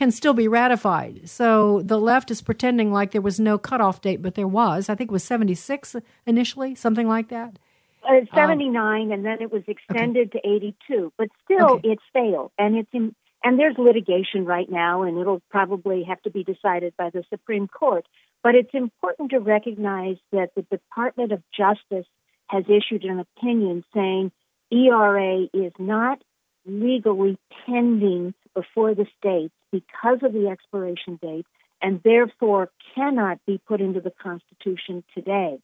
can 0.01 0.11
still 0.11 0.33
be 0.33 0.49
ratified. 0.49 1.29
So 1.29 1.83
the 1.83 1.99
left 1.99 2.31
is 2.31 2.41
pretending 2.41 2.91
like 2.91 3.11
there 3.11 3.21
was 3.21 3.39
no 3.39 3.59
cutoff 3.59 4.01
date, 4.01 4.23
but 4.23 4.35
there 4.35 4.49
was. 4.49 4.89
I 4.89 4.95
think 4.95 5.11
it 5.11 5.13
was 5.13 5.25
76 5.25 5.95
initially, 6.25 6.75
something 6.75 7.07
like 7.07 7.29
that. 7.29 7.59
Uh, 8.03 8.25
79, 8.35 9.03
um, 9.03 9.13
and 9.13 9.27
then 9.27 9.43
it 9.43 9.53
was 9.53 9.63
extended 9.69 10.29
okay. 10.35 10.41
to 10.41 10.57
82. 10.89 11.13
But 11.19 11.29
still, 11.45 11.73
okay. 11.73 11.89
it's 11.91 12.03
failed. 12.15 12.51
And 12.57 12.77
it's 12.77 12.89
in, 12.95 13.15
and 13.45 13.59
there's 13.59 13.77
litigation 13.77 14.47
right 14.47 14.71
now, 14.71 15.03
and 15.03 15.19
it'll 15.19 15.43
probably 15.51 16.05
have 16.05 16.23
to 16.23 16.31
be 16.31 16.45
decided 16.45 16.95
by 16.97 17.11
the 17.11 17.23
Supreme 17.29 17.69
Court. 17.69 18.07
But 18.43 18.55
it's 18.55 18.73
important 18.73 19.33
to 19.33 19.39
recognize 19.39 20.17
that 20.33 20.53
the 20.57 20.63
Department 20.63 21.33
of 21.33 21.43
Justice 21.55 22.07
has 22.47 22.65
issued 22.69 23.05
an 23.05 23.21
opinion 23.21 23.85
saying 23.93 24.33
ERA 24.73 25.43
is 25.53 25.75
not 25.79 26.23
legally 26.65 27.37
pending 27.67 28.33
before 28.55 28.95
the 28.95 29.07
states 29.19 29.53
because 29.73 30.19
of 30.23 30.33
the 30.33 30.49
expiration 30.49 31.19
date 31.21 31.47
and 31.83 32.01
therefore 32.05 32.71
cannot 32.95 33.39
be 33.47 33.61
put 33.67 33.81
into 33.81 34.01
the 34.01 34.13
Constitution 34.23 35.03
today. 35.15 35.59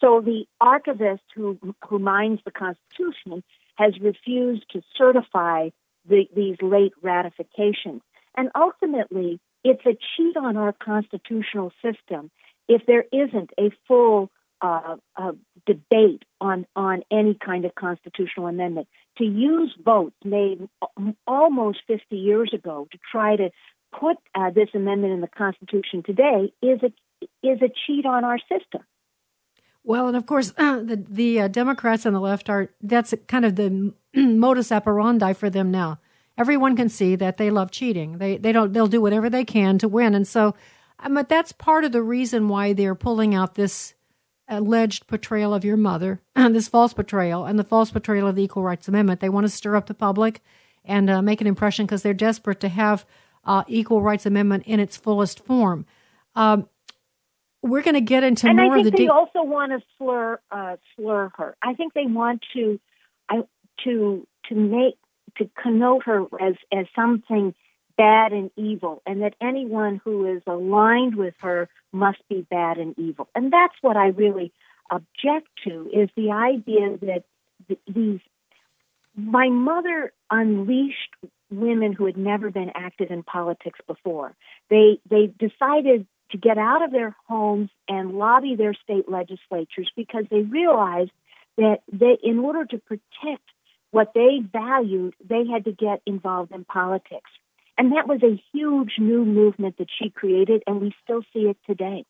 So 0.00 0.20
the 0.24 0.46
archivist 0.60 1.24
who, 1.34 1.58
who 1.88 1.98
mines 1.98 2.40
the 2.44 2.50
Constitution 2.50 3.42
has 3.74 3.98
refused 4.00 4.64
to 4.72 4.82
certify 4.96 5.70
the, 6.08 6.28
these 6.34 6.56
late 6.62 6.92
ratifications. 7.02 8.02
And 8.36 8.50
ultimately, 8.54 9.40
it's 9.64 9.84
a 9.84 9.96
cheat 10.16 10.36
on 10.36 10.56
our 10.56 10.72
constitutional 10.72 11.72
system 11.82 12.30
if 12.68 12.86
there 12.86 13.04
isn't 13.12 13.50
a 13.58 13.70
full 13.86 14.30
uh, 14.60 14.96
uh, 15.16 15.32
debate 15.66 16.24
on, 16.40 16.66
on 16.74 17.02
any 17.10 17.34
kind 17.34 17.64
of 17.64 17.74
constitutional 17.74 18.46
amendment. 18.46 18.88
To 19.18 19.24
use 19.24 19.74
votes 19.84 20.16
made 20.24 20.68
almost 21.26 21.78
50 21.86 22.16
years 22.16 22.52
ago 22.54 22.86
to 22.90 22.98
try 23.10 23.36
to 23.36 23.50
put 23.98 24.16
uh, 24.34 24.50
this 24.50 24.68
amendment 24.74 25.12
in 25.12 25.20
the 25.20 25.28
Constitution 25.28 26.02
today 26.04 26.52
is 26.62 26.80
a 26.82 26.92
is 27.42 27.60
a 27.62 27.68
cheat 27.86 28.06
on 28.06 28.24
our 28.24 28.38
system. 28.38 28.82
Well, 29.82 30.08
and 30.08 30.16
of 30.16 30.26
course, 30.26 30.52
uh, 30.56 30.80
the 30.80 31.04
the 31.08 31.40
uh, 31.40 31.48
Democrats 31.48 32.06
on 32.06 32.12
the 32.12 32.20
left 32.20 32.50
are 32.50 32.70
that's 32.80 33.14
kind 33.26 33.44
of 33.44 33.56
the 33.56 33.92
modus 34.14 34.70
operandi 34.70 35.32
for 35.32 35.50
them 35.50 35.70
now. 35.70 35.98
Everyone 36.36 36.76
can 36.76 36.88
see 36.88 37.16
that 37.16 37.36
they 37.36 37.50
love 37.50 37.70
cheating. 37.70 38.18
They 38.18 38.36
they 38.36 38.52
don't 38.52 38.72
they'll 38.72 38.86
do 38.86 39.00
whatever 39.00 39.30
they 39.30 39.44
can 39.44 39.78
to 39.78 39.88
win, 39.88 40.14
and 40.14 40.28
so, 40.28 40.54
um, 41.00 41.14
but 41.14 41.28
that's 41.28 41.52
part 41.52 41.84
of 41.84 41.92
the 41.92 42.02
reason 42.02 42.48
why 42.48 42.72
they're 42.72 42.94
pulling 42.94 43.34
out 43.34 43.54
this 43.54 43.94
alleged 44.48 45.06
portrayal 45.06 45.54
of 45.54 45.64
your 45.64 45.76
mother, 45.76 46.20
this 46.36 46.68
false 46.68 46.92
portrayal, 46.92 47.44
and 47.44 47.58
the 47.58 47.64
false 47.64 47.90
portrayal 47.90 48.26
of 48.26 48.36
the 48.36 48.42
Equal 48.42 48.62
Rights 48.62 48.88
Amendment. 48.88 49.20
They 49.20 49.28
want 49.28 49.44
to 49.44 49.50
stir 49.50 49.76
up 49.76 49.86
the 49.86 49.94
public 49.94 50.42
and 50.84 51.10
uh, 51.10 51.22
make 51.22 51.40
an 51.40 51.46
impression 51.46 51.86
because 51.86 52.02
they're 52.02 52.14
desperate 52.14 52.60
to 52.60 52.68
have 52.68 53.04
uh, 53.44 53.64
Equal 53.66 54.02
Rights 54.02 54.26
Amendment 54.26 54.64
in 54.66 54.80
its 54.80 54.96
fullest 54.96 55.44
form. 55.44 55.86
Um, 56.34 56.68
we're 57.62 57.82
going 57.82 57.94
to 57.94 58.00
get 58.00 58.24
into 58.24 58.46
and 58.46 58.56
more 58.56 58.78
of 58.78 58.84
the. 58.84 58.90
they 58.90 59.06
de- 59.06 59.12
also 59.12 59.42
want 59.42 59.72
to 59.72 59.80
slur 59.98 60.40
uh, 60.50 60.76
slur 60.96 61.30
her. 61.36 61.56
I 61.62 61.74
think 61.74 61.92
they 61.92 62.06
want 62.06 62.44
to, 62.54 62.78
I, 63.28 63.42
to 63.84 64.26
to 64.48 64.54
make 64.54 64.96
to 65.38 65.50
connote 65.60 66.04
her 66.04 66.22
as 66.40 66.54
as 66.72 66.86
something 66.94 67.54
bad 67.98 68.32
and 68.32 68.50
evil, 68.56 69.02
and 69.04 69.20
that 69.20 69.34
anyone 69.42 70.00
who 70.02 70.34
is 70.34 70.42
aligned 70.46 71.16
with 71.16 71.34
her 71.40 71.68
must 71.92 72.26
be 72.30 72.46
bad 72.48 72.78
and 72.78 72.98
evil. 72.98 73.28
And 73.34 73.52
that's 73.52 73.74
what 73.82 73.98
I 73.98 74.08
really 74.08 74.52
object 74.90 75.48
to 75.64 75.90
is 75.92 76.08
the 76.16 76.30
idea 76.30 76.96
that 77.02 77.24
th- 77.66 77.80
these. 77.86 78.20
My 79.14 79.48
mother 79.48 80.12
unleashed 80.30 81.12
women 81.50 81.92
who 81.92 82.06
had 82.06 82.16
never 82.16 82.50
been 82.50 82.70
active 82.74 83.10
in 83.10 83.22
politics 83.24 83.80
before. 83.86 84.34
They 84.70 85.00
they 85.10 85.26
decided 85.38 86.06
to 86.30 86.38
get 86.38 86.58
out 86.58 86.84
of 86.84 86.92
their 86.92 87.16
homes 87.26 87.70
and 87.88 88.12
lobby 88.12 88.54
their 88.54 88.74
state 88.74 89.08
legislatures 89.08 89.90
because 89.96 90.24
they 90.30 90.42
realized 90.42 91.10
that 91.56 91.80
they 91.92 92.18
in 92.22 92.38
order 92.38 92.64
to 92.66 92.78
protect 92.78 93.42
what 93.90 94.12
they 94.14 94.40
valued, 94.52 95.14
they 95.26 95.46
had 95.46 95.64
to 95.64 95.72
get 95.72 96.02
involved 96.06 96.52
in 96.52 96.64
politics. 96.64 97.30
And 97.78 97.92
that 97.92 98.08
was 98.08 98.20
a 98.24 98.42
huge 98.52 98.94
new 98.98 99.24
movement 99.24 99.78
that 99.78 99.86
she 99.98 100.10
created, 100.10 100.64
and 100.66 100.80
we 100.80 100.92
still 101.04 101.22
see 101.32 101.42
it 101.42 101.56
today. 101.64 102.04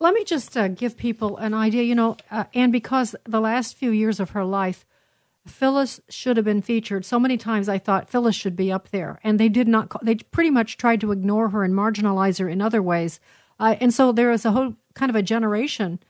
Let 0.00 0.12
me 0.12 0.24
just 0.24 0.56
uh, 0.56 0.68
give 0.68 0.96
people 0.96 1.36
an 1.36 1.54
idea, 1.54 1.84
you 1.84 1.94
know, 1.94 2.16
uh, 2.30 2.44
and 2.52 2.72
because 2.72 3.14
the 3.24 3.40
last 3.40 3.76
few 3.76 3.90
years 3.90 4.18
of 4.20 4.30
her 4.30 4.44
life, 4.44 4.84
Phyllis 5.46 6.00
should 6.08 6.36
have 6.36 6.44
been 6.44 6.62
featured. 6.62 7.04
So 7.04 7.18
many 7.18 7.36
times 7.36 7.68
I 7.68 7.78
thought 7.78 8.10
Phyllis 8.10 8.36
should 8.36 8.56
be 8.56 8.70
up 8.70 8.90
there, 8.90 9.18
and 9.22 9.38
they 9.38 9.48
did 9.48 9.68
not. 9.68 9.88
Call, 9.88 10.00
They 10.04 10.16
pretty 10.16 10.50
much 10.50 10.76
tried 10.76 11.00
to 11.00 11.12
ignore 11.12 11.50
her 11.50 11.64
and 11.64 11.74
marginalize 11.74 12.38
her 12.38 12.48
in 12.48 12.60
other 12.60 12.82
ways. 12.82 13.20
Uh, 13.58 13.76
and 13.80 13.94
so 13.94 14.12
there 14.12 14.30
is 14.30 14.44
a 14.44 14.52
whole 14.52 14.74
kind 14.94 15.10
of 15.10 15.16
a 15.16 15.22
generation, 15.22 16.00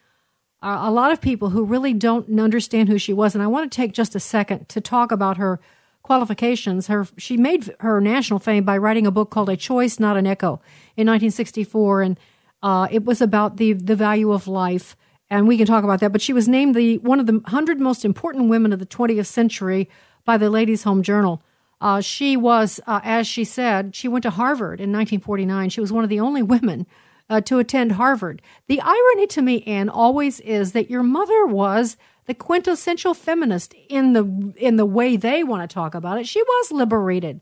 uh, 0.62 0.78
a 0.82 0.90
lot 0.90 1.12
of 1.12 1.20
people 1.20 1.50
who 1.50 1.64
really 1.64 1.94
don't 1.94 2.40
understand 2.40 2.88
who 2.88 2.98
she 2.98 3.12
was. 3.12 3.34
And 3.34 3.42
I 3.42 3.46
want 3.46 3.70
to 3.70 3.76
take 3.76 3.92
just 3.92 4.14
a 4.14 4.20
second 4.20 4.68
to 4.70 4.80
talk 4.80 5.12
about 5.12 5.36
her 5.36 5.60
qualifications. 6.08 6.86
Her 6.86 7.06
she 7.18 7.36
made 7.36 7.70
her 7.80 8.00
national 8.00 8.38
fame 8.38 8.64
by 8.64 8.78
writing 8.78 9.06
a 9.06 9.10
book 9.10 9.30
called 9.30 9.50
A 9.50 9.56
Choice, 9.58 10.00
Not 10.00 10.16
an 10.16 10.26
Echo 10.26 10.60
in 10.96 11.06
1964, 11.06 12.02
and 12.02 12.20
uh, 12.62 12.88
it 12.90 13.04
was 13.04 13.20
about 13.20 13.58
the 13.58 13.74
the 13.74 13.94
value 13.94 14.32
of 14.32 14.48
life. 14.48 14.96
And 15.30 15.46
we 15.46 15.58
can 15.58 15.66
talk 15.66 15.84
about 15.84 16.00
that. 16.00 16.10
But 16.10 16.22
she 16.22 16.32
was 16.32 16.48
named 16.48 16.74
the 16.74 16.96
one 16.98 17.20
of 17.20 17.26
the 17.26 17.42
hundred 17.44 17.78
most 17.78 18.06
important 18.06 18.48
women 18.48 18.72
of 18.72 18.78
the 18.78 18.86
20th 18.86 19.26
century 19.26 19.90
by 20.24 20.38
the 20.38 20.48
Ladies' 20.48 20.84
Home 20.84 21.02
Journal. 21.02 21.42
Uh, 21.78 22.00
she 22.00 22.38
was, 22.38 22.80
uh, 22.86 23.00
as 23.04 23.26
she 23.26 23.44
said, 23.44 23.94
she 23.94 24.08
went 24.08 24.22
to 24.22 24.30
Harvard 24.30 24.80
in 24.80 24.90
1949. 24.90 25.68
She 25.68 25.80
was 25.80 25.92
one 25.92 26.04
of 26.04 26.10
the 26.10 26.20
only 26.20 26.42
women 26.42 26.86
uh, 27.28 27.42
to 27.42 27.58
attend 27.58 27.92
Harvard. 27.92 28.40
The 28.66 28.80
irony 28.80 29.26
to 29.28 29.42
me, 29.42 29.62
Anne, 29.64 29.90
always 29.90 30.40
is 30.40 30.72
that 30.72 30.90
your 30.90 31.02
mother 31.02 31.46
was 31.46 31.98
the 32.28 32.34
quintessential 32.34 33.14
feminist 33.14 33.74
in 33.88 34.12
the 34.12 34.52
in 34.56 34.76
the 34.76 34.86
way 34.86 35.16
they 35.16 35.42
want 35.42 35.68
to 35.68 35.74
talk 35.74 35.94
about 35.94 36.20
it. 36.20 36.28
She 36.28 36.42
was 36.42 36.70
liberated. 36.70 37.40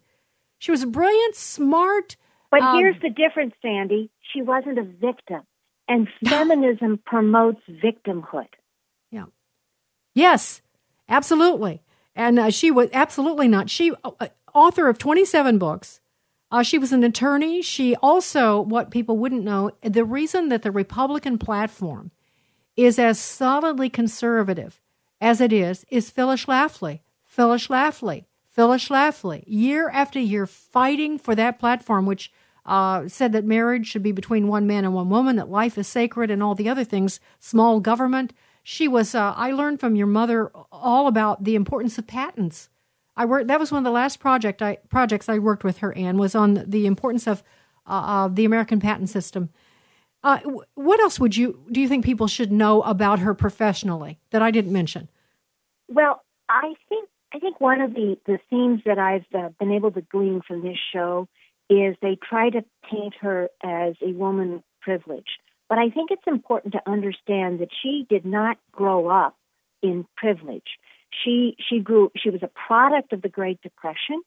She 0.59 0.71
was 0.71 0.85
brilliant, 0.85 1.35
smart. 1.35 2.17
But 2.53 2.63
um, 2.63 2.79
here's 2.79 3.01
the 3.03 3.11
difference, 3.11 3.55
Sandy. 3.61 4.11
She 4.33 4.43
wasn't 4.43 4.79
a 4.79 4.85
victim, 4.85 5.43
and 5.89 6.09
feminism 6.25 7.01
promotes 7.05 7.61
victimhood. 7.69 8.47
Yeah. 9.11 9.25
Yes, 10.15 10.63
absolutely. 11.09 11.83
And 12.15 12.39
uh, 12.39 12.51
she 12.51 12.71
was 12.71 12.89
absolutely 12.93 13.49
not. 13.49 13.69
She 13.69 13.93
uh, 14.05 14.29
author 14.55 14.89
of 14.89 14.99
27 14.99 15.59
books. 15.59 16.01
Uh, 16.53 16.63
she 16.63 16.79
was 16.79 16.93
an 16.93 17.03
attorney. 17.03 17.61
She 17.61 17.97
also, 17.97 18.61
what 18.61 18.93
people 18.93 19.19
wouldn't 19.19 19.43
know, 19.43 19.73
the 19.83 20.05
reason 20.05 20.49
that 20.51 20.63
the 20.63 20.71
Republican 20.71 21.39
platform 21.39 22.13
is 22.77 22.99
as 22.99 23.19
solidly 23.19 23.89
conservative 23.89 24.81
as 25.21 25.41
it 25.41 25.53
is, 25.53 25.85
is 25.89 26.11
Phyllis 26.11 26.45
Schlafly. 26.45 27.01
Phyllis 27.25 27.67
Schlafly. 27.67 28.25
Phyllis 28.51 28.89
Schlafly. 28.89 29.45
Year 29.47 29.89
after 29.91 30.19
year 30.19 30.47
fighting 30.47 31.19
for 31.19 31.35
that 31.35 31.59
platform, 31.59 32.07
which 32.07 32.31
uh, 32.67 33.09
said 33.09 33.33
that 33.33 33.45
marriage 33.45 33.87
should 33.87 34.03
be 34.03 34.13
between 34.13 34.49
one 34.49 34.67
man 34.67 34.85
and 34.85 34.93
one 34.93 35.09
woman, 35.09 35.37
that 35.37 35.49
life 35.49 35.79
is 35.79 35.87
sacred, 35.87 36.31
and 36.31 36.43
all 36.43 36.55
the 36.55 36.69
other 36.69 36.85
things, 36.85 37.21
small 37.39 37.81
government. 37.81 38.33
She 38.63 38.89
was, 38.89 39.15
uh, 39.15 39.33
I 39.37 39.53
learned 39.53 39.81
from 39.81 39.95
your 39.95 40.09
mother 40.09 40.51
all 40.73 41.07
about 41.07 41.45
the 41.45 41.55
importance 41.55 41.97
of 41.99 42.07
patents. 42.07 42.69
I 43.17 43.25
worked, 43.25 43.47
that 43.47 43.61
was 43.61 43.71
one 43.71 43.79
of 43.79 43.85
the 43.85 43.91
last 43.91 44.19
project 44.19 44.61
I, 44.61 44.79
projects 44.91 45.29
I 45.29 45.39
worked 45.39 45.65
with 45.65 45.79
her, 45.79 45.97
Anne, 45.97 46.19
was 46.19 46.35
on 46.35 46.65
the 46.67 46.87
importance 46.87 47.27
of 47.27 47.43
uh, 47.87 48.29
the 48.29 48.45
American 48.45 48.81
patent 48.81 49.09
system. 49.09 49.51
Uh, 50.27 50.41
what 50.75 50.99
else 50.99 51.21
would 51.21 51.37
you 51.37 51.63
do 51.71 51.81
you 51.81 51.87
think 51.87 52.05
people 52.05 52.27
should 52.27 52.51
know 52.51 52.83
about 52.83 53.21
her 53.21 53.33
professionally 53.33 54.19
that 54.31 54.43
I 54.43 54.51
didn't 54.51 54.73
mention? 54.73 55.09
Well, 55.87 56.21
I 56.49 56.75
think 56.89 57.09
I 57.33 57.39
think 57.39 57.61
one 57.61 57.81
of 57.81 57.95
the 57.95 58.19
the 58.27 58.41
themes 58.51 58.81
that 58.87 58.99
I've 58.99 59.25
uh, 59.33 59.51
been 59.61 59.71
able 59.71 59.93
to 59.93 60.01
glean 60.01 60.43
from 60.45 60.63
this 60.63 60.79
show 60.93 61.29
is 61.71 61.95
they 62.03 62.19
try 62.29 62.51
to 62.51 62.65
paint 62.91 63.15
her 63.21 63.51
as 63.63 63.95
a 64.03 64.11
woman 64.15 64.65
privileged. 64.81 65.39
But 65.69 65.79
I 65.79 65.91
think 65.91 66.11
it's 66.11 66.27
important 66.27 66.73
to 66.73 66.91
understand 66.91 67.61
that 67.61 67.69
she 67.81 68.05
did 68.11 68.25
not 68.25 68.59
grow 68.73 69.07
up 69.07 69.37
in 69.81 70.09
privilege. 70.17 70.81
She 71.23 71.57
she 71.61 71.79
grew 71.79 72.11
she 72.17 72.31
was 72.31 72.43
a 72.43 72.51
product 72.67 73.13
of 73.13 73.23
the 73.23 73.29
Great 73.29 73.63
Depression. 73.63 74.21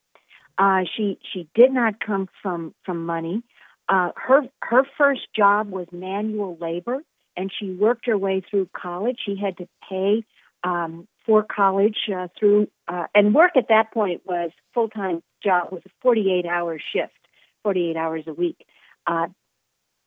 Uh, 0.57 0.83
she 0.95 1.19
she 1.33 1.49
did 1.55 1.73
not 1.73 1.99
come 1.99 2.29
from 2.41 2.73
from 2.85 3.05
money. 3.05 3.43
Uh, 3.89 4.12
her 4.15 4.43
her 4.62 4.84
first 4.97 5.21
job 5.36 5.71
was 5.71 5.88
manual 5.91 6.56
labor, 6.62 6.99
and 7.36 7.52
she 7.58 7.71
worked 7.71 8.06
her 8.06 8.17
way 8.17 8.41
through 8.47 8.69
college. 8.71 9.17
She 9.25 9.36
had 9.36 9.58
to 9.58 9.67
pay 9.89 10.23
um, 10.63 11.08
for 11.25 11.43
college 11.43 11.97
uh, 12.15 12.28
through 12.39 12.67
uh, 12.88 13.06
and 13.15 13.34
work 13.34 13.58
at 13.58 13.69
that 13.69 13.91
point 13.91 14.21
was 14.25 14.52
full 14.73 14.89
time 14.89 15.23
job 15.43 15.71
was 15.71 15.82
a 15.88 15.89
forty 16.02 16.32
eight 16.32 16.45
hour 16.45 16.80
shift, 16.93 17.17
forty 17.63 17.89
eight 17.89 17.97
hours 17.97 18.23
a 18.28 18.34
week 18.34 18.63
uh, 19.08 19.28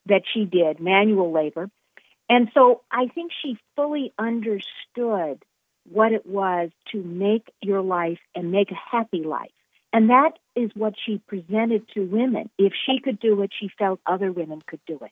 that 0.07 0.23
she 0.33 0.45
did 0.45 0.79
manual 0.79 1.33
labor, 1.33 1.69
and 2.29 2.49
so 2.55 2.83
I 2.91 3.09
think 3.09 3.33
she 3.43 3.59
fully 3.75 4.13
understood 4.17 5.45
what 5.91 6.13
it 6.13 6.25
was 6.25 6.71
to 6.93 7.03
make 7.03 7.51
your 7.61 7.83
life 7.83 8.21
and 8.37 8.53
make 8.53 8.71
a 8.71 8.97
happy 8.97 9.25
life. 9.25 9.51
And 9.93 10.11
that 10.11 10.39
is 10.57 10.71
what 10.75 10.95
she 11.05 11.21
presented 11.27 11.89
to 11.95 12.05
women. 12.05 12.51
If 12.59 12.73
she 12.87 13.01
could 13.01 13.21
do 13.21 13.43
it, 13.43 13.51
she 13.59 13.69
felt 13.79 14.01
other 14.07 14.33
women 14.33 14.63
could 14.67 14.81
do 14.87 14.99
it. 15.03 15.11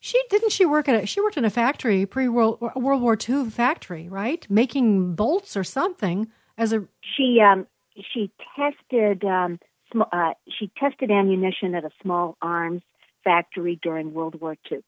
She 0.00 0.20
didn't 0.30 0.52
she 0.52 0.64
work 0.64 0.88
at 0.88 1.04
a, 1.04 1.06
she 1.06 1.20
worked 1.20 1.36
in 1.36 1.44
a 1.44 1.50
factory 1.50 2.06
pre 2.06 2.28
World 2.28 2.60
World 2.74 3.02
War 3.02 3.18
II 3.28 3.50
factory, 3.50 4.08
right? 4.08 4.46
Making 4.50 5.14
bolts 5.14 5.56
or 5.56 5.64
something 5.64 6.28
as 6.56 6.72
a 6.72 6.86
she 7.02 7.38
um 7.40 7.66
she 8.12 8.30
tested 8.56 9.24
um 9.24 9.58
sm- 9.92 10.02
uh, 10.10 10.32
she 10.48 10.70
tested 10.78 11.10
ammunition 11.10 11.74
at 11.74 11.84
a 11.84 11.90
small 12.02 12.38
arms 12.40 12.82
factory 13.24 13.78
during 13.82 14.14
World 14.14 14.40
War 14.40 14.56
II. 14.70 14.80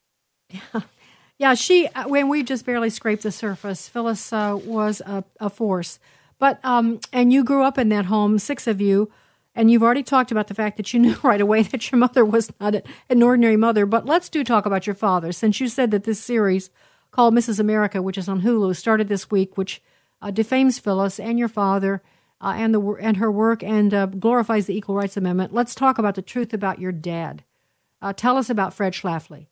Yeah. 0.51 0.81
Yeah, 1.39 1.55
she 1.55 1.89
uh, 1.89 2.07
when 2.07 2.29
we 2.29 2.45
just 2.45 2.65
barely 2.65 2.89
scraped 2.89 3.25
the 3.25 3.33
surface. 3.33 3.89
Phyllis 3.89 4.33
uh, 4.33 4.57
was 4.65 5.01
a, 5.05 5.25
a 5.41 5.51
force. 5.51 5.99
But 6.43 6.59
um, 6.65 6.99
and 7.13 7.33
you 7.33 7.45
grew 7.45 7.63
up 7.63 7.79
in 7.79 7.89
that 7.91 8.07
home, 8.07 8.37
six 8.37 8.67
of 8.67 8.81
you, 8.81 9.09
and 9.55 9.71
you've 9.71 9.85
already 9.85 10.03
talked 10.03 10.33
about 10.33 10.49
the 10.49 10.55
fact 10.55 10.77
that 10.77 10.93
you 10.93 10.99
knew 10.99 11.15
right 11.23 11.41
away 11.41 11.63
that 11.63 11.93
your 11.93 12.01
mother 12.01 12.25
was 12.25 12.51
not 12.59 12.75
an 13.09 13.23
ordinary 13.23 13.57
mother. 13.57 13.87
But 13.87 14.07
let's 14.07 14.29
do 14.29 14.43
talk 14.43 14.67
about 14.67 14.85
your 14.85 14.97
father, 14.97 15.31
since 15.31 15.61
you 15.61 15.69
said 15.69 15.93
that 15.93 16.03
this 16.03 16.19
series 16.19 16.71
called 17.13 17.33
Mrs. 17.33 17.61
America, 17.61 18.03
which 18.03 18.19
is 18.19 18.29
on 18.29 18.43
Hulu, 18.43 18.75
started 18.75 19.07
this 19.07 19.31
week, 19.31 19.57
which 19.57 19.81
uh, 20.21 20.33
defames 20.33 20.81
Phyllis 20.81 21.21
and 21.21 21.39
your 21.39 21.47
father 21.47 22.03
uh, 22.41 22.55
and 22.57 22.75
the 22.75 22.81
and 22.95 23.19
her 23.19 23.31
work 23.31 23.63
and 23.63 23.95
uh, 23.95 24.07
glorifies 24.07 24.67
the 24.67 24.77
Equal 24.77 24.97
Rights 24.97 25.17
Amendment. 25.17 25.55
Let's 25.55 25.77
talk 25.77 25.97
about 25.97 26.17
the 26.17 26.23
truth 26.23 26.53
about 26.53 26.81
your 26.81 26.91
dad. 26.91 27.45
Uh, 28.01 28.13
tell 28.13 28.37
us 28.37 28.51
about 28.51 28.75
Fred 28.75 28.95
Schlafly. 28.95 29.47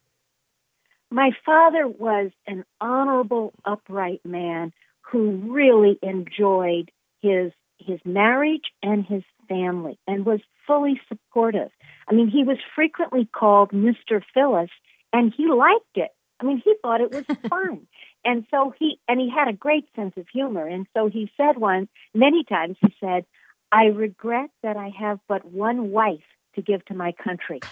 My 1.09 1.31
father 1.47 1.87
was 1.87 2.33
an 2.49 2.65
honorable, 2.81 3.53
upright 3.65 4.23
man 4.25 4.73
who 5.11 5.31
really 5.53 5.99
enjoyed 6.03 6.91
his 7.21 7.53
his 7.79 7.99
marriage 8.05 8.71
and 8.83 9.07
his 9.07 9.23
family 9.49 9.99
and 10.07 10.27
was 10.27 10.41
fully 10.67 11.01
supportive. 11.09 11.71
I 12.09 12.15
mean, 12.15 12.29
he 12.29 12.45
was 12.45 12.59
frequently 12.75 13.25
called 13.25 13.71
Mr. 13.71 14.23
Phyllis 14.35 14.69
and 15.13 15.33
he 15.35 15.47
liked 15.49 15.97
it. 15.97 16.11
I 16.39 16.45
mean, 16.45 16.61
he 16.63 16.75
thought 16.83 17.01
it 17.01 17.11
was 17.11 17.25
fun. 17.49 17.87
And 18.25 18.47
so 18.51 18.73
he 18.79 19.01
and 19.09 19.19
he 19.19 19.31
had 19.31 19.49
a 19.49 19.53
great 19.53 19.87
sense 19.97 20.15
of 20.17 20.29
humor. 20.29 20.67
And 20.67 20.87
so 20.95 21.09
he 21.09 21.31
said 21.37 21.57
once, 21.57 21.89
many 22.15 22.45
times 22.45 22.77
he 22.81 22.95
said, 23.01 23.25
"I 23.73 23.87
regret 23.87 24.51
that 24.63 24.77
I 24.77 24.91
have 24.99 25.21
but 25.27 25.45
one 25.45 25.91
wife 25.91 26.21
to 26.55 26.63
give 26.63 26.85
to 26.87 26.95
my 26.95 27.13
country." 27.13 27.61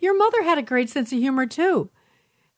Your 0.00 0.16
mother 0.16 0.42
had 0.42 0.58
a 0.58 0.62
great 0.62 0.90
sense 0.90 1.12
of 1.12 1.18
humor 1.18 1.46
too. 1.46 1.90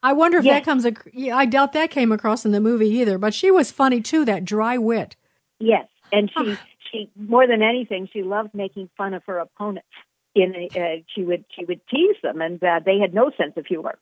I 0.04 0.12
wonder 0.12 0.36
if 0.36 0.44
yes. 0.44 0.56
that 0.56 0.64
comes. 0.66 0.86
I 1.32 1.46
doubt 1.46 1.72
that 1.72 1.90
came 1.90 2.12
across 2.12 2.44
in 2.44 2.52
the 2.52 2.60
movie 2.60 2.90
either. 2.90 3.16
But 3.16 3.32
she 3.32 3.50
was 3.50 3.72
funny 3.72 4.02
too. 4.02 4.26
That 4.26 4.44
dry 4.44 4.76
wit. 4.76 5.16
Yes, 5.58 5.88
and 6.12 6.30
she 6.36 6.56
she 6.92 7.10
more 7.16 7.46
than 7.46 7.62
anything 7.62 8.06
she 8.12 8.22
loved 8.22 8.50
making 8.52 8.90
fun 8.98 9.14
of 9.14 9.24
her 9.24 9.38
opponents. 9.38 9.88
In 10.34 10.54
a, 10.54 10.78
uh, 10.78 11.02
she 11.14 11.22
would 11.22 11.46
she 11.56 11.64
would 11.64 11.80
tease 11.88 12.16
them, 12.22 12.42
and 12.42 12.62
uh, 12.62 12.80
they 12.84 12.98
had 12.98 13.14
no 13.14 13.30
sense 13.38 13.54
of 13.56 13.64
humor. 13.64 13.98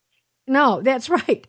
No, 0.48 0.82
that's 0.82 1.08
right. 1.28 1.46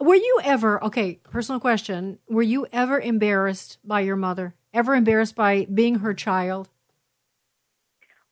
Were 0.00 0.16
you 0.16 0.40
ever 0.42 0.82
okay? 0.82 1.20
Personal 1.30 1.60
question: 1.60 2.18
Were 2.28 2.42
you 2.42 2.66
ever 2.72 2.98
embarrassed 2.98 3.78
by 3.84 4.00
your 4.00 4.16
mother? 4.16 4.56
Ever 4.74 4.96
embarrassed 4.96 5.36
by 5.36 5.68
being 5.72 5.96
her 5.96 6.12
child? 6.12 6.70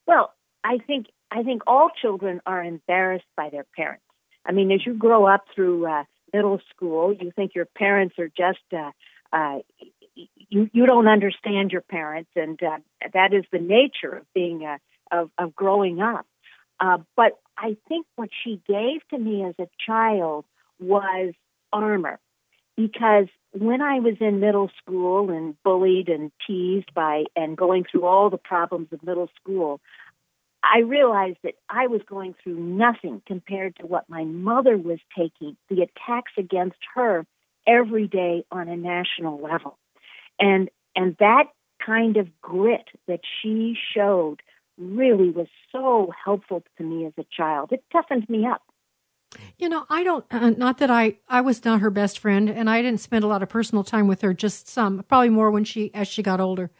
Well, 0.04 0.32
I 0.64 0.78
think 0.78 1.06
I 1.30 1.44
think 1.44 1.62
all 1.68 1.90
children 1.90 2.40
are 2.44 2.60
embarrassed 2.60 3.30
by 3.36 3.50
their 3.50 3.66
parents. 3.76 4.02
I 4.44 4.52
mean, 4.52 4.72
as 4.72 4.84
you 4.84 4.94
grow 4.94 5.26
up 5.26 5.44
through 5.54 5.86
uh, 5.86 6.04
middle 6.32 6.60
school, 6.74 7.12
you 7.12 7.30
think 7.30 7.54
your 7.54 7.66
parents 7.66 8.16
are 8.18 8.28
just 8.28 8.58
uh, 8.72 8.90
uh, 9.32 9.58
you 10.14 10.68
you 10.72 10.86
don't 10.86 11.08
understand 11.08 11.70
your 11.72 11.82
parents, 11.82 12.30
and 12.36 12.60
uh, 12.62 12.78
that 13.12 13.32
is 13.32 13.44
the 13.52 13.58
nature 13.58 14.18
of 14.18 14.32
being 14.34 14.64
uh, 14.64 14.78
of 15.10 15.30
of 15.38 15.54
growing 15.54 16.00
up. 16.00 16.26
Uh, 16.78 16.98
but 17.16 17.38
I 17.56 17.76
think 17.88 18.06
what 18.16 18.30
she 18.42 18.60
gave 18.66 19.06
to 19.10 19.18
me 19.18 19.44
as 19.44 19.54
a 19.58 19.68
child 19.86 20.44
was 20.78 21.34
armor, 21.72 22.18
because 22.76 23.26
when 23.52 23.82
I 23.82 24.00
was 24.00 24.14
in 24.20 24.40
middle 24.40 24.70
school 24.80 25.30
and 25.30 25.60
bullied 25.62 26.08
and 26.08 26.32
teased 26.46 26.94
by 26.94 27.24
and 27.36 27.56
going 27.56 27.84
through 27.84 28.06
all 28.06 28.30
the 28.30 28.38
problems 28.38 28.88
of 28.92 29.02
middle 29.02 29.28
school, 29.40 29.80
I 30.62 30.80
realized 30.80 31.38
that 31.42 31.54
I 31.68 31.86
was 31.86 32.02
going 32.06 32.34
through 32.42 32.58
nothing 32.58 33.22
compared 33.26 33.76
to 33.76 33.86
what 33.86 34.08
my 34.08 34.24
mother 34.24 34.76
was 34.76 34.98
taking, 35.16 35.56
the 35.68 35.82
attacks 35.82 36.32
against 36.36 36.78
her 36.94 37.26
every 37.66 38.06
day 38.06 38.44
on 38.50 38.68
a 38.68 38.76
national 38.76 39.40
level. 39.40 39.78
And 40.38 40.70
and 40.96 41.16
that 41.18 41.44
kind 41.84 42.16
of 42.16 42.28
grit 42.40 42.88
that 43.06 43.20
she 43.40 43.76
showed 43.94 44.40
really 44.76 45.30
was 45.30 45.46
so 45.72 46.12
helpful 46.24 46.62
to 46.78 46.82
me 46.82 47.06
as 47.06 47.12
a 47.18 47.24
child. 47.34 47.70
It 47.72 47.84
toughened 47.92 48.28
me 48.28 48.46
up. 48.46 48.62
You 49.58 49.68
know, 49.68 49.86
I 49.88 50.02
don't. 50.02 50.24
Uh, 50.30 50.50
not 50.50 50.78
that 50.78 50.90
I 50.90 51.18
I 51.28 51.40
was 51.40 51.64
not 51.64 51.80
her 51.80 51.90
best 51.90 52.18
friend, 52.18 52.50
and 52.50 52.68
I 52.68 52.82
didn't 52.82 53.00
spend 53.00 53.22
a 53.22 53.28
lot 53.28 53.42
of 53.42 53.48
personal 53.48 53.84
time 53.84 54.08
with 54.08 54.22
her. 54.22 54.34
Just 54.34 54.66
some, 54.66 55.04
probably 55.04 55.28
more 55.28 55.50
when 55.50 55.64
she 55.64 55.94
as 55.94 56.08
she 56.08 56.22
got 56.22 56.40
older. 56.40 56.70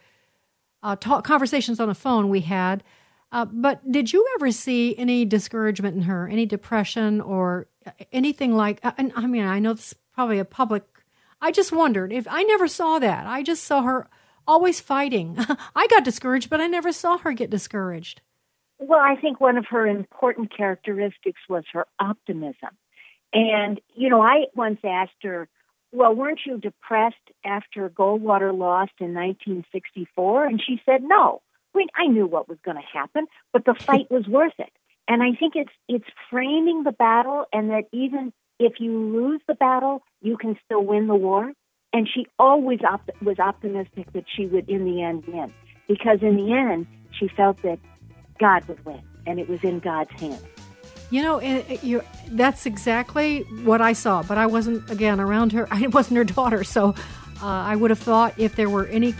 Uh, 0.83 0.95
talk, 0.95 1.23
conversations 1.23 1.79
on 1.79 1.87
the 1.87 1.95
phone 1.95 2.27
we 2.27 2.41
had, 2.41 2.83
uh, 3.31 3.45
but 3.45 3.89
did 3.89 4.11
you 4.11 4.27
ever 4.35 4.51
see 4.51 4.97
any 4.97 5.25
discouragement 5.25 5.95
in 5.95 6.03
her, 6.03 6.27
any 6.27 6.45
depression 6.45 7.21
or 7.21 7.67
anything 8.11 8.55
like? 8.55 8.79
Uh, 8.83 8.91
and 8.97 9.13
I 9.15 9.27
mean, 9.27 9.45
I 9.45 9.59
know 9.59 9.71
it's 9.71 9.93
probably 10.13 10.39
a 10.39 10.45
public. 10.45 10.83
I 11.41 11.51
just 11.51 11.71
wondered 11.71 12.11
if 12.11 12.27
I 12.29 12.43
never 12.43 12.67
saw 12.67 12.99
that. 12.99 13.25
I 13.25 13.41
just 13.41 13.63
saw 13.63 13.81
her 13.83 14.07
always 14.47 14.79
fighting. 14.79 15.37
I 15.75 15.87
got 15.87 16.03
discouraged, 16.03 16.49
but 16.49 16.59
I 16.61 16.67
never 16.67 16.91
saw 16.91 17.17
her 17.19 17.31
get 17.33 17.49
discouraged. 17.49 18.21
Well, 18.79 18.99
I 18.99 19.15
think 19.15 19.39
one 19.39 19.57
of 19.57 19.65
her 19.69 19.87
important 19.87 20.55
characteristics 20.55 21.41
was 21.47 21.63
her 21.71 21.85
optimism. 21.99 22.71
And, 23.31 23.79
you 23.95 24.09
know, 24.09 24.21
I 24.21 24.45
once 24.55 24.79
asked 24.83 25.23
her, 25.23 25.47
well, 25.93 26.13
weren't 26.13 26.41
you 26.45 26.57
depressed 26.57 27.15
after 27.45 27.89
Goldwater 27.89 28.57
lost 28.57 28.93
in 28.99 29.13
1964? 29.13 30.45
And 30.45 30.61
she 30.65 30.81
said, 30.85 31.03
no. 31.03 31.41
I 31.73 31.77
mean, 31.77 31.87
I 31.95 32.07
knew 32.07 32.25
what 32.25 32.49
was 32.49 32.57
going 32.63 32.77
to 32.77 32.83
happen, 32.83 33.27
but 33.53 33.65
the 33.65 33.73
fight 33.79 34.09
was 34.09 34.27
worth 34.27 34.53
it. 34.59 34.71
And 35.07 35.21
I 35.21 35.33
think 35.37 35.55
it's 35.55 35.71
it's 35.87 36.05
framing 36.29 36.83
the 36.83 36.91
battle, 36.91 37.45
and 37.51 37.69
that 37.71 37.85
even 37.91 38.31
if 38.59 38.79
you 38.79 38.91
lose 38.97 39.41
the 39.47 39.55
battle, 39.55 40.03
you 40.21 40.37
can 40.37 40.57
still 40.65 40.83
win 40.83 41.07
the 41.07 41.15
war. 41.15 41.51
And 41.93 42.07
she 42.07 42.25
always 42.39 42.79
op- 42.89 43.09
was 43.21 43.37
optimistic 43.37 44.13
that 44.13 44.23
she 44.33 44.45
would, 44.45 44.69
in 44.69 44.85
the 44.85 45.01
end, 45.01 45.25
win, 45.27 45.53
because 45.89 46.21
in 46.21 46.37
the 46.37 46.53
end, 46.53 46.87
she 47.11 47.27
felt 47.27 47.61
that 47.63 47.79
God 48.39 48.65
would 48.69 48.85
win, 48.85 49.01
and 49.27 49.39
it 49.39 49.49
was 49.49 49.61
in 49.63 49.79
God's 49.79 50.11
hands. 50.11 50.41
You 51.09 51.21
know, 51.21 51.39
it, 51.39 51.69
it, 51.69 51.83
you, 51.83 52.01
that's 52.29 52.65
exactly 52.65 53.41
what 53.65 53.81
I 53.81 53.91
saw, 53.91 54.23
but 54.23 54.37
I 54.37 54.45
wasn't, 54.45 54.89
again, 54.89 55.19
around 55.19 55.51
her. 55.51 55.67
I 55.71 55.87
wasn't 55.87 56.17
her 56.17 56.23
daughter, 56.23 56.63
so 56.63 56.95
uh, 57.41 57.45
I 57.45 57.75
would 57.75 57.89
have 57.89 57.99
thought 57.99 58.33
if 58.37 58.55
there 58.55 58.69
were 58.69 58.87
any 58.87 59.13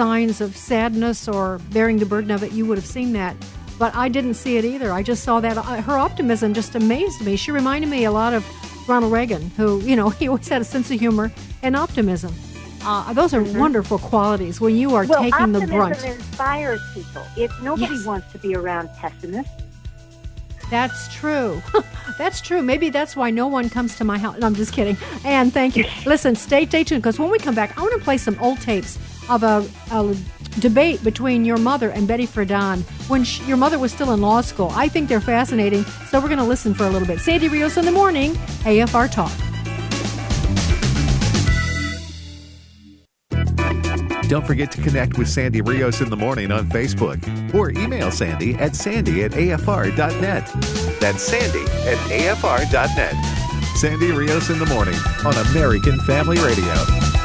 signs 0.00 0.40
of 0.40 0.56
sadness 0.56 1.28
or 1.28 1.58
bearing 1.72 1.98
the 1.98 2.06
burden 2.06 2.30
of 2.30 2.42
it, 2.42 2.52
you 2.52 2.64
would 2.64 2.78
have 2.78 2.86
seen 2.86 3.12
that. 3.12 3.36
But 3.78 3.94
I 3.94 4.08
didn't 4.08 4.32
see 4.32 4.56
it 4.56 4.64
either. 4.64 4.92
I 4.92 5.02
just 5.02 5.22
saw 5.24 5.40
that. 5.40 5.58
Uh, 5.58 5.62
her 5.82 5.98
optimism 5.98 6.54
just 6.54 6.74
amazed 6.74 7.20
me. 7.20 7.36
She 7.36 7.52
reminded 7.52 7.90
me 7.90 8.04
a 8.06 8.10
lot 8.10 8.32
of 8.32 8.42
Ronald 8.88 9.12
Reagan, 9.12 9.50
who, 9.58 9.78
you 9.82 9.96
know, 9.96 10.08
he 10.20 10.26
always 10.26 10.48
had 10.48 10.62
a 10.62 10.64
sense 10.64 10.90
of 10.90 10.98
humor 10.98 11.30
and 11.62 11.76
optimism. 11.76 12.32
Uh, 12.82 13.12
those 13.12 13.34
are 13.34 13.42
mm-hmm. 13.42 13.58
wonderful 13.58 13.98
qualities 13.98 14.58
when 14.58 14.74
you 14.74 14.94
are 14.94 15.04
well, 15.04 15.20
taking 15.20 15.52
the 15.52 15.66
brunt. 15.66 15.96
Optimism 15.96 16.18
inspires 16.18 16.80
people. 16.94 17.22
If 17.36 17.52
nobody 17.60 17.96
yes. 17.96 18.06
wants 18.06 18.32
to 18.32 18.38
be 18.38 18.54
around 18.54 18.88
pessimists, 18.96 19.52
that's 20.70 21.14
true. 21.14 21.60
that's 22.16 22.40
true. 22.40 22.62
Maybe 22.62 22.88
that's 22.88 23.14
why 23.16 23.28
no 23.28 23.48
one 23.48 23.68
comes 23.68 23.98
to 23.98 24.04
my 24.04 24.16
house. 24.16 24.38
No, 24.38 24.46
I'm 24.46 24.54
just 24.54 24.72
kidding. 24.72 24.96
And 25.26 25.52
thank 25.52 25.76
you. 25.76 25.84
Listen, 26.06 26.36
stay, 26.36 26.64
stay 26.64 26.84
tuned 26.84 27.02
because 27.02 27.18
when 27.18 27.28
we 27.28 27.38
come 27.38 27.54
back, 27.54 27.76
I 27.76 27.82
want 27.82 27.92
to 27.98 28.02
play 28.02 28.16
some 28.16 28.38
old 28.40 28.62
tapes 28.62 28.96
of 29.30 29.42
a, 29.42 29.66
a 29.92 30.16
debate 30.58 31.02
between 31.04 31.44
your 31.44 31.56
mother 31.56 31.90
and 31.90 32.06
Betty 32.08 32.26
Friedan 32.26 32.82
when 33.08 33.24
she, 33.24 33.42
your 33.44 33.56
mother 33.56 33.78
was 33.78 33.92
still 33.92 34.12
in 34.12 34.20
law 34.20 34.40
school. 34.40 34.70
I 34.74 34.88
think 34.88 35.08
they're 35.08 35.20
fascinating, 35.20 35.84
so 35.84 36.20
we're 36.20 36.28
going 36.28 36.38
to 36.38 36.44
listen 36.44 36.74
for 36.74 36.84
a 36.84 36.90
little 36.90 37.06
bit. 37.06 37.20
Sandy 37.20 37.48
Rios 37.48 37.76
in 37.76 37.84
the 37.84 37.92
morning, 37.92 38.32
AFR 38.64 39.10
Talk. 39.10 39.32
Don't 44.28 44.46
forget 44.46 44.70
to 44.72 44.80
connect 44.80 45.18
with 45.18 45.28
Sandy 45.28 45.60
Rios 45.60 46.00
in 46.00 46.08
the 46.08 46.16
morning 46.16 46.52
on 46.52 46.68
Facebook 46.68 47.18
or 47.52 47.70
email 47.70 48.12
Sandy 48.12 48.54
at 48.54 48.76
sandy 48.76 49.24
at 49.24 49.32
afr.net. 49.32 50.46
That's 51.00 51.22
sandy 51.22 51.62
at 51.88 51.98
afr.net. 51.98 53.76
Sandy 53.76 54.12
Rios 54.12 54.50
in 54.50 54.60
the 54.60 54.66
morning 54.66 54.94
on 55.24 55.34
American 55.48 55.98
Family 56.00 56.38
Radio. 56.38 57.19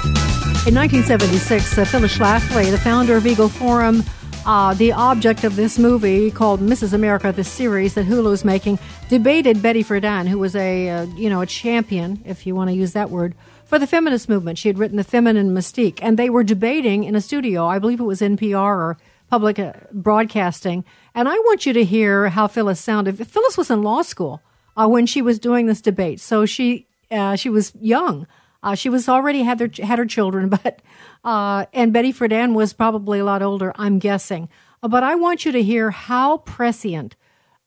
In 0.67 0.73
1976, 0.73 1.78
uh, 1.78 1.86
Phyllis 1.86 2.17
Schlafly, 2.17 2.71
the 2.71 2.80
founder 2.80 3.15
of 3.15 3.28
Eagle 3.28 3.49
Forum, 3.49 4.04
uh, 4.47 4.73
the 4.73 4.93
object 4.93 5.43
of 5.43 5.56
this 5.56 5.78
movie 5.78 6.32
called 6.32 6.60
Mrs. 6.60 6.91
America, 6.91 7.32
the 7.32 7.43
series 7.43 7.93
that 7.93 8.08
Hulu's 8.08 8.43
making, 8.43 8.80
debated 9.08 9.62
Betty 9.62 9.84
Friedan, 9.84 10.28
who 10.28 10.39
was 10.39 10.56
a 10.56 10.89
uh, 10.89 11.04
you 11.15 11.30
know 11.30 11.41
a 11.41 11.45
champion, 11.45 12.19
if 12.25 12.47
you 12.47 12.56
want 12.56 12.71
to 12.71 12.75
use 12.75 12.93
that 12.93 13.12
word, 13.12 13.36
for 13.65 13.78
the 13.78 13.86
feminist 13.86 14.28
movement. 14.28 14.58
She 14.58 14.67
had 14.67 14.80
written 14.80 14.97
The 14.97 15.04
Feminine 15.04 15.54
Mystique, 15.54 15.99
and 16.01 16.17
they 16.17 16.32
were 16.32 16.43
debating 16.43 17.04
in 17.04 17.15
a 17.15 17.21
studio. 17.21 17.67
I 17.67 17.78
believe 17.78 17.99
it 17.99 18.04
was 18.04 18.21
NPR 18.21 18.56
or 18.58 18.97
public 19.30 19.60
uh, 19.60 19.73
broadcasting. 19.91 20.84
And 21.13 21.30
I 21.30 21.36
want 21.36 21.67
you 21.67 21.73
to 21.73 21.84
hear 21.84 22.30
how 22.30 22.47
Phyllis 22.47 22.80
sounded. 22.80 23.28
Phyllis 23.28 23.56
was 23.56 23.69
in 23.69 23.84
law 23.84 24.01
school 24.01 24.41
uh, 24.75 24.88
when 24.88 25.06
she 25.06 25.21
was 25.21 25.38
doing 25.38 25.67
this 25.67 25.80
debate, 25.80 26.19
so 26.21 26.47
she 26.47 26.88
uh, 27.12 27.36
she 27.36 27.49
was 27.49 27.71
young. 27.80 28.25
Uh, 28.65 28.75
she 28.75 28.89
was 28.89 29.08
already 29.08 29.43
had 29.43 29.60
their 29.60 29.69
had 29.86 29.99
her 29.99 30.06
children, 30.06 30.49
but 30.63 30.82
uh, 31.23 31.65
and 31.71 31.93
Betty 31.93 32.12
Friedan 32.12 32.54
was 32.54 32.73
probably 32.73 33.19
a 33.19 33.25
lot 33.25 33.41
older, 33.41 33.71
I'm 33.75 33.99
guessing. 33.99 34.49
Uh, 34.84 34.89
but 34.89 35.04
I 35.04 35.15
want 35.15 35.45
you 35.45 35.54
to 35.54 35.63
hear 35.63 35.91
how 35.91 36.39
prescient, 36.39 37.15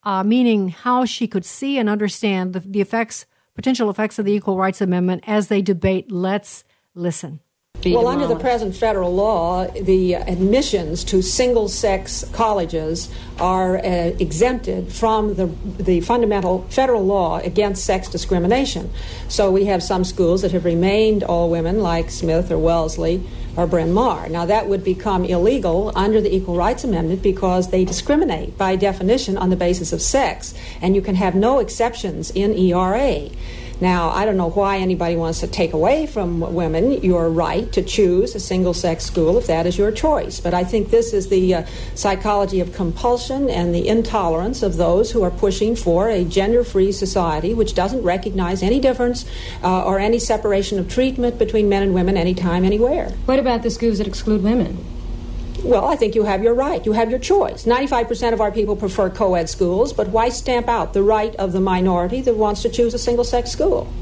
meaning 0.04 0.68
how 0.68 1.04
she 1.06 1.26
could 1.26 1.44
see 1.44 1.78
and 1.78 1.88
understand 1.88 2.52
the, 2.52 2.60
the 2.60 2.80
effects 2.80 3.24
potential 3.54 3.90
effects 3.90 4.18
of 4.18 4.24
the 4.24 4.32
Equal 4.32 4.56
Rights 4.56 4.80
Amendment 4.80 5.24
as 5.26 5.48
they 5.48 5.62
debate. 5.62 6.12
Let's 6.12 6.64
listen. 6.94 7.40
Well, 7.84 8.08
under 8.08 8.26
the 8.26 8.36
present 8.36 8.74
federal 8.74 9.14
law, 9.14 9.66
the 9.68 10.14
admissions 10.14 11.04
to 11.04 11.22
single 11.22 11.68
sex 11.68 12.24
colleges 12.32 13.08
are 13.38 13.78
uh, 13.78 13.82
exempted 14.18 14.92
from 14.92 15.34
the, 15.34 15.46
the 15.78 16.00
fundamental 16.00 16.66
federal 16.70 17.04
law 17.06 17.38
against 17.38 17.84
sex 17.84 18.08
discrimination. 18.08 18.90
So 19.28 19.52
we 19.52 19.66
have 19.66 19.82
some 19.82 20.02
schools 20.02 20.42
that 20.42 20.50
have 20.52 20.64
remained 20.64 21.22
all 21.22 21.50
women, 21.50 21.80
like 21.80 22.10
Smith 22.10 22.50
or 22.50 22.58
Wellesley 22.58 23.22
or 23.56 23.66
Bryn 23.66 23.92
Mawr. 23.92 24.28
Now, 24.28 24.46
that 24.46 24.68
would 24.68 24.82
become 24.84 25.24
illegal 25.24 25.92
under 25.94 26.20
the 26.20 26.34
Equal 26.34 26.56
Rights 26.56 26.84
Amendment 26.84 27.22
because 27.22 27.70
they 27.70 27.84
discriminate 27.84 28.58
by 28.58 28.76
definition 28.76 29.36
on 29.38 29.50
the 29.50 29.56
basis 29.56 29.92
of 29.92 30.02
sex, 30.02 30.54
and 30.80 30.94
you 30.94 31.02
can 31.02 31.14
have 31.14 31.34
no 31.34 31.58
exceptions 31.58 32.30
in 32.30 32.54
ERA. 32.54 33.28
Now, 33.80 34.10
I 34.10 34.24
don't 34.24 34.36
know 34.36 34.50
why 34.50 34.78
anybody 34.78 35.14
wants 35.14 35.40
to 35.40 35.46
take 35.46 35.72
away 35.72 36.06
from 36.06 36.40
women 36.54 37.02
your 37.02 37.30
right 37.30 37.70
to 37.72 37.82
choose 37.82 38.34
a 38.34 38.40
single 38.40 38.74
sex 38.74 39.04
school 39.04 39.38
if 39.38 39.46
that 39.46 39.66
is 39.66 39.78
your 39.78 39.92
choice. 39.92 40.40
But 40.40 40.52
I 40.52 40.64
think 40.64 40.90
this 40.90 41.12
is 41.12 41.28
the 41.28 41.54
uh, 41.54 41.66
psychology 41.94 42.60
of 42.60 42.72
compulsion 42.72 43.48
and 43.48 43.72
the 43.74 43.86
intolerance 43.86 44.62
of 44.62 44.76
those 44.76 45.12
who 45.12 45.22
are 45.22 45.30
pushing 45.30 45.76
for 45.76 46.08
a 46.08 46.24
gender 46.24 46.64
free 46.64 46.90
society 46.90 47.54
which 47.54 47.74
doesn't 47.74 48.02
recognize 48.02 48.62
any 48.62 48.80
difference 48.80 49.24
uh, 49.62 49.84
or 49.84 50.00
any 50.00 50.18
separation 50.18 50.78
of 50.78 50.88
treatment 50.88 51.38
between 51.38 51.68
men 51.68 51.82
and 51.82 51.94
women 51.94 52.16
anytime, 52.16 52.64
anywhere. 52.64 53.10
What 53.26 53.38
about 53.38 53.62
the 53.62 53.70
schools 53.70 53.98
that 53.98 54.08
exclude 54.08 54.42
women? 54.42 54.84
Well, 55.64 55.86
I 55.86 55.96
think 55.96 56.14
you 56.14 56.24
have 56.24 56.42
your 56.42 56.54
right. 56.54 56.84
You 56.86 56.92
have 56.92 57.10
your 57.10 57.18
choice. 57.18 57.64
95% 57.64 58.32
of 58.32 58.40
our 58.40 58.52
people 58.52 58.76
prefer 58.76 59.10
co 59.10 59.34
ed 59.34 59.48
schools, 59.48 59.92
but 59.92 60.08
why 60.08 60.28
stamp 60.28 60.68
out 60.68 60.92
the 60.92 61.02
right 61.02 61.34
of 61.36 61.52
the 61.52 61.60
minority 61.60 62.20
that 62.22 62.34
wants 62.34 62.62
to 62.62 62.68
choose 62.68 62.94
a 62.94 62.98
single 62.98 63.24
sex 63.24 63.50
school? 63.50 63.92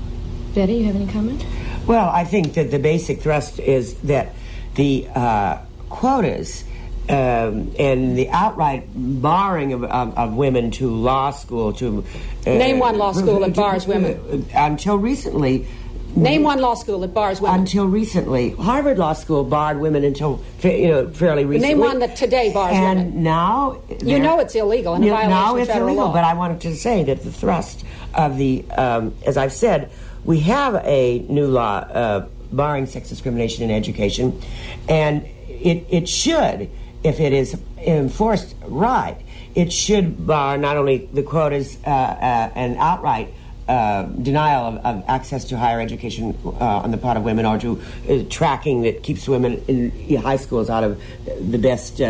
Betty, 0.55 0.75
you 0.75 0.85
have 0.85 0.97
any 0.97 1.07
comment? 1.07 1.45
Well, 1.87 2.09
I 2.09 2.25
think 2.25 2.55
that 2.55 2.71
the 2.71 2.79
basic 2.79 3.21
thrust 3.21 3.59
is 3.59 3.95
that 4.01 4.35
the 4.75 5.09
uh, 5.14 5.59
quotas 5.88 6.64
um, 7.09 7.73
and 7.79 8.19
the 8.19 8.29
outright 8.31 8.88
barring 8.95 9.73
of, 9.73 9.85
of, 9.85 10.19
of, 10.19 10.35
women 10.35 10.73
to 10.73 10.90
law 10.90 11.31
school 11.31 11.73
to 11.75 12.05
uh, 12.47 12.51
name 12.51 12.81
one 12.81 12.99
law 12.99 13.12
school 13.12 13.40
that 13.40 13.55
bars 13.55 13.87
women 13.87 14.47
until 14.55 14.99
recently 14.99 15.69
Name 16.16 16.42
one 16.44 16.61
law 16.61 16.74
school 16.74 17.00
that 17.00 17.12
bars 17.12 17.42
women. 17.42 17.61
Until 17.61 17.87
recently, 17.87 18.50
Harvard 18.50 18.98
Law 18.98 19.12
School 19.12 19.44
barred 19.44 19.79
women 19.79 20.02
until 20.02 20.42
you 20.62 20.88
know 20.88 21.11
fairly 21.11 21.44
recently. 21.44 21.74
Name 21.74 21.79
one 21.79 21.98
that 21.98 22.16
today 22.16 22.52
bars 22.52 22.74
and 22.74 22.98
women. 22.98 23.12
And 23.14 23.24
now 23.24 23.83
you 24.02 24.18
know 24.18 24.40
it's 24.40 24.55
illegal 24.55 24.94
and 24.94 25.05
now 25.05 25.57
it's 25.57 25.70
illegal. 25.70 26.07
Law. 26.07 26.12
But 26.12 26.24
I 26.24 26.33
wanted 26.33 26.62
to 26.62 26.74
say 26.74 27.05
that 27.05 27.22
the 27.22 27.31
thrust 27.31 27.85
of 28.14 28.38
the, 28.38 28.64
um, 28.70 29.14
as 29.26 29.37
I've 29.37 29.52
said, 29.52 29.90
we 30.24 30.40
have 30.40 30.76
a 30.87 31.18
new 31.29 31.46
law 31.46 31.79
uh, 31.81 32.26
barring 32.50 32.87
sex 32.87 33.11
discrimination 33.11 33.64
in 33.64 33.70
education, 33.70 34.40
and 34.88 35.22
it 35.48 35.87
it 35.90 36.09
should, 36.09 36.70
if 37.05 37.20
it 37.20 37.35
is 37.35 37.59
enforced 37.76 38.55
right, 38.64 39.18
it 39.55 39.70
should 39.70 40.26
bar 40.26 40.57
not 40.57 40.79
only 40.79 41.11
the 41.12 41.22
quotas 41.22 41.76
uh, 41.87 41.90
uh, 41.90 42.50
and 42.55 42.79
outright 42.79 43.35
uh, 43.68 44.05
denial 44.05 44.64
of, 44.64 44.87
of, 44.87 45.05
access 45.09 45.44
to 45.46 45.57
higher 45.57 45.81
education 45.81 46.37
uh, 46.44 46.85
on 46.85 46.90
the 46.90 46.98
part 46.98 47.16
of 47.16 47.24
women 47.24 47.45
or 47.45 47.59
to 47.59 47.82
uh, 48.09 48.22
tracking 48.30 48.82
that 48.82 49.03
keeps 49.03 49.28
women 49.28 49.62
in 49.66 50.16
high 50.16 50.36
schools 50.36 50.70
out 50.70 50.84
of 50.84 51.01
the 51.24 51.59
best 51.59 52.01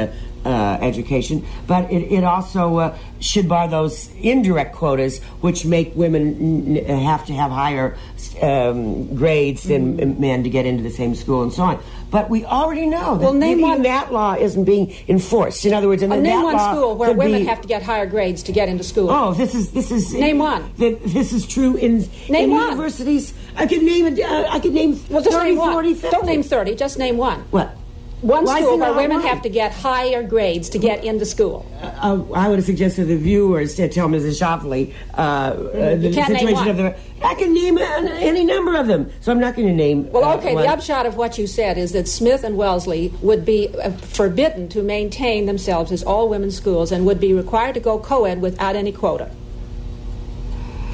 uh, 0.47 0.78
education, 0.80 1.44
but 1.66 1.90
it, 1.90 2.12
it 2.12 2.24
also 2.24 2.78
uh, 2.78 2.99
should 3.18 3.49
bar 3.49 3.66
those 3.66 4.09
indirect 4.20 4.74
quotas 4.76 5.20
which 5.40 5.64
make 5.64 5.94
women 5.97 6.76
n- 6.76 6.84
have 7.03 7.26
to 7.26 7.32
have 7.32 7.51
higher 7.51 7.97
um, 8.40 9.14
grades 9.16 9.64
than 9.64 9.97
mm-hmm. 9.97 10.20
men 10.20 10.44
to 10.44 10.51
get 10.51 10.64
into 10.64 10.82
the 10.82 10.90
same 10.90 11.14
school 11.14 11.42
and 11.42 11.53
so 11.53 11.64
on. 11.64 11.82
But 12.11 12.30
we 12.30 12.44
already 12.44 12.86
know 12.86 13.18
that 13.18 13.24
well, 13.24 13.32
name 13.32 13.61
one, 13.61 13.82
that 13.82 14.12
law 14.12 14.34
isn't 14.34 14.64
being 14.64 14.94
enforced. 15.09 15.66
In 15.66 15.74
other 15.74 15.88
words, 15.88 16.03
in 16.03 16.12
uh, 16.12 16.16
name 16.16 16.44
one 16.44 16.59
school 16.59 16.94
where 16.94 17.12
women 17.12 17.40
be, 17.40 17.47
have 17.47 17.61
to 17.62 17.68
get 17.68 17.82
higher 17.82 18.07
grades 18.07 18.44
to 18.44 18.53
get 18.53 18.68
into 18.68 18.84
school. 18.84 19.11
Oh, 19.11 19.34
this 19.34 19.55
is 19.55 19.72
this 19.72 19.90
is 19.90 20.14
name 20.14 20.38
one. 20.38 20.72
This 20.76 21.32
is 21.32 21.44
true 21.44 21.76
in, 21.76 22.09
name 22.28 22.44
in 22.44 22.51
one. 22.53 22.70
universities. 22.70 23.34
I 23.57 23.66
could 23.66 23.82
name 23.82 24.07
uh, 24.07 24.47
I 24.49 24.61
could 24.61 24.72
name 24.72 25.01
well, 25.11 25.22
just 25.22 25.36
30, 25.36 25.51
name 25.51 25.59
one. 25.59 25.72
40, 25.72 25.94
50. 25.94 26.11
Don't 26.11 26.26
name 26.26 26.42
thirty. 26.44 26.76
Just 26.76 26.99
name 26.99 27.16
one. 27.16 27.40
What? 27.51 27.76
One 28.23 28.47
Why 28.47 28.62
school 28.62 28.79
where 28.79 28.95
women 28.95 29.19
right? 29.19 29.27
have 29.27 29.43
to 29.43 29.51
get 29.51 29.73
higher 29.73 30.23
grades 30.23 30.71
to 30.71 30.79
get 30.79 31.05
into 31.05 31.27
school. 31.27 31.67
Uh, 31.83 32.25
I 32.35 32.49
would 32.49 32.64
suggest 32.64 32.97
to 32.97 33.05
the 33.05 33.17
viewers 33.17 33.75
to 33.75 33.91
tell 33.91 34.09
Mrs. 34.09 34.41
Schlafly 34.41 34.95
uh, 35.12 35.21
uh, 35.21 35.55
mm-hmm. 35.55 36.01
the 36.01 36.12
situation 36.14 36.69
of 36.69 36.77
the. 36.79 36.97
I 37.23 37.35
can 37.35 37.53
name 37.53 37.77
any 37.77 38.45
number 38.45 38.75
of 38.75 38.87
them, 38.87 39.11
so 39.21 39.33
I'm 39.33 39.39
not 39.39 39.55
going 39.55 39.69
to 39.69 39.75
name. 39.75 40.11
Well, 40.11 40.39
okay. 40.39 40.57
Uh, 40.57 40.62
the 40.62 40.69
upshot 40.69 41.05
of 41.05 41.17
what 41.17 41.37
you 41.37 41.47
said 41.47 41.77
is 41.77 41.93
that 41.93 42.09
Smith 42.09 42.43
and 42.43 42.57
Wellesley 42.57 43.12
would 43.21 43.45
be 43.45 43.69
uh, 43.69 43.91
forbidden 43.91 44.71
to 44.71 44.83
maintain 44.83 45.45
themselves 45.45 45.93
as 45.93 46.03
all 46.03 46.31
women's 46.31 46.57
schools 46.57 46.93
and 46.93 47.05
would 47.05 47.21
be 47.21 47.35
required 47.35 47.75
to 47.75 47.81
go 47.81 47.99
co-ed 47.99 48.41
without 48.41 48.77
any 48.77 48.93
quota. 48.93 49.31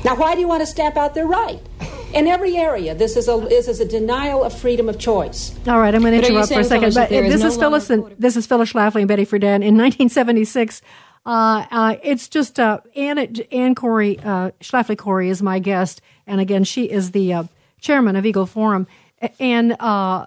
Now, 0.04 0.16
why 0.16 0.34
do 0.34 0.40
you 0.40 0.48
want 0.48 0.62
to 0.62 0.66
stamp 0.66 0.96
out 0.96 1.14
their 1.14 1.26
right? 1.26 1.60
In 2.12 2.26
every 2.26 2.56
area, 2.58 2.94
this 2.94 3.16
is 3.16 3.26
a 3.26 3.38
this 3.38 3.68
is 3.68 3.80
a 3.80 3.86
denial 3.86 4.44
of 4.44 4.52
freedom 4.52 4.88
of 4.88 4.98
choice. 4.98 5.54
All 5.66 5.78
right, 5.78 5.94
I'm 5.94 6.02
going 6.02 6.12
to 6.12 6.20
But 6.20 6.28
are 6.28 6.32
you 6.32 6.38
interrupt 6.38 6.52
for 6.52 6.60
a 6.60 6.64
second. 6.64 6.94
But 6.94 6.94
that 6.94 7.10
there 7.10 7.24
is 7.24 7.32
this 7.32 7.40
no 7.40 7.48
is 7.48 7.56
Phyllis 7.56 7.90
and 7.90 8.14
this 8.18 8.36
is 8.36 8.46
Phyllis 8.46 8.72
Schlafly 8.72 9.00
and 9.00 9.08
Betty 9.08 9.24
Friedan 9.24 9.62
in 9.64 9.78
1976. 9.78 10.82
Uh, 11.24 11.64
uh, 11.70 11.96
it's 12.02 12.28
just 12.28 12.60
uh, 12.60 12.80
Anne 12.94 13.18
Anne 13.50 13.74
Cori 13.74 14.18
uh, 14.18 14.50
Schlafly 14.60 14.98
Cori 14.98 15.30
is 15.30 15.42
my 15.42 15.58
guest, 15.58 16.02
and 16.26 16.38
again, 16.38 16.64
she 16.64 16.84
is 16.84 17.12
the 17.12 17.32
uh, 17.32 17.44
chairman 17.80 18.14
of 18.16 18.26
Eagle 18.26 18.46
Forum, 18.46 18.86
and 19.40 19.74
uh, 19.80 20.26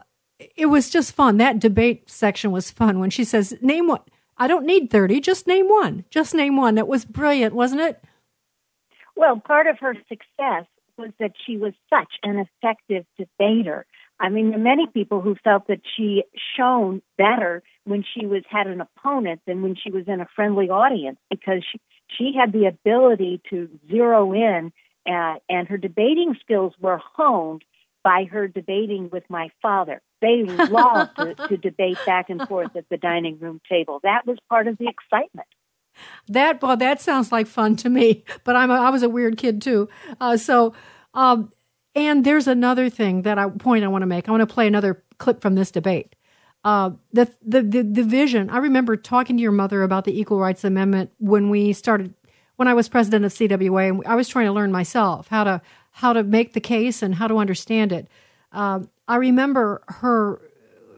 it 0.55 0.65
was 0.65 0.89
just 0.89 1.13
fun. 1.13 1.37
That 1.37 1.59
debate 1.59 2.09
section 2.09 2.51
was 2.51 2.71
fun 2.71 2.99
when 2.99 3.11
she 3.11 3.23
says, 3.23 3.53
"Name 3.61 3.87
one." 3.87 4.01
I 4.37 4.47
don't 4.47 4.65
need 4.65 4.89
30, 4.89 5.21
just 5.21 5.47
name 5.47 5.69
one. 5.69 6.03
Just 6.09 6.33
name 6.35 6.57
one. 6.57 6.77
It 6.77 6.87
was 6.87 7.05
brilliant, 7.05 7.55
wasn't 7.55 7.79
it? 7.79 8.03
Well, 9.15 9.39
part 9.39 9.67
of 9.67 9.79
her 9.79 9.95
success 10.09 10.65
was 10.97 11.11
that 11.19 11.33
she 11.45 11.57
was 11.57 11.73
such 11.89 12.13
an 12.23 12.39
effective 12.39 13.05
debater. 13.17 13.85
I 14.19 14.29
mean, 14.29 14.49
there 14.49 14.59
are 14.59 14.63
many 14.63 14.87
people 14.87 15.21
who 15.21 15.35
felt 15.43 15.67
that 15.67 15.81
she 15.95 16.23
shone 16.57 17.01
better 17.17 17.63
when 17.83 18.03
she 18.03 18.25
was 18.25 18.43
had 18.49 18.67
an 18.67 18.81
opponent 18.81 19.41
than 19.45 19.61
when 19.61 19.75
she 19.75 19.91
was 19.91 20.05
in 20.07 20.21
a 20.21 20.27
friendly 20.35 20.69
audience 20.69 21.17
because 21.29 21.63
she 21.69 21.79
she 22.17 22.33
had 22.39 22.53
the 22.53 22.67
ability 22.67 23.41
to 23.49 23.67
zero 23.89 24.31
in, 24.31 24.71
uh, 25.07 25.35
and 25.49 25.67
her 25.67 25.77
debating 25.77 26.35
skills 26.39 26.73
were 26.79 27.01
honed 27.15 27.63
by 28.03 28.25
her 28.25 28.47
debating 28.47 29.09
with 29.11 29.23
my 29.27 29.49
father. 29.61 30.01
They 30.21 30.43
loved 30.43 31.15
to, 31.17 31.33
to 31.47 31.57
debate 31.57 31.97
back 32.05 32.29
and 32.29 32.47
forth 32.47 32.75
at 32.75 32.87
the 32.89 32.97
dining 32.97 33.39
room 33.39 33.59
table. 33.67 33.99
That 34.03 34.27
was 34.27 34.37
part 34.49 34.67
of 34.67 34.77
the 34.77 34.87
excitement. 34.87 35.47
That 36.27 36.61
well, 36.61 36.77
that 36.77 37.01
sounds 37.01 37.31
like 37.31 37.47
fun 37.47 37.75
to 37.77 37.89
me. 37.89 38.23
But 38.43 38.55
I'm 38.55 38.71
a, 38.71 38.75
I 38.75 38.89
was 38.89 39.03
a 39.03 39.09
weird 39.09 39.37
kid 39.37 39.61
too. 39.61 39.89
Uh, 40.19 40.37
so, 40.37 40.73
um, 41.13 41.51
and 41.95 42.25
there's 42.25 42.47
another 42.47 42.89
thing 42.89 43.23
that 43.23 43.37
I 43.37 43.49
point 43.49 43.83
I 43.83 43.87
want 43.87 44.01
to 44.03 44.07
make. 44.07 44.27
I 44.27 44.31
want 44.31 44.47
to 44.47 44.53
play 44.53 44.67
another 44.67 45.03
clip 45.17 45.41
from 45.41 45.55
this 45.55 45.71
debate. 45.71 46.15
Uh, 46.63 46.91
the, 47.13 47.31
the 47.45 47.61
the 47.61 47.83
the 47.83 48.03
vision. 48.03 48.49
I 48.49 48.57
remember 48.57 48.97
talking 48.97 49.37
to 49.37 49.43
your 49.43 49.51
mother 49.51 49.83
about 49.83 50.05
the 50.05 50.19
Equal 50.19 50.39
Rights 50.39 50.63
Amendment 50.63 51.11
when 51.19 51.49
we 51.49 51.73
started. 51.73 52.13
When 52.55 52.69
I 52.69 52.73
was 52.73 52.87
president 52.87 53.25
of 53.25 53.33
CWA, 53.33 53.89
and 53.89 54.01
I 54.07 54.15
was 54.15 54.29
trying 54.29 54.45
to 54.45 54.53
learn 54.53 54.71
myself 54.71 55.27
how 55.27 55.43
to 55.43 55.61
how 55.91 56.13
to 56.13 56.23
make 56.23 56.53
the 56.53 56.61
case 56.61 57.01
and 57.01 57.13
how 57.15 57.27
to 57.27 57.37
understand 57.37 57.91
it. 57.91 58.07
Um, 58.51 58.89
I 59.07 59.17
remember 59.17 59.81
her. 59.87 60.41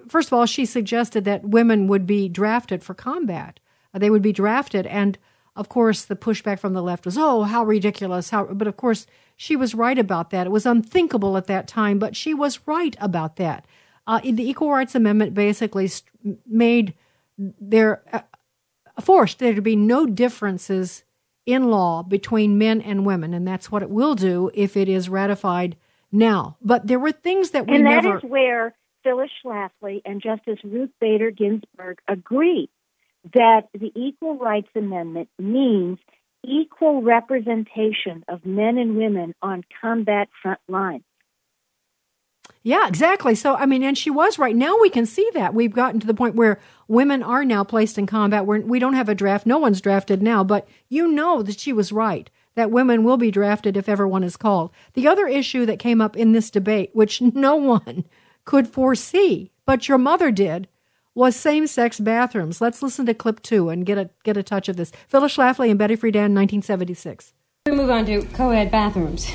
First 0.08 0.30
of 0.30 0.34
all, 0.34 0.45
she 0.45 0.66
suggested 0.66 1.26
that 1.26 1.43
women 1.43 1.88
would 1.88 2.08
be 2.08 2.30
drafted 2.30 2.84
for 2.84 2.93
combat. 2.93 3.60
Uh, 3.98 4.00
they 4.00 4.12
would 4.12 4.22
be 4.22 4.32
drafted, 4.32 4.86
and 4.86 5.18
of 5.56 5.70
course, 5.70 6.06
the 6.06 6.16
pushback 6.16 6.60
from 6.60 6.74
the 6.74 6.84
left 6.84 7.04
was, 7.04 7.18
"Oh, 7.18 7.43
how 7.43 7.64
ridiculous!" 7.64 8.30
How, 8.30 8.45
but 8.45 8.68
of 8.68 8.78
course, 8.78 9.08
she 9.36 9.56
was 9.56 9.74
right 9.74 9.98
about 9.98 10.30
that. 10.30 10.45
It 10.45 10.52
was 10.52 10.68
unthinkable 10.68 11.36
at 11.36 11.48
that 11.48 11.68
time, 11.68 11.98
but 11.98 12.16
she 12.16 12.32
was 12.32 12.60
right 12.68 12.95
about 13.00 13.38
that. 13.38 13.66
Uh, 14.06 14.20
the 14.24 14.48
Equal 14.48 14.70
Rights 14.70 14.93
Amendment 14.93 15.34
basically 15.34 15.88
st- 15.88 16.38
made 16.45 16.93
there 17.39 18.04
uh, 18.14 19.02
forced 19.02 19.39
there 19.39 19.56
to 19.56 19.62
be 19.62 19.76
no 19.76 20.06
differences 20.06 21.04
in 21.48 21.72
law 21.72 22.04
between 22.04 22.60
men 22.60 22.80
and 22.82 23.04
women, 23.04 23.34
and 23.34 23.48
that's 23.48 23.72
what 23.72 23.82
it 23.82 23.89
will 23.89 24.14
do 24.14 24.52
if 24.54 24.78
it 24.78 24.88
is 24.88 25.10
ratified 25.10 25.76
now. 26.12 26.56
But 26.62 26.86
there 26.86 27.00
were 27.00 27.12
things 27.12 27.50
that 27.50 27.66
we 27.66 27.78
and 27.78 27.86
that 27.88 28.04
never. 28.04 28.18
is 28.18 28.24
where 28.24 28.76
Phyllis 29.04 29.32
Schlafly 29.43 30.04
and 30.06 30.22
Justice 30.22 30.60
Ruth 30.64 30.91
Bader 31.02 31.32
Ginsburg 31.32 31.98
agree 32.08 32.70
that 33.34 33.68
the 33.74 33.91
Equal 33.95 34.38
Rights 34.38 34.70
Amendment 34.76 35.30
means 35.38 35.99
equal 36.43 37.01
representation 37.01 38.24
of 38.28 38.45
men 38.45 38.78
and 38.78 38.97
women 38.97 39.34
on 39.41 39.63
combat 39.82 40.30
front 40.41 40.59
lines. 40.68 41.03
Yeah, 42.63 42.88
exactly. 42.88 43.36
So, 43.36 43.55
I 43.55 43.65
mean, 43.65 43.84
and 43.84 43.97
she 43.97 44.09
was 44.09 44.38
right. 44.39 44.55
Now 44.55 44.78
we 44.80 44.89
can 44.89 45.05
see 45.05 45.30
that. 45.34 45.53
We've 45.53 45.74
gotten 45.74 45.99
to 46.01 46.07
the 46.07 46.13
point 46.13 46.36
where 46.36 46.59
women 46.88 47.24
are 47.24 47.45
now 47.45 47.63
placed 47.63 47.97
in 47.97 48.07
combat. 48.07 48.45
Where 48.45 48.59
we 48.61 48.80
don't 48.80 48.93
have 48.93 49.09
a 49.09 49.15
draft. 49.15 49.45
No 49.45 49.57
one's 49.57 49.82
drafted 49.82 50.22
now, 50.22 50.43
but 50.43 50.68
you 50.89 51.07
know 51.07 51.41
that 51.43 51.59
she 51.59 51.72
was 51.72 51.91
right. 51.91 52.30
That 52.55 52.72
women 52.72 53.03
will 53.03 53.18
be 53.18 53.32
drafted 53.32 53.78
if 53.78 53.88
ever 53.88 54.07
one 54.07 54.24
is 54.24 54.36
called. 54.36 54.72
The 54.93 55.07
other 55.07 55.28
issue 55.28 55.65
that 55.65 55.80
came 55.80 56.01
up 56.01 56.18
in 56.18 56.32
this 56.32 56.49
debate, 56.49 56.89
which 56.93 57.22
no 57.22 57.55
one 57.55 58.05
could 58.45 58.68
foresee, 58.68 59.51
but 59.65 59.88
your 59.88 59.97
mother 59.97 60.32
did, 60.32 60.68
was 61.18 61.36
same-sex 61.36 61.99
bathrooms. 61.99 62.61
Let's 62.61 62.84
listen 62.84 63.07
to 63.07 63.13
clip 63.15 63.41
two 63.41 63.70
and 63.70 63.86
get 63.86 63.97
a 63.97 64.11
get 64.24 64.38
a 64.38 64.43
touch 64.43 64.70
of 64.70 64.78
this. 64.78 64.91
Phyllis 65.07 65.36
Schlafly 65.36 65.72
and 65.72 65.80
Betty 65.80 65.97
Friedan, 65.97 66.32
1976. 66.36 67.34
We 67.65 67.72
move 67.74 67.89
on 67.89 68.05
to 68.05 68.22
co-ed 68.34 68.70
bathrooms. 68.70 69.26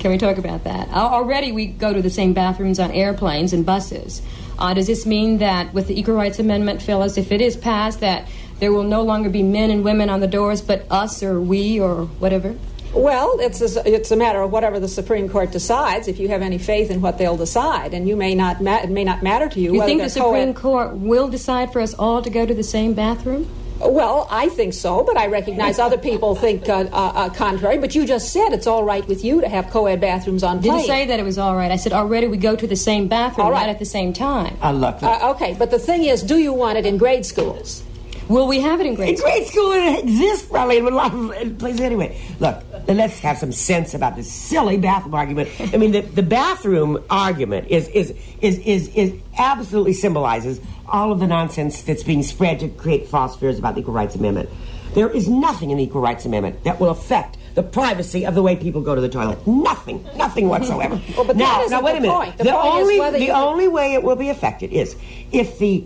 Can 0.00 0.10
we 0.10 0.16
talk 0.16 0.38
about 0.38 0.64
that? 0.64 0.88
Already 0.88 1.52
we 1.52 1.66
go 1.66 1.92
to 1.92 2.00
the 2.00 2.08
same 2.08 2.32
bathrooms 2.32 2.80
on 2.80 2.90
airplanes 2.92 3.52
and 3.52 3.66
buses. 3.66 4.22
Uh, 4.58 4.72
does 4.72 4.86
this 4.86 5.04
mean 5.04 5.36
that 5.38 5.74
with 5.74 5.86
the 5.86 6.00
Equal 6.00 6.14
Rights 6.14 6.38
Amendment, 6.38 6.80
Phyllis, 6.80 7.18
if 7.18 7.30
it 7.30 7.42
is 7.42 7.58
passed, 7.58 8.00
that 8.00 8.26
there 8.58 8.72
will 8.72 8.84
no 8.84 9.02
longer 9.02 9.28
be 9.28 9.42
men 9.42 9.70
and 9.70 9.84
women 9.84 10.08
on 10.08 10.20
the 10.20 10.26
doors, 10.26 10.62
but 10.62 10.86
us 10.90 11.22
or 11.22 11.38
we 11.40 11.78
or 11.78 12.06
whatever? 12.06 12.56
Well, 12.92 13.36
it's 13.40 13.60
a, 13.60 13.88
it's 13.88 14.10
a 14.10 14.16
matter 14.16 14.42
of 14.42 14.50
whatever 14.50 14.80
the 14.80 14.88
Supreme 14.88 15.28
Court 15.28 15.52
decides. 15.52 16.08
If 16.08 16.18
you 16.18 16.28
have 16.28 16.42
any 16.42 16.58
faith 16.58 16.90
in 16.90 17.00
what 17.00 17.18
they'll 17.18 17.36
decide, 17.36 17.94
and 17.94 18.08
you 18.08 18.16
may 18.16 18.34
not, 18.34 18.60
ma- 18.60 18.78
it 18.82 18.90
may 18.90 19.04
not 19.04 19.22
matter 19.22 19.48
to 19.48 19.60
you. 19.60 19.74
You 19.74 19.84
think 19.84 20.02
the 20.02 20.10
Supreme 20.10 20.54
Court 20.54 20.96
will 20.96 21.28
decide 21.28 21.72
for 21.72 21.80
us 21.80 21.94
all 21.94 22.20
to 22.22 22.30
go 22.30 22.44
to 22.44 22.52
the 22.54 22.64
same 22.64 22.94
bathroom? 22.94 23.48
Well, 23.78 24.26
I 24.30 24.48
think 24.50 24.74
so, 24.74 25.04
but 25.04 25.16
I 25.16 25.28
recognize 25.28 25.78
other 25.78 25.96
people 25.96 26.34
think 26.34 26.68
uh, 26.68 26.80
uh, 26.92 27.12
uh, 27.14 27.28
contrary. 27.30 27.78
But 27.78 27.94
you 27.94 28.04
just 28.06 28.30
said 28.30 28.52
it's 28.52 28.66
all 28.66 28.84
right 28.84 29.06
with 29.08 29.24
you 29.24 29.40
to 29.40 29.48
have 29.48 29.70
co-ed 29.70 30.00
bathrooms 30.02 30.42
on 30.42 30.56
Didn't 30.60 30.74
planes. 30.74 30.86
say 30.86 31.06
that 31.06 31.18
it 31.18 31.22
was 31.22 31.38
all 31.38 31.56
right. 31.56 31.70
I 31.70 31.76
said 31.76 31.92
already 31.94 32.26
we 32.26 32.36
go 32.36 32.56
to 32.56 32.66
the 32.66 32.76
same 32.76 33.08
bathroom, 33.08 33.46
All 33.46 33.52
right. 33.52 33.60
not 33.60 33.68
at 33.70 33.78
the 33.78 33.86
same 33.86 34.12
time. 34.12 34.58
I 34.60 34.72
love 34.72 35.02
Uh, 35.02 35.30
okay, 35.30 35.54
but 35.58 35.70
the 35.70 35.78
thing 35.78 36.04
is, 36.04 36.22
do 36.22 36.36
you 36.38 36.52
want 36.52 36.76
it 36.76 36.84
in 36.84 36.98
grade 36.98 37.24
schools? 37.24 37.82
Will 38.30 38.46
we 38.46 38.60
have 38.60 38.80
it 38.80 38.86
in 38.86 38.94
grade 38.94 39.18
In 39.18 39.24
grade 39.24 39.44
school, 39.48 39.72
it 39.72 40.04
exists 40.04 40.46
probably 40.46 40.78
in 40.78 40.86
a 40.86 40.90
lot 40.90 41.12
of 41.12 41.58
places 41.58 41.80
anyway. 41.80 42.16
Look, 42.38 42.62
let's 42.86 43.18
have 43.18 43.38
some 43.38 43.50
sense 43.50 43.92
about 43.92 44.14
this 44.14 44.30
silly 44.30 44.76
bathroom 44.76 45.16
argument. 45.16 45.50
I 45.58 45.76
mean, 45.76 45.90
the, 45.90 46.02
the 46.02 46.22
bathroom 46.22 47.02
argument 47.10 47.66
is, 47.68 47.88
is, 47.88 48.14
is, 48.40 48.58
is, 48.60 48.86
is 48.94 49.14
absolutely 49.36 49.94
symbolizes 49.94 50.60
all 50.86 51.10
of 51.10 51.18
the 51.18 51.26
nonsense 51.26 51.82
that's 51.82 52.04
being 52.04 52.22
spread 52.22 52.60
to 52.60 52.68
create 52.68 53.08
false 53.08 53.36
fears 53.36 53.58
about 53.58 53.74
the 53.74 53.80
Equal 53.80 53.94
Rights 53.94 54.14
Amendment. 54.14 54.48
There 54.94 55.10
is 55.10 55.28
nothing 55.28 55.70
in 55.72 55.78
the 55.78 55.84
Equal 55.84 56.00
Rights 56.00 56.24
Amendment 56.24 56.62
that 56.62 56.78
will 56.78 56.90
affect 56.90 57.36
the 57.56 57.64
privacy 57.64 58.24
of 58.24 58.36
the 58.36 58.42
way 58.42 58.54
people 58.54 58.80
go 58.80 58.94
to 58.94 59.00
the 59.00 59.08
toilet. 59.08 59.44
Nothing, 59.44 60.04
nothing 60.14 60.48
whatsoever. 60.48 61.00
Well, 61.16 61.24
but 61.24 61.36
now, 61.36 61.64
isn't 61.64 61.76
now 61.76 61.84
wait 61.84 61.92
the 61.92 61.98
a 61.98 62.00
minute. 62.02 62.14
point. 62.14 62.38
The 62.38 62.44
the 62.44 62.52
point 62.52 62.74
only, 62.74 63.18
the 63.18 63.30
only 63.30 63.66
way 63.66 63.94
it 63.94 64.04
will 64.04 64.14
be 64.14 64.28
affected 64.28 64.72
is 64.72 64.94
if 65.32 65.58
the 65.58 65.84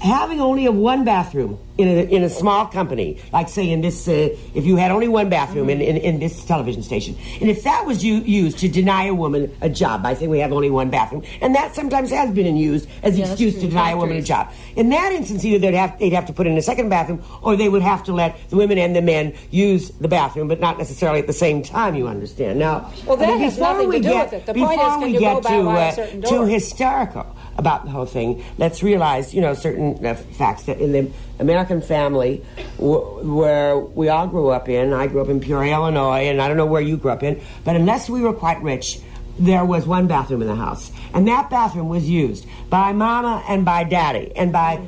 having 0.00 0.40
only 0.40 0.66
a 0.66 0.72
one 0.72 1.04
bathroom 1.04 1.58
in 1.78 1.88
a, 1.88 2.02
in 2.04 2.22
a 2.22 2.30
small 2.30 2.66
company, 2.66 3.20
like 3.32 3.48
say 3.50 3.68
in 3.70 3.82
this, 3.82 4.08
uh, 4.08 4.28
if 4.54 4.64
you 4.64 4.76
had 4.76 4.90
only 4.90 5.08
one 5.08 5.28
bathroom 5.28 5.68
in, 5.68 5.82
in, 5.82 5.96
in 5.98 6.18
this 6.20 6.42
television 6.44 6.82
station, 6.82 7.14
and 7.40 7.50
if 7.50 7.64
that 7.64 7.84
was 7.84 8.02
used 8.02 8.58
to 8.58 8.68
deny 8.68 9.04
a 9.04 9.14
woman 9.14 9.54
a 9.60 9.68
job 9.68 10.02
by 10.02 10.14
saying 10.14 10.30
we 10.30 10.38
have 10.38 10.52
only 10.52 10.70
one 10.70 10.88
bathroom, 10.88 11.22
and 11.42 11.54
that 11.54 11.74
sometimes 11.74 12.10
has 12.10 12.30
been 12.30 12.56
used 12.56 12.88
as 13.02 13.14
an 13.14 13.20
Yeah, 13.20 13.26
excuse 13.26 13.54
to 13.56 13.68
deny 13.68 13.90
a 13.90 13.96
woman 13.96 14.16
a 14.16 14.22
job. 14.22 14.50
In 14.74 14.88
that 14.90 15.12
instance, 15.12 15.44
either 15.44 15.58
they'd 15.58 15.76
have 15.76 15.98
they'd 15.98 16.12
have 16.14 16.26
to 16.26 16.32
put 16.32 16.46
in 16.46 16.56
a 16.56 16.62
second 16.62 16.88
bathroom, 16.88 17.22
or 17.42 17.56
they 17.56 17.68
would 17.68 17.82
have 17.82 18.02
to 18.04 18.12
let 18.14 18.36
the 18.48 18.56
women 18.56 18.78
and 18.78 18.96
the 18.96 19.02
men 19.02 19.34
use 19.50 19.90
the 20.00 20.08
bathroom, 20.08 20.48
but 20.48 20.60
not 20.60 20.78
necessarily 20.78 21.20
at 21.20 21.26
the 21.26 21.32
same 21.34 21.62
time. 21.62 21.94
You 21.94 22.08
understand? 22.08 22.58
Now, 22.58 22.90
Well, 23.06 23.16
that 23.18 23.28
I 23.28 23.32
mean, 23.32 23.40
has 23.40 23.58
nothing 23.58 23.88
we 23.88 23.96
to 23.96 24.02
do 24.02 24.08
get, 24.08 24.32
with 24.32 24.40
it. 24.42 24.46
The 24.46 24.54
point 24.54 24.80
is, 24.80 24.86
can 24.86 25.00
we 25.02 25.08
you 25.12 25.18
get 25.20 25.34
go 25.34 25.40
by- 25.42 25.50
to 25.56 25.64
by 25.64 25.84
a 25.84 25.88
uh, 25.88 25.92
certain 25.92 26.22
to 26.22 26.44
hysterical 26.46 27.36
about 27.58 27.84
the 27.84 27.90
whole 27.90 28.06
thing, 28.06 28.44
let's 28.58 28.82
realize, 28.82 29.34
you 29.34 29.40
know, 29.40 29.54
certain 29.54 30.04
uh, 30.04 30.14
facts 30.14 30.64
that 30.64 30.78
in 30.78 30.92
the 30.92 31.10
American 31.38 31.80
family 31.80 32.44
w- 32.76 33.34
where 33.34 33.78
we 33.78 34.08
all 34.08 34.26
grew 34.26 34.50
up 34.50 34.68
in, 34.68 34.92
I 34.92 35.06
grew 35.06 35.20
up 35.20 35.28
in 35.28 35.40
Peoria, 35.40 35.74
Illinois, 35.74 36.28
and 36.28 36.40
I 36.40 36.48
don't 36.48 36.56
know 36.56 36.66
where 36.66 36.82
you 36.82 36.96
grew 36.96 37.10
up 37.10 37.22
in, 37.22 37.40
but 37.64 37.76
unless 37.76 38.08
we 38.08 38.20
were 38.20 38.32
quite 38.32 38.62
rich, 38.62 39.00
there 39.38 39.64
was 39.64 39.86
one 39.86 40.06
bathroom 40.06 40.42
in 40.42 40.48
the 40.48 40.54
house. 40.54 40.90
And 41.12 41.28
that 41.28 41.50
bathroom 41.50 41.88
was 41.88 42.08
used 42.08 42.46
by 42.70 42.92
mama 42.92 43.44
and 43.48 43.64
by 43.64 43.84
daddy 43.84 44.32
and 44.34 44.52
by 44.52 44.80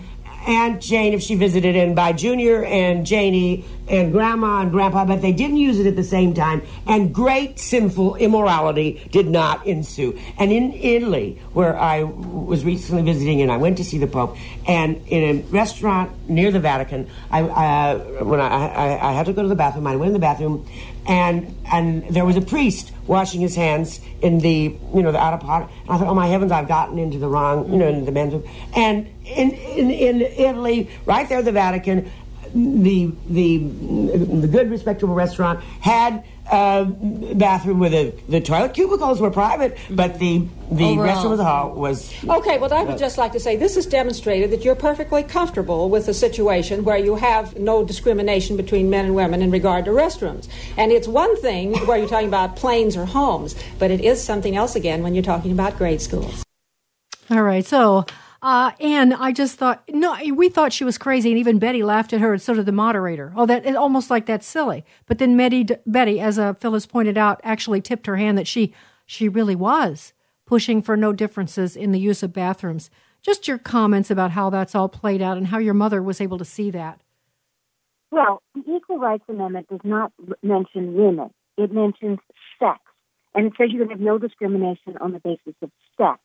Aunt 0.47 0.81
Jane 0.81 1.13
if 1.13 1.23
she 1.23 1.35
visited, 1.35 1.77
and 1.77 1.95
by 1.95 2.13
Junior 2.13 2.65
and 2.65 3.05
Janie 3.05 3.65
and 3.89 4.13
Grandma 4.13 4.61
and 4.61 4.71
Grandpa, 4.71 5.05
but 5.05 5.23
they 5.23 5.33
didn't 5.33 5.57
use 5.57 5.79
it 5.79 5.87
at 5.87 5.97
the 5.97 6.05
same 6.05 6.35
time, 6.35 6.63
and 6.87 7.15
great 7.15 7.59
sinful 7.59 8.17
immorality 8.17 9.09
did 9.11 9.29
not 9.29 9.67
ensue. 9.67 10.19
And 10.39 10.53
in 10.53 10.73
Italy, 10.75 11.41
where 11.53 11.79
I 11.79 12.03
was 12.03 12.65
recently 12.65 13.03
visiting, 13.03 13.43
and 13.43 13.51
I 13.51 13.57
went 13.57 13.79
to 13.79 13.85
see 13.85 13.99
the 13.99 14.07
Pope, 14.07 14.37
and 14.67 15.03
in 15.09 15.23
a 15.23 15.43
restaurant 15.51 16.13
near 16.29 16.51
the 16.51 16.61
Vatican, 16.61 17.09
I, 17.31 17.43
uh, 17.43 18.25
when 18.25 18.41
I, 18.41 18.69
I, 18.69 19.11
I 19.11 19.13
had 19.13 19.27
to 19.27 19.33
go 19.33 19.43
to 19.43 19.49
the 19.49 19.55
bathroom, 19.55 19.87
I 19.87 19.97
went 19.97 20.09
in 20.09 20.13
the 20.13 20.19
bathroom, 20.19 20.67
and 21.09 21.57
and 21.73 22.09
there 22.11 22.25
was 22.25 22.37
a 22.37 22.41
priest 22.43 22.93
washing 23.07 23.41
his 23.41 23.57
hands 23.57 24.01
in 24.21 24.39
the 24.39 24.77
you 24.95 25.03
know 25.03 25.11
the 25.11 25.19
outer 25.19 25.39
pot. 25.39 25.71
And 25.83 25.91
I 25.91 25.99
thought, 25.99 26.09
oh 26.09 26.15
my 26.15 26.27
heavens, 26.27 26.53
I've 26.53 26.69
gotten 26.69 26.99
into 26.99 27.19
the 27.19 27.29
wrong 27.29 27.73
you 27.73 27.79
know 27.79 27.89
in 27.89 28.05
the 28.05 28.13
men's 28.13 28.35
room. 28.35 28.45
And 28.77 29.09
in 29.25 29.51
in, 29.53 29.91
in 29.91 30.21
Italy, 30.23 30.91
right 31.07 31.29
there, 31.29 31.43
the 31.43 31.53
Vatican. 31.53 32.11
the 32.55 33.13
the 33.29 33.59
the 33.59 34.49
good 34.49 34.71
respectable 34.71 35.15
restaurant 35.15 35.61
had 35.81 36.25
a 36.51 36.85
bathroom 37.35 37.79
where 37.79 37.93
a 37.93 38.11
the 38.29 38.41
toilet 38.41 38.75
cubicles 38.75 39.21
were 39.21 39.31
private, 39.31 39.77
but 39.91 40.19
the 40.19 40.47
the 40.71 40.85
oh, 40.85 40.93
Overall. 40.93 41.17
restroom 41.17 41.33
of 41.33 41.39
the 41.39 41.45
hall 41.45 41.73
was 41.73 42.13
Okay, 42.29 42.59
well, 42.59 42.73
I 42.73 42.83
would 42.83 42.97
uh, 42.97 42.99
just 42.99 43.17
like 43.17 43.33
to 43.33 43.41
say 43.41 43.57
this 43.57 43.75
has 43.77 43.87
demonstrated 43.87 44.51
that 44.51 44.65
you're 44.65 44.75
perfectly 44.75 45.23
comfortable 45.23 45.89
with 45.89 46.09
a 46.09 46.15
situation 46.15 46.85
where 46.85 46.99
you 46.99 47.17
have 47.17 47.59
no 47.59 47.85
discrimination 47.85 48.57
between 48.57 48.91
men 48.91 49.07
and 49.07 49.15
women 49.15 49.41
in 49.43 49.51
regard 49.51 49.85
to 49.87 49.91
restrooms. 49.93 50.49
And 50.77 50.93
it's 50.93 51.09
one 51.09 51.41
thing 51.41 51.75
where 51.87 51.99
you're 51.99 52.09
talking 52.09 52.29
about 52.29 52.57
planes 52.57 52.97
or 52.97 53.07
homes, 53.07 53.55
but 53.79 53.91
it 53.91 54.01
is 54.01 54.23
something 54.23 54.57
else 54.57 54.77
again 54.77 55.03
when 55.03 55.15
you're 55.15 55.25
talking 55.25 55.53
about 55.53 55.77
grade 55.77 56.01
schools. 56.03 56.45
All 57.31 57.43
right. 57.43 57.65
So, 57.65 58.07
uh, 58.41 58.73
Anne, 58.81 59.13
I 59.13 59.33
just 59.33 59.57
thought, 59.57 59.83
no, 59.89 60.17
we 60.33 60.49
thought 60.49 60.73
she 60.73 60.85
was 60.85 60.99
crazy, 60.99 61.31
and 61.31 61.39
even 61.39 61.59
Betty 61.59 61.83
laughed 61.83 62.13
at 62.13 62.21
her, 62.21 62.33
and 62.33 62.41
so 62.41 62.55
did 62.55 62.67
the 62.67 62.73
moderator. 62.73 63.33
Oh, 63.37 63.47
that, 63.47 63.67
almost 63.75 64.11
like 64.11 64.27
that's 64.27 64.47
silly. 64.47 64.85
But 65.07 65.19
then 65.19 65.37
Betty, 65.37 65.67
Betty, 65.87 66.21
as 66.21 66.39
uh, 66.39 66.55
Phyllis 66.55 66.87
pointed 66.87 67.19
out, 67.19 67.41
actually 67.43 67.81
tipped 67.81 68.07
her 68.07 68.17
hand 68.17 68.39
that 68.39 68.47
she, 68.47 68.73
she 69.07 69.29
really 69.29 69.57
was 69.57 70.13
pushing 70.47 70.81
for 70.81 70.97
no 70.97 71.13
differences 71.13 71.77
in 71.77 71.93
the 71.93 72.01
use 72.01 72.23
of 72.23 72.33
bathrooms. 72.33 72.91
Just 73.23 73.49
your 73.49 73.59
comments 73.59 74.11
about 74.11 74.31
how 74.31 74.49
that's 74.49 74.75
all 74.75 74.89
played 74.89 75.21
out 75.21 75.37
and 75.37 75.49
how 75.49 75.59
your 75.59 75.75
mother 75.75 76.03
was 76.03 76.21
able 76.21 76.39
to 76.39 76.45
see 76.45 76.71
that. 76.71 77.01
Well, 78.11 78.43
the 78.55 78.63
Equal 78.75 78.99
Rights 78.99 79.25
Amendment 79.29 79.69
does 79.69 79.81
not 79.85 80.13
mention 80.43 80.95
women. 80.95 81.31
It 81.59 81.73
mentions 81.73 82.19
sex. 82.59 82.79
And 83.35 83.47
it 83.47 83.53
says 83.59 83.69
you 83.71 83.81
can 83.81 83.91
have 83.91 84.01
no 84.01 84.17
discrimination 84.17 84.97
on 85.01 85.13
the 85.13 85.21
basis 85.21 85.55
of 85.61 85.71
sex. 85.99 86.19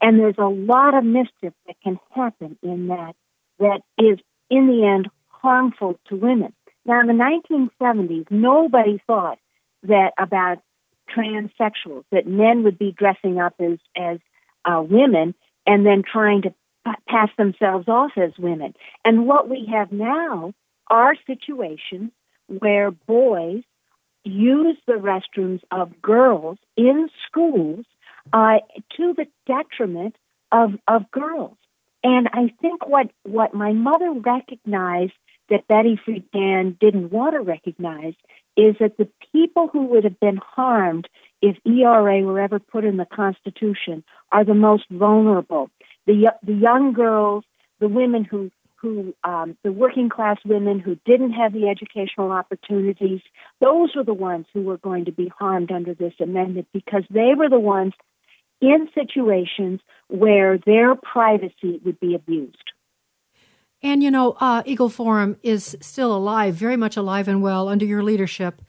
And 0.00 0.18
there's 0.18 0.38
a 0.38 0.48
lot 0.48 0.94
of 0.94 1.04
mischief 1.04 1.52
that 1.66 1.76
can 1.82 1.98
happen 2.14 2.56
in 2.62 2.88
that 2.88 3.14
that 3.58 3.80
is, 3.98 4.18
in 4.50 4.68
the 4.68 4.86
end, 4.86 5.08
harmful 5.28 5.98
to 6.08 6.16
women. 6.16 6.52
Now, 6.84 7.00
in 7.00 7.06
the 7.06 7.12
1970s, 7.12 8.30
nobody 8.30 9.00
thought 9.06 9.38
that 9.82 10.12
about 10.18 10.58
transsexuals, 11.14 12.04
that 12.12 12.26
men 12.26 12.64
would 12.64 12.78
be 12.78 12.92
dressing 12.92 13.40
up 13.40 13.54
as, 13.58 13.78
as 13.96 14.18
uh, 14.64 14.82
women 14.82 15.34
and 15.66 15.84
then 15.84 16.02
trying 16.02 16.42
to 16.42 16.50
p- 16.50 16.92
pass 17.08 17.30
themselves 17.36 17.88
off 17.88 18.12
as 18.16 18.32
women. 18.38 18.74
And 19.04 19.26
what 19.26 19.48
we 19.48 19.68
have 19.72 19.92
now 19.92 20.54
are 20.88 21.14
situations 21.26 22.10
where 22.46 22.90
boys 22.90 23.62
use 24.24 24.76
the 24.86 24.94
restrooms 24.94 25.60
of 25.70 26.00
girls 26.00 26.58
in 26.76 27.08
schools 27.26 27.84
uh, 28.32 28.58
to 28.96 29.14
the 29.14 29.26
detriment 29.46 30.16
of, 30.52 30.72
of 30.86 31.10
girls. 31.10 31.56
And 32.02 32.28
I 32.32 32.52
think 32.60 32.86
what, 32.86 33.10
what 33.24 33.54
my 33.54 33.72
mother 33.72 34.12
recognized 34.12 35.12
that 35.50 35.66
Betty 35.66 35.98
Friedan 36.06 36.78
didn't 36.78 37.10
want 37.10 37.34
to 37.34 37.40
recognize 37.40 38.14
is 38.56 38.76
that 38.80 38.96
the 38.98 39.08
people 39.32 39.68
who 39.68 39.86
would 39.86 40.04
have 40.04 40.20
been 40.20 40.38
harmed 40.44 41.08
if 41.40 41.56
ERA 41.64 42.20
were 42.22 42.40
ever 42.40 42.58
put 42.58 42.84
in 42.84 42.96
the 42.96 43.06
Constitution 43.06 44.04
are 44.32 44.44
the 44.44 44.54
most 44.54 44.84
vulnerable. 44.90 45.70
The, 46.06 46.32
the 46.42 46.54
young 46.54 46.92
girls, 46.92 47.44
the 47.80 47.88
women 47.88 48.24
who, 48.24 48.50
who 48.76 49.14
um, 49.24 49.56
the 49.62 49.72
working 49.72 50.08
class 50.08 50.38
women 50.44 50.80
who 50.80 50.96
didn't 51.04 51.32
have 51.32 51.52
the 51.52 51.68
educational 51.68 52.32
opportunities, 52.32 53.20
those 53.60 53.94
were 53.94 54.04
the 54.04 54.14
ones 54.14 54.46
who 54.52 54.62
were 54.62 54.78
going 54.78 55.04
to 55.06 55.12
be 55.12 55.30
harmed 55.38 55.70
under 55.70 55.94
this 55.94 56.14
amendment 56.20 56.68
because 56.72 57.04
they 57.10 57.32
were 57.36 57.48
the 57.48 57.58
ones 57.60 57.92
in 58.60 58.88
situations 58.94 59.80
where 60.08 60.58
their 60.58 60.94
privacy 60.94 61.80
would 61.84 62.00
be 62.00 62.14
abused. 62.14 62.72
And 63.82 64.02
you 64.02 64.10
know, 64.10 64.32
uh, 64.40 64.62
Eagle 64.66 64.88
Forum 64.88 65.36
is 65.42 65.76
still 65.80 66.14
alive, 66.14 66.54
very 66.54 66.76
much 66.76 66.96
alive 66.96 67.28
and 67.28 67.42
well 67.42 67.68
under 67.68 67.84
your 67.84 68.02
leadership. 68.02 68.60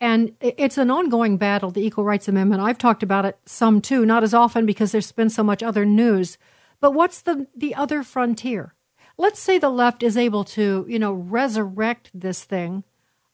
And 0.00 0.34
it's 0.40 0.78
an 0.78 0.90
ongoing 0.90 1.38
battle, 1.38 1.70
the 1.70 1.84
Equal 1.84 2.04
Rights 2.04 2.28
Amendment. 2.28 2.62
I've 2.62 2.78
talked 2.78 3.02
about 3.02 3.24
it 3.24 3.38
some 3.46 3.80
too, 3.80 4.06
not 4.06 4.22
as 4.22 4.32
often 4.32 4.64
because 4.64 4.92
there's 4.92 5.10
been 5.10 5.30
so 5.30 5.42
much 5.42 5.62
other 5.62 5.84
news. 5.84 6.38
But 6.80 6.92
what's 6.92 7.20
the, 7.22 7.48
the 7.56 7.74
other 7.74 8.04
frontier? 8.04 8.74
Let's 9.16 9.40
say 9.40 9.58
the 9.58 9.70
left 9.70 10.04
is 10.04 10.16
able 10.16 10.44
to, 10.44 10.86
you 10.88 11.00
know, 11.00 11.12
resurrect 11.12 12.10
this 12.14 12.44
thing, 12.44 12.84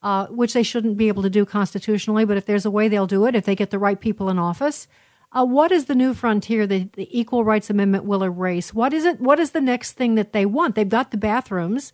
uh, 0.02 0.28
which 0.28 0.54
they 0.54 0.62
shouldn't 0.62 0.96
be 0.96 1.08
able 1.08 1.22
to 1.22 1.28
do 1.28 1.44
constitutionally, 1.44 2.24
but 2.24 2.38
if 2.38 2.46
there's 2.46 2.64
a 2.64 2.70
way, 2.70 2.88
they'll 2.88 3.06
do 3.06 3.26
it 3.26 3.34
if 3.34 3.44
they 3.44 3.54
get 3.54 3.70
the 3.70 3.78
right 3.78 4.00
people 4.00 4.30
in 4.30 4.38
office. 4.38 4.88
Uh, 5.34 5.44
what 5.44 5.72
is 5.72 5.86
the 5.86 5.94
new 5.94 6.14
frontier 6.14 6.66
that 6.66 6.92
the 6.92 7.08
Equal 7.18 7.44
Rights 7.44 7.68
Amendment 7.68 8.04
will 8.04 8.22
erase? 8.22 8.72
What 8.72 8.92
is 8.92 9.04
it? 9.04 9.20
What 9.20 9.40
is 9.40 9.50
the 9.50 9.60
next 9.60 9.92
thing 9.92 10.14
that 10.14 10.32
they 10.32 10.46
want? 10.46 10.76
They've 10.76 10.88
got 10.88 11.10
the 11.10 11.16
bathrooms. 11.16 11.92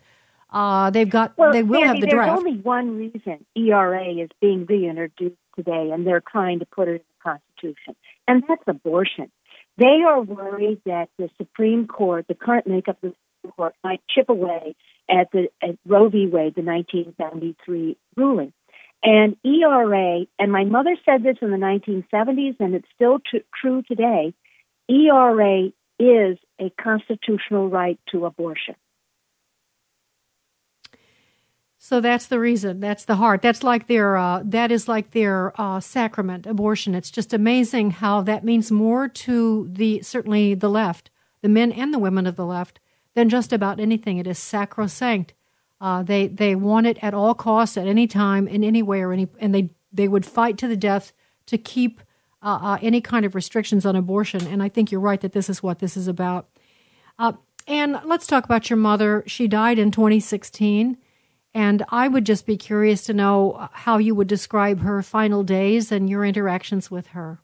Uh, 0.51 0.91
they've 0.91 1.09
got. 1.09 1.39
Well, 1.39 1.51
they 1.51 1.63
will 1.63 1.81
Sandy, 1.81 1.87
have 1.87 1.97
the 1.97 2.07
there's 2.07 2.27
draft. 2.27 2.39
only 2.39 2.59
one 2.59 2.97
reason 2.97 3.47
ERA 3.57 4.05
is 4.05 4.29
being 4.41 4.67
reintroduced 4.67 5.37
today, 5.57 5.91
and 5.91 6.07
they're 6.07 6.23
trying 6.31 6.59
to 6.59 6.67
put 6.67 6.89
it 6.89 6.91
in 6.91 6.99
the 6.99 7.31
Constitution, 7.31 7.97
and 8.29 8.45
that's 8.47 8.63
abortion. 8.67 9.31
They 9.79 10.03
are 10.07 10.21
worried 10.21 10.83
that 10.85 11.09
the 11.19 11.31
Supreme 11.39 11.87
Court, 11.87 12.27
the 12.29 12.35
current 12.35 12.67
makeup 12.67 13.03
of 13.03 13.13
the 13.13 13.17
Supreme 13.41 13.53
Court, 13.53 13.75
might 13.83 14.03
chip 14.15 14.29
away 14.29 14.75
at 15.09 15.31
the 15.33 15.49
at 15.63 15.79
Roe 15.87 16.11
v. 16.11 16.27
Wade, 16.27 16.55
the 16.57 16.63
1973 16.63 17.97
ruling. 18.17 18.53
And 19.03 19.37
ERA, 19.45 20.27
and 20.39 20.53
my 20.53 20.65
mother 20.65 20.97
said 21.05 21.23
this 21.23 21.39
in 21.41 21.51
the 21.51 21.57
1970s, 21.57 22.57
and 22.61 22.75
it's 22.75 22.89
still 22.95 23.19
t- 23.19 23.45
true 23.59 23.83
today. 23.83 24.35
ERA 24.89 25.71
is 25.99 26.39
a 26.61 26.71
constitutional 26.81 27.69
right 27.69 27.99
to 28.13 28.27
abortion. 28.27 28.75
So 31.83 32.01
that's 32.03 32.27
the 32.27 32.39
reason. 32.39 32.81
That's 32.81 33.07
the 33.07 33.17
heart. 33.17 33.41
That's 33.41 33.63
like 33.63 33.87
their. 33.87 34.17
Uh, 34.17 34.43
that 34.45 34.71
is 34.71 34.87
like 34.87 35.13
their 35.13 35.59
uh, 35.59 35.81
sacrament, 35.81 36.47
abortion. 36.47 36.95
It's 36.95 37.11
just 37.11 37.33
amazing 37.33 37.93
how 37.93 38.21
that 38.23 38.45
means 38.45 38.71
more 38.71 39.09
to 39.09 39.67
the 39.73 40.03
certainly 40.03 40.53
the 40.55 40.69
left, 40.69 41.11
the 41.41 41.49
men 41.49 41.73
and 41.73 41.93
the 41.93 41.99
women 41.99 42.27
of 42.27 42.37
the 42.37 42.45
left, 42.45 42.81
than 43.15 43.31
just 43.31 43.51
about 43.51 43.81
anything. 43.81 44.19
It 44.19 44.27
is 44.27 44.39
sacrosanct. 44.39 45.33
Uh, 45.81 46.03
they 46.03 46.27
they 46.29 46.55
want 46.55 46.87
it 46.87 46.99
at 47.03 47.15
all 47.15 47.35
costs, 47.35 47.77
at 47.77 47.87
any 47.87 48.07
time, 48.07 48.47
in 48.47 48.63
any 48.63 48.83
way, 48.83 49.01
or 49.01 49.13
any, 49.13 49.29
and 49.39 49.55
they 49.55 49.71
they 49.93 50.09
would 50.09 50.27
fight 50.27 50.59
to 50.59 50.69
the 50.69 50.77
death 50.77 51.13
to 51.47 51.59
keep 51.59 52.01
uh, 52.43 52.59
uh, 52.63 52.79
any 52.81 53.01
kind 53.01 53.25
of 53.25 53.35
restrictions 53.35 53.85
on 53.85 53.97
abortion. 53.97 54.47
And 54.47 54.63
I 54.63 54.69
think 54.69 54.91
you're 54.91 55.01
right 55.01 55.21
that 55.21 55.33
this 55.33 55.49
is 55.49 55.63
what 55.63 55.79
this 55.79 55.97
is 55.97 56.09
about. 56.09 56.49
Uh, 57.19 57.33
and 57.67 58.01
let's 58.05 58.27
talk 58.27 58.45
about 58.45 58.71
your 58.71 58.77
mother. 58.77 59.25
She 59.27 59.47
died 59.47 59.79
in 59.79 59.91
2016. 59.91 60.97
And 61.53 61.85
I 61.89 62.07
would 62.09 62.25
just 62.25 62.47
be 62.47 62.57
curious 62.57 63.05
to 63.07 63.13
know 63.13 63.69
how 63.73 63.99
you 63.99 64.15
would 64.15 64.29
describe 64.29 64.81
her 64.81 65.03
final 65.03 65.43
days 65.43 65.91
and 65.91 66.09
your 66.09 66.25
interactions 66.25 66.91
with 66.91 67.09
her. 67.09 67.41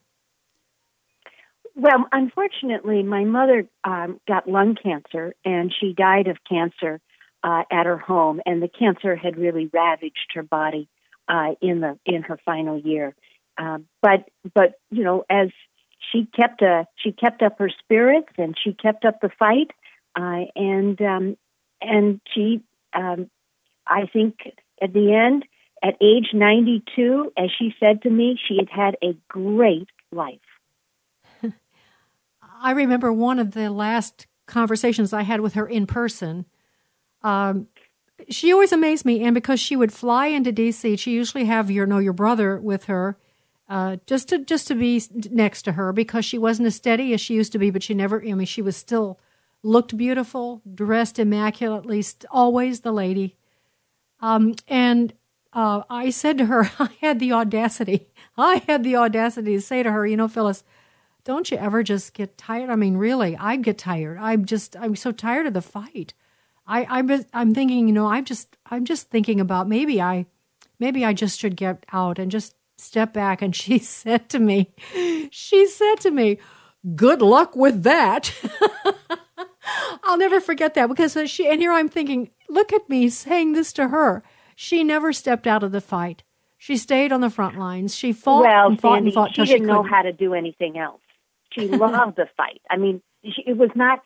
Well, 1.74 2.07
unfortunately, 2.12 3.03
my 3.03 3.24
mother 3.24 3.68
um, 3.84 4.20
got 4.26 4.49
lung 4.49 4.76
cancer, 4.80 5.34
and 5.45 5.74
she 5.78 5.93
died 5.93 6.28
of 6.28 6.39
cancer 6.49 7.01
uh, 7.47 7.62
at 7.70 7.86
her 7.86 7.97
home, 7.97 8.40
and 8.44 8.61
the 8.61 8.68
cancer 8.68 9.14
had 9.14 9.38
really 9.38 9.70
ravaged 9.72 10.32
her 10.34 10.42
body 10.42 10.88
uh, 11.28 11.55
in 11.62 11.80
the 11.80 11.97
in 12.05 12.22
her 12.22 12.38
final 12.44 12.76
year. 12.76 13.14
Um, 13.57 13.86
but 14.03 14.28
but 14.53 14.74
you 14.90 15.05
know, 15.05 15.24
as 15.30 15.51
she 16.12 16.26
kept 16.36 16.61
uh, 16.61 16.84
she 16.97 17.12
kept 17.12 17.42
up 17.42 17.59
her 17.61 17.70
spirits, 17.84 18.32
and 18.36 18.57
she 18.62 18.72
kept 18.72 19.05
up 19.05 19.20
the 19.20 19.30
fight, 19.38 19.70
uh, 20.16 20.51
and 20.57 21.01
um, 21.01 21.36
and 21.80 22.20
she 22.34 22.62
um, 22.92 23.30
I 23.86 24.07
think 24.12 24.38
at 24.82 24.92
the 24.92 25.14
end, 25.14 25.44
at 25.84 25.94
age 26.03 26.30
92, 26.34 27.32
as 27.38 27.51
she 27.57 27.72
said 27.78 28.03
to 28.03 28.11
me, 28.11 28.38
she 28.49 28.57
had 28.57 28.68
had 28.68 28.97
a 29.03 29.16
great 29.28 29.88
life. 30.11 30.40
I 32.61 32.72
remember 32.72 33.12
one 33.12 33.38
of 33.38 33.53
the 33.53 33.70
last 33.70 34.26
conversations 34.47 35.12
I 35.12 35.22
had 35.22 35.40
with 35.40 35.55
her 35.55 35.66
in 35.66 35.86
person. 35.86 36.47
Um, 37.27 37.66
she 38.29 38.53
always 38.53 38.70
amazed 38.70 39.05
me, 39.05 39.24
and 39.24 39.35
because 39.35 39.59
she 39.59 39.74
would 39.74 39.93
fly 39.93 40.29
into 40.29 40.53
DC, 40.53 40.97
she 40.97 41.11
usually 41.11 41.45
have 41.47 41.72
your 41.72 41.85
know 41.85 41.99
your 41.99 42.12
brother 42.12 42.57
with 42.61 42.85
her, 42.85 43.18
uh, 43.68 43.97
just 44.07 44.29
to 44.29 44.39
just 44.39 44.68
to 44.68 44.77
be 44.77 45.03
next 45.31 45.62
to 45.62 45.72
her 45.72 45.93
because 45.93 46.24
she 46.24 46.39
wasn't 46.39 46.66
as 46.66 46.77
steady 46.77 47.12
as 47.12 47.20
she 47.20 47.35
used 47.35 47.51
to 47.53 47.59
be, 47.59 47.70
but 47.70 47.83
she 47.83 47.95
never. 47.95 48.22
I 48.22 48.33
mean, 48.35 48.47
she 48.47 48.62
was 48.62 48.77
still 48.77 49.18
looked 49.64 49.97
beautiful, 49.97 50.62
dressed 50.72 51.18
immaculately, 51.18 52.05
always 52.31 52.81
the 52.81 52.93
lady. 52.93 53.37
Um, 54.20 54.55
and 54.68 55.12
uh, 55.53 55.83
I 55.91 56.11
said 56.11 56.39
to 56.39 56.47
her, 56.47 56.70
I 56.79 56.91
had 57.01 57.18
the 57.18 57.33
audacity, 57.33 58.07
I 58.39 58.62
had 58.68 58.85
the 58.85 58.95
audacity 58.95 59.57
to 59.57 59.61
say 59.61 59.83
to 59.83 59.91
her, 59.91 60.07
you 60.07 60.16
know, 60.16 60.29
Phyllis, 60.29 60.62
don't 61.24 61.51
you 61.51 61.59
ever 61.59 61.83
just 61.83 62.14
get 62.14 62.39
tired? 62.39 62.70
I 62.70 62.77
mean, 62.77 62.97
really, 62.97 63.37
I 63.37 63.57
get 63.57 63.79
tired. 63.79 64.16
I'm 64.18 64.45
just, 64.45 64.77
I'm 64.77 64.95
so 64.95 65.11
tired 65.11 65.49
of 65.49 65.55
the 65.55 65.61
fight. 65.61 66.14
I, 66.67 66.87
I'm, 66.89 67.25
I'm 67.33 67.55
thinking, 67.55 67.87
you 67.87 67.93
know, 67.93 68.07
I'm 68.07 68.25
just, 68.25 68.57
I'm 68.67 68.85
just 68.85 69.11
thinking 69.11 69.41
about 69.41 69.69
maybe 69.69 70.01
I, 70.01 70.27
maybe 70.79 71.05
I 71.05 71.12
just 71.12 71.39
should 71.39 71.57
get 71.57 71.85
out 71.93 72.19
and 72.19 72.31
just 72.31 72.55
step 72.79 73.12
back. 73.12 73.43
And 73.43 73.55
she 73.62 73.79
said 73.79 74.29
to 74.31 74.39
me, 74.39 74.75
she 75.31 75.67
said 75.67 75.97
to 76.01 76.11
me, 76.11 76.39
good 76.95 77.23
luck 77.23 77.57
with 77.57 77.83
that. 77.85 78.33
I'll 80.05 80.19
never 80.19 80.41
forget 80.41 80.75
that 80.75 80.89
because 80.89 81.17
she, 81.31 81.49
and 81.49 81.61
here 81.61 81.73
I'm 81.73 81.89
thinking, 81.89 82.31
look 82.49 82.73
at 82.73 82.89
me 82.89 83.09
saying 83.09 83.53
this 83.53 83.73
to 83.75 83.89
her. 83.89 84.23
She 84.55 84.85
never 84.85 85.12
stepped 85.12 85.47
out 85.47 85.62
of 85.62 85.73
the 85.73 85.81
fight. 85.81 86.23
She 86.59 86.77
stayed 86.77 87.12
on 87.12 87.21
the 87.21 87.31
front 87.31 87.59
lines. 87.59 87.95
She 87.95 88.12
fought 88.12 88.45
well, 88.45 88.69
and 88.69 88.81
fought 88.81 88.97
Sandy, 88.97 89.09
and 89.09 89.14
fought 89.14 89.35
she 89.35 89.45
didn't 89.45 89.62
she 89.62 89.67
know 89.67 89.83
how 89.83 90.03
to 90.03 90.12
do 90.12 90.35
anything 90.35 90.79
else. 90.79 91.01
She 91.53 91.69
loved 91.69 92.17
the 92.17 92.27
fight. 92.37 92.62
I 92.71 92.77
mean, 92.77 93.03
she, 93.25 93.45
it 93.47 93.57
was 93.57 93.71
not. 93.75 94.03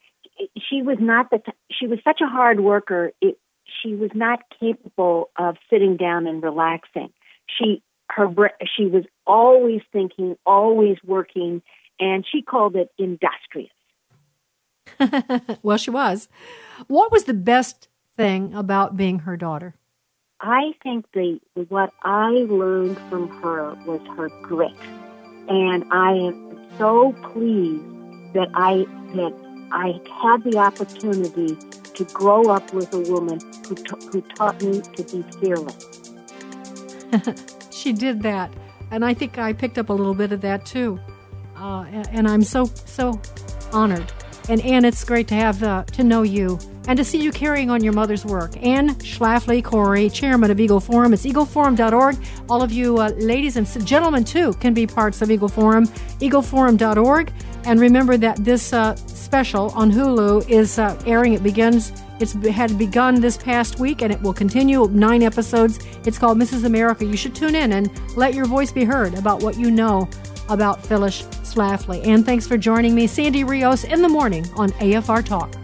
She 0.69 0.83
was 0.83 0.99
not 1.01 1.31
the. 1.31 1.39
t- 1.39 1.53
She 1.71 1.87
was 1.87 1.99
such 2.05 2.21
a 2.21 2.27
hard 2.27 2.61
worker. 2.61 3.13
It, 3.21 3.39
she 3.83 3.95
was 3.95 4.11
not 4.15 4.41
capable 4.59 5.31
of 5.39 5.57
sitting 5.69 5.97
down 5.97 6.27
and 6.27 6.43
relaxing. 6.43 7.13
She 7.47 7.83
her 8.11 8.29
she 8.77 8.87
was 8.87 9.05
always 9.27 9.83
thinking, 9.93 10.37
always 10.45 10.97
working, 11.05 11.63
and 11.99 12.25
she 12.31 12.43
called 12.43 12.77
it 12.77 12.89
industrious. 12.99 13.71
well, 15.63 15.77
she 15.77 15.91
was. 15.91 16.29
What 16.89 17.13
was 17.13 17.25
the 17.25 17.35
best 17.35 17.89
thing 18.17 18.55
about 18.55 18.97
being 18.97 19.21
her 19.21 19.37
daughter? 19.37 19.75
I 20.41 20.73
think 20.83 21.07
the 21.13 21.39
what 21.69 21.93
I 22.03 22.31
learned 22.31 22.99
from 23.09 23.29
her 23.43 23.75
was 23.87 24.01
her 24.17 24.29
grit, 24.43 24.73
and 25.49 25.85
I 25.93 26.13
am 26.13 26.59
so 26.79 27.15
pleased 27.33 27.85
that 28.35 28.49
I 28.55 28.87
that 29.15 29.50
I 29.73 30.01
had 30.23 30.45
the 30.45 30.59
opportunity 30.59 31.57
to 31.95 32.05
grow 32.13 32.51
up 32.51 32.73
with 32.73 32.93
a 32.93 33.01
woman 33.01 33.39
who 33.69 33.75
ta- 33.75 33.99
who 34.11 34.21
taught 34.23 34.63
me 34.63 34.81
to 34.81 35.03
be 35.05 35.23
fearless. 35.39 36.13
she 37.71 37.93
did 37.93 38.23
that, 38.23 38.53
and 38.91 39.05
I 39.05 39.15
think 39.15 39.39
I 39.39 39.53
picked 39.53 39.79
up 39.79 39.89
a 39.89 39.93
little 39.93 40.15
bit 40.15 40.33
of 40.33 40.41
that 40.41 40.67
too. 40.67 40.99
Uh, 41.57 41.85
and, 41.91 42.09
and 42.11 42.29
I'm 42.29 42.43
so 42.43 42.65
so 42.65 43.21
honored. 43.73 44.13
And 44.49 44.61
Anne, 44.63 44.85
it's 44.85 45.05
great 45.05 45.29
to 45.29 45.35
have 45.35 45.63
uh, 45.63 45.85
to 45.85 46.03
know 46.03 46.23
you 46.23 46.59
and 46.89 46.97
to 46.97 47.05
see 47.05 47.23
you 47.23 47.31
carrying 47.31 47.71
on 47.71 47.85
your 47.85 47.93
mother's 47.93 48.25
work. 48.25 48.57
Anne 48.63 48.95
Schlafly 48.97 49.63
Cori, 49.63 50.11
chairman 50.11 50.51
of 50.51 50.59
Eagle 50.59 50.81
Forum. 50.81 51.13
It's 51.13 51.25
eagleforum.org. 51.25 52.17
All 52.49 52.63
of 52.63 52.73
you 52.73 52.99
uh, 52.99 53.11
ladies 53.11 53.57
and 53.57 53.87
gentlemen 53.87 54.25
too 54.25 54.55
can 54.55 54.75
be 54.75 54.87
parts 54.87 55.23
of 55.23 55.31
Eagle 55.31 55.49
Forum. 55.49 55.87
Eagleforum.org. 55.87 57.33
And 57.65 57.81
remember 57.81 58.17
that 58.17 58.37
this 58.45 58.73
uh, 58.73 58.95
special 58.97 59.71
on 59.71 59.91
Hulu 59.91 60.49
is 60.49 60.79
uh, 60.79 61.01
airing. 61.07 61.35
It 61.35 61.43
begins. 61.43 61.93
It's 62.19 62.33
had 62.49 62.77
begun 62.77 63.21
this 63.21 63.37
past 63.37 63.79
week, 63.79 64.03
and 64.03 64.13
it 64.13 64.21
will 64.21 64.35
continue 64.35 64.89
nine 64.89 65.23
episodes. 65.23 65.79
It's 66.05 66.19
called 66.19 66.39
Mrs. 66.39 66.65
America. 66.65 67.05
You 67.05 67.17
should 67.17 67.35
tune 67.35 67.55
in 67.55 67.73
and 67.73 67.91
let 68.17 68.35
your 68.35 68.47
voice 68.47 68.73
be 68.73 68.85
heard 68.85 69.15
about 69.15 69.43
what 69.43 69.57
you 69.59 69.71
know 69.71 70.09
about 70.49 70.85
Phyllis 70.85 71.23
Schlafly. 71.43 72.05
And 72.07 72.27
thanks 72.27 72.47
for 72.47 72.59
joining 72.59 72.95
me, 72.95 73.07
Sandy 73.07 73.45
Rios, 73.45 73.85
in 73.85 74.03
the 74.03 74.09
morning 74.09 74.45
on 74.57 74.71
AFR 74.73 75.25
Talk. 75.25 75.55